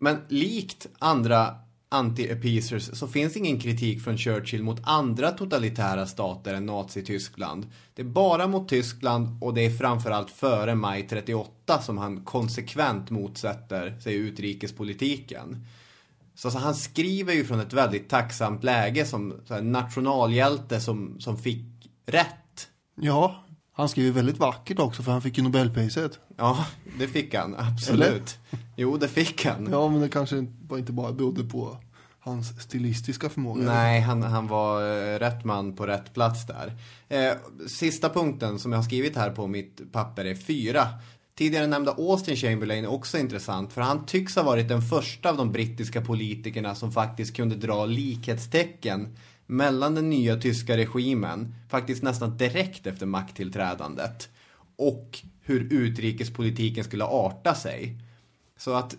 Men 0.01 0.24
likt 0.28 0.86
andra 0.98 1.55
anti-appeasers 1.91 2.95
så 2.95 3.09
finns 3.09 3.36
ingen 3.36 3.61
kritik 3.61 4.03
från 4.03 4.18
Churchill 4.18 4.62
mot 4.62 4.80
andra 4.82 5.30
totalitära 5.30 6.07
stater 6.07 6.55
än 6.55 6.66
Nazityskland. 6.66 7.66
Det 7.95 8.03
är 8.03 8.07
bara 8.07 8.47
mot 8.47 8.68
Tyskland 8.68 9.43
och 9.43 9.55
det 9.55 9.66
är 9.66 9.70
framförallt 9.70 10.30
före 10.30 10.74
maj 10.74 11.09
38 11.09 11.82
som 11.82 11.99
han 11.99 12.24
konsekvent 12.24 13.11
motsätter 13.11 14.01
sig 14.01 14.14
utrikespolitiken. 14.14 15.66
Så 16.34 16.49
alltså, 16.49 16.59
han 16.59 16.74
skriver 16.74 17.32
ju 17.32 17.45
från 17.45 17.61
ett 17.61 17.72
väldigt 17.72 18.09
tacksamt 18.09 18.64
läge 18.64 19.07
som 19.07 19.34
så 19.45 19.55
här, 19.55 19.62
nationalhjälte 19.62 20.80
som, 20.80 21.20
som 21.20 21.38
fick 21.38 21.91
rätt. 22.07 22.68
Ja, 22.95 23.45
han 23.81 23.89
skriver 23.89 24.12
väldigt 24.12 24.39
vackert 24.39 24.78
också 24.78 25.03
för 25.03 25.12
han 25.12 25.22
fick 25.22 25.39
ju 25.39 25.45
Nobelpriset. 25.45 26.18
Ja, 26.37 26.66
det 26.99 27.09
fick 27.09 27.35
han. 27.35 27.57
Absolut. 27.59 28.39
Jo, 28.76 28.97
det 28.97 29.09
fick 29.09 29.45
han. 29.45 29.68
Ja, 29.70 29.89
men 29.89 30.01
det 30.01 30.09
kanske 30.09 30.47
var 30.68 30.78
inte 30.78 30.93
bara 30.93 31.12
berodde 31.12 31.45
på 31.45 31.76
hans 32.20 32.62
stilistiska 32.62 33.28
förmåga. 33.28 33.62
Nej, 33.62 34.01
han, 34.01 34.22
han 34.22 34.47
var 34.47 34.83
eh, 34.83 35.18
rätt 35.18 35.45
man 35.45 35.76
på 35.76 35.87
rätt 35.87 36.14
plats 36.14 36.47
där. 36.47 36.72
Eh, 37.09 37.37
sista 37.66 38.09
punkten 38.09 38.59
som 38.59 38.72
jag 38.72 38.78
har 38.78 38.85
skrivit 38.85 39.16
här 39.16 39.31
på 39.31 39.47
mitt 39.47 39.93
papper 39.93 40.24
är 40.24 40.35
fyra. 40.35 40.89
Tidigare 41.39 41.66
nämnda 41.66 41.93
Austin 41.93 42.37
Chamberlain 42.37 42.85
är 42.85 42.91
också 42.91 43.18
intressant 43.18 43.72
för 43.72 43.81
han 43.81 44.07
tycks 44.07 44.37
ha 44.37 44.43
varit 44.43 44.68
den 44.68 44.83
första 44.83 45.31
av 45.31 45.37
de 45.37 45.53
brittiska 45.53 46.01
politikerna 46.01 46.74
som 46.74 46.93
faktiskt 46.93 47.37
kunde 47.37 47.57
dra 47.57 47.87
likhetstecken 47.87 49.16
mellan 49.51 49.94
den 49.94 50.11
nya 50.11 50.36
tyska 50.36 50.76
regimen, 50.76 51.55
faktiskt 51.68 52.03
nästan 52.03 52.36
direkt 52.36 52.86
efter 52.86 53.07
makttillträdandet, 53.07 54.28
och 54.76 55.18
hur 55.40 55.72
utrikespolitiken 55.72 56.84
skulle 56.84 57.05
arta 57.05 57.55
sig. 57.55 57.96
Så 58.57 58.74
att 58.74 58.96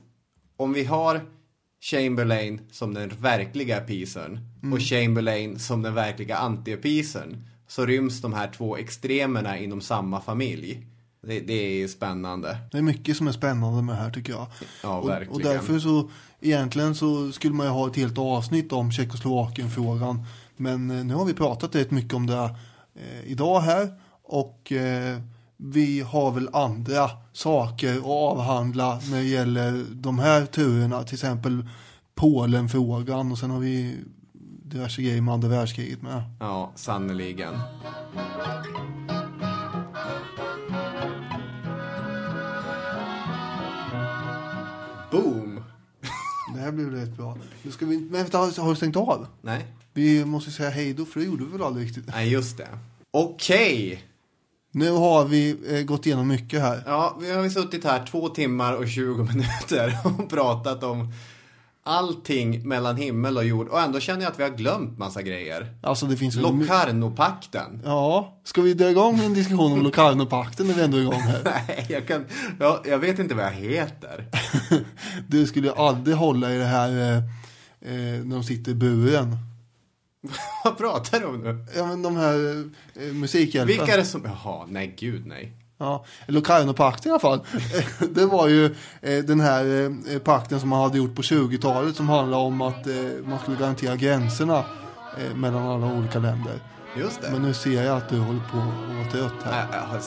om 0.57 0.73
vi 0.73 0.83
har 0.83 1.21
Chamberlain 1.81 2.61
som 2.71 2.93
den 2.93 3.09
verkliga 3.09 3.77
appeasern 3.77 4.39
Mm. 4.61 4.73
och 4.73 4.79
Chamberlain 4.79 5.59
som 5.59 5.81
den 5.81 5.93
verkliga 5.93 6.37
anti-appeasern 6.37 7.43
så 7.67 7.85
ryms 7.85 8.21
de 8.21 8.33
här 8.33 8.51
två 8.57 8.77
extremerna 8.77 9.57
inom 9.57 9.81
samma 9.81 10.21
familj. 10.21 10.87
Det, 11.27 11.39
det 11.39 11.53
är 11.53 11.73
ju 11.73 11.87
spännande. 11.87 12.57
Det 12.71 12.77
är 12.77 12.81
mycket 12.81 13.17
som 13.17 13.27
är 13.27 13.31
spännande 13.31 13.81
med 13.81 13.95
det 13.95 13.99
här 13.99 14.11
tycker 14.11 14.33
jag. 14.33 14.47
Ja, 14.83 14.97
och, 14.97 15.09
verkligen. 15.09 15.33
och 15.33 15.41
därför 15.41 15.79
så, 15.79 16.09
egentligen 16.41 16.95
så 16.95 17.31
skulle 17.31 17.53
man 17.53 17.65
ju 17.65 17.71
ha 17.71 17.87
ett 17.87 17.95
helt 17.95 18.17
avsnitt 18.17 18.71
om 18.71 18.91
Tjeckoslovakien-frågan. 18.91 20.25
Men 20.61 20.91
eh, 20.91 21.05
nu 21.05 21.13
har 21.13 21.25
vi 21.25 21.33
pratat 21.33 21.75
rätt 21.75 21.91
mycket 21.91 22.13
om 22.13 22.27
det 22.27 22.55
eh, 22.95 23.23
idag 23.25 23.59
här. 23.59 23.99
Och 24.23 24.71
eh, 24.71 25.19
vi 25.57 26.01
har 26.01 26.31
väl 26.31 26.49
andra 26.53 27.09
saker 27.33 27.97
att 27.97 28.05
avhandla 28.05 28.99
när 29.11 29.17
det 29.17 29.23
gäller 29.23 29.85
de 29.91 30.19
här 30.19 30.45
turerna. 30.45 31.03
Till 31.03 31.15
exempel 31.15 31.67
Polen-frågan 32.15 33.31
och 33.31 33.37
sen 33.37 33.51
har 33.51 33.59
vi 33.59 33.97
diverse 34.63 35.01
grejer 35.01 35.21
med 35.21 35.33
andra 35.33 35.47
världskriget 35.47 36.01
med. 36.01 36.23
Ja, 36.39 36.71
sannoliken. 36.75 37.53
Boom! 45.11 45.63
Det 46.53 46.59
här 46.59 46.71
blev 46.71 46.91
rätt 46.91 47.17
bra. 47.17 47.37
Nu 47.63 47.71
ska 47.71 47.85
vi, 47.85 47.99
men 47.99 48.11
vänta, 48.11 48.37
har 48.37 48.69
du 48.69 48.75
stängt 48.75 48.95
av? 48.95 49.27
Nej. 49.41 49.67
Vi 49.93 50.25
måste 50.25 50.51
säga 50.51 50.69
hej 50.69 50.93
då, 50.93 51.05
för 51.05 51.19
det 51.19 51.25
gjorde 51.25 51.43
vi 51.45 51.51
väl 51.51 51.63
aldrig 51.63 51.85
riktigt. 51.87 52.03
Nej, 52.07 52.29
just 52.31 52.57
det. 52.57 52.67
Okej. 53.11 54.03
Nu 54.71 54.91
har 54.91 55.25
vi 55.25 55.55
eh, 55.69 55.81
gått 55.83 56.05
igenom 56.05 56.27
mycket 56.27 56.61
här. 56.61 56.83
Ja, 56.85 57.17
vi 57.21 57.31
har 57.31 57.49
suttit 57.49 57.83
här 57.83 58.05
två 58.05 58.27
timmar 58.29 58.73
och 58.73 58.87
20 58.87 59.23
minuter 59.33 59.97
och 60.03 60.29
pratat 60.29 60.83
om 60.83 61.13
allting 61.83 62.67
mellan 62.67 62.95
himmel 62.97 63.37
och 63.37 63.45
jord 63.45 63.67
och 63.67 63.79
ändå 63.81 63.99
känner 63.99 64.21
jag 64.21 64.31
att 64.31 64.39
vi 64.39 64.43
har 64.43 64.49
glömt 64.49 64.97
massa 64.97 65.21
grejer. 65.21 65.73
Alltså 65.83 66.05
det 66.05 66.17
finns 66.17 66.35
väl 66.35 66.53
my- 66.53 66.59
Locarno-pakten. 66.65 67.81
Ja, 67.85 68.37
ska 68.43 68.61
vi 68.61 68.73
dra 68.73 68.89
igång 68.89 69.19
en 69.19 69.33
diskussion 69.33 69.71
om 69.71 69.81
Locarno-pakten 69.81 70.67
när 70.67 70.73
vi 70.73 70.81
ändå 70.81 70.97
är 70.97 71.01
igång 71.01 71.13
här? 71.21 71.41
Nej, 71.67 71.85
jag 71.89 72.07
kan, 72.07 72.25
jag, 72.59 72.79
jag 72.85 72.99
vet 72.99 73.19
inte 73.19 73.35
vad 73.35 73.45
jag 73.45 73.51
heter. 73.51 74.25
Du 75.27 75.47
skulle 75.47 75.67
ju 75.67 75.73
aldrig 75.73 76.15
hålla 76.17 76.53
i 76.53 76.57
det 76.57 76.65
här 76.65 76.89
eh, 76.89 77.17
eh, 77.17 78.23
när 78.25 78.35
de 78.35 78.43
sitter 78.43 78.71
i 78.71 78.75
buren. 78.75 79.37
vad 80.63 80.77
pratar 80.77 81.19
du 81.19 81.25
om 81.25 81.41
nu? 81.41 81.65
Ja 81.75 81.85
men 81.85 82.01
de 82.01 82.15
här 82.15 82.65
eh, 82.95 83.13
musikhjälpen. 83.13 83.77
Vilka 83.77 83.93
är 83.93 83.97
det 83.97 84.05
som, 84.05 84.25
jaha, 84.25 84.65
nej 84.69 84.95
gud 84.99 85.25
nej. 85.25 85.53
Ja, 85.77 86.05
Locarno-pakten 86.27 87.09
i 87.09 87.11
alla 87.11 87.19
fall. 87.19 87.39
det 88.09 88.25
var 88.25 88.47
ju 88.47 88.65
eh, 89.01 89.23
den 89.23 89.39
här 89.39 89.91
eh, 90.13 90.19
pakten 90.19 90.59
som 90.59 90.69
man 90.69 90.81
hade 90.81 90.97
gjort 90.97 91.15
på 91.15 91.21
20-talet 91.21 91.95
som 91.95 92.09
handlade 92.09 92.43
om 92.43 92.61
att 92.61 92.87
eh, 92.87 92.95
man 93.25 93.39
skulle 93.39 93.57
garantera 93.57 93.95
gränserna 93.95 94.63
eh, 95.17 95.35
mellan 95.35 95.63
alla 95.67 95.93
olika 95.93 96.19
länder. 96.19 96.53
Just 96.97 97.21
det. 97.21 97.31
Men 97.31 97.41
nu 97.41 97.53
ser 97.53 97.83
jag 97.83 97.97
att 97.97 98.09
du 98.09 98.19
håller 98.19 98.41
på 98.51 98.57
att 98.57 98.95
vara 98.95 99.11
trött 99.11 99.43
här. 99.43 99.67
Jag 99.71 99.79
har 99.79 99.99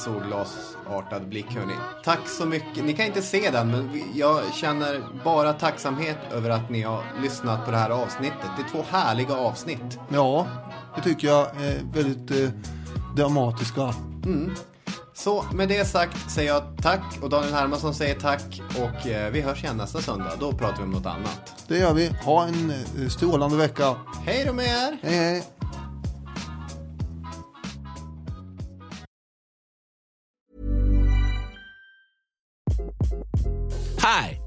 solglasartad 0.85 1.29
blick 1.29 1.47
hörni. 1.47 1.75
Tack 2.05 2.29
så 2.29 2.47
mycket. 2.47 2.85
Ni 2.85 2.93
kan 2.93 3.07
inte 3.07 3.23
se 3.23 3.51
den 3.51 3.71
men 3.71 4.03
jag 4.15 4.55
känner 4.55 5.03
bara 5.25 5.53
tacksamhet 5.53 6.19
över 6.33 6.51
att 6.51 6.71
ni 6.71 6.83
har 6.83 7.03
lyssnat 7.23 7.65
på 7.65 7.71
det 7.71 7.77
här 7.77 7.91
avsnittet. 7.91 8.51
Det 8.57 8.63
är 8.63 8.69
två 8.69 8.85
härliga 8.91 9.35
avsnitt. 9.35 9.99
Ja, 10.09 10.47
det 10.97 11.03
tycker 11.03 11.29
jag 11.29 11.47
är 11.47 11.81
väldigt 11.93 12.31
eh, 12.31 12.51
dramatiska. 13.17 13.95
Mm. 14.25 14.55
Så 15.17 15.45
med 15.55 15.69
det 15.69 15.85
sagt 15.85 16.31
säger 16.31 16.53
jag 16.53 16.63
tack 16.83 17.19
och 17.23 17.31
Daniel 17.31 17.55
Hermansson 17.55 17.95
säger 17.95 18.15
tack 18.15 18.63
och 18.69 19.07
eh, 19.07 19.33
vi 19.33 19.41
hörs 19.41 19.65
igen 19.65 19.77
nästa 19.77 20.01
söndag. 20.01 20.33
Då 20.41 20.53
pratar 20.53 20.77
vi 20.77 20.83
om 20.83 20.91
något 20.91 21.07
annat. 21.07 21.65
Det 21.69 21.79
gör 21.79 21.95
vi. 21.95 22.11
Ha 22.25 22.47
en 22.47 22.71
eh, 22.71 23.09
strålande 23.09 23.57
vecka. 23.57 23.97
Hej 24.27 24.45
då 24.47 24.53
med 24.53 24.67
er! 24.67 24.99
Hej 25.03 25.17
hej! 25.17 25.45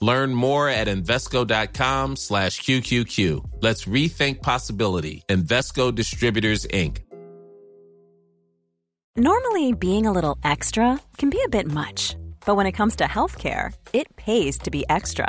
Learn 0.00 0.34
more 0.34 0.68
at 0.68 0.86
Invesco.com 0.88 2.16
slash 2.16 2.60
QQQ. 2.60 3.62
Let's 3.62 3.84
rethink 3.84 4.42
possibility. 4.42 5.22
Invesco 5.28 5.94
Distributors, 5.94 6.66
Inc. 6.66 6.98
Normally, 9.16 9.72
being 9.72 10.06
a 10.06 10.12
little 10.12 10.38
extra 10.44 11.00
can 11.16 11.28
be 11.28 11.42
a 11.44 11.48
bit 11.48 11.66
much, 11.66 12.14
but 12.46 12.54
when 12.54 12.66
it 12.66 12.72
comes 12.72 12.94
to 12.96 13.04
healthcare, 13.04 13.74
it 13.92 14.14
pays 14.14 14.58
to 14.58 14.70
be 14.70 14.84
extra. 14.88 15.28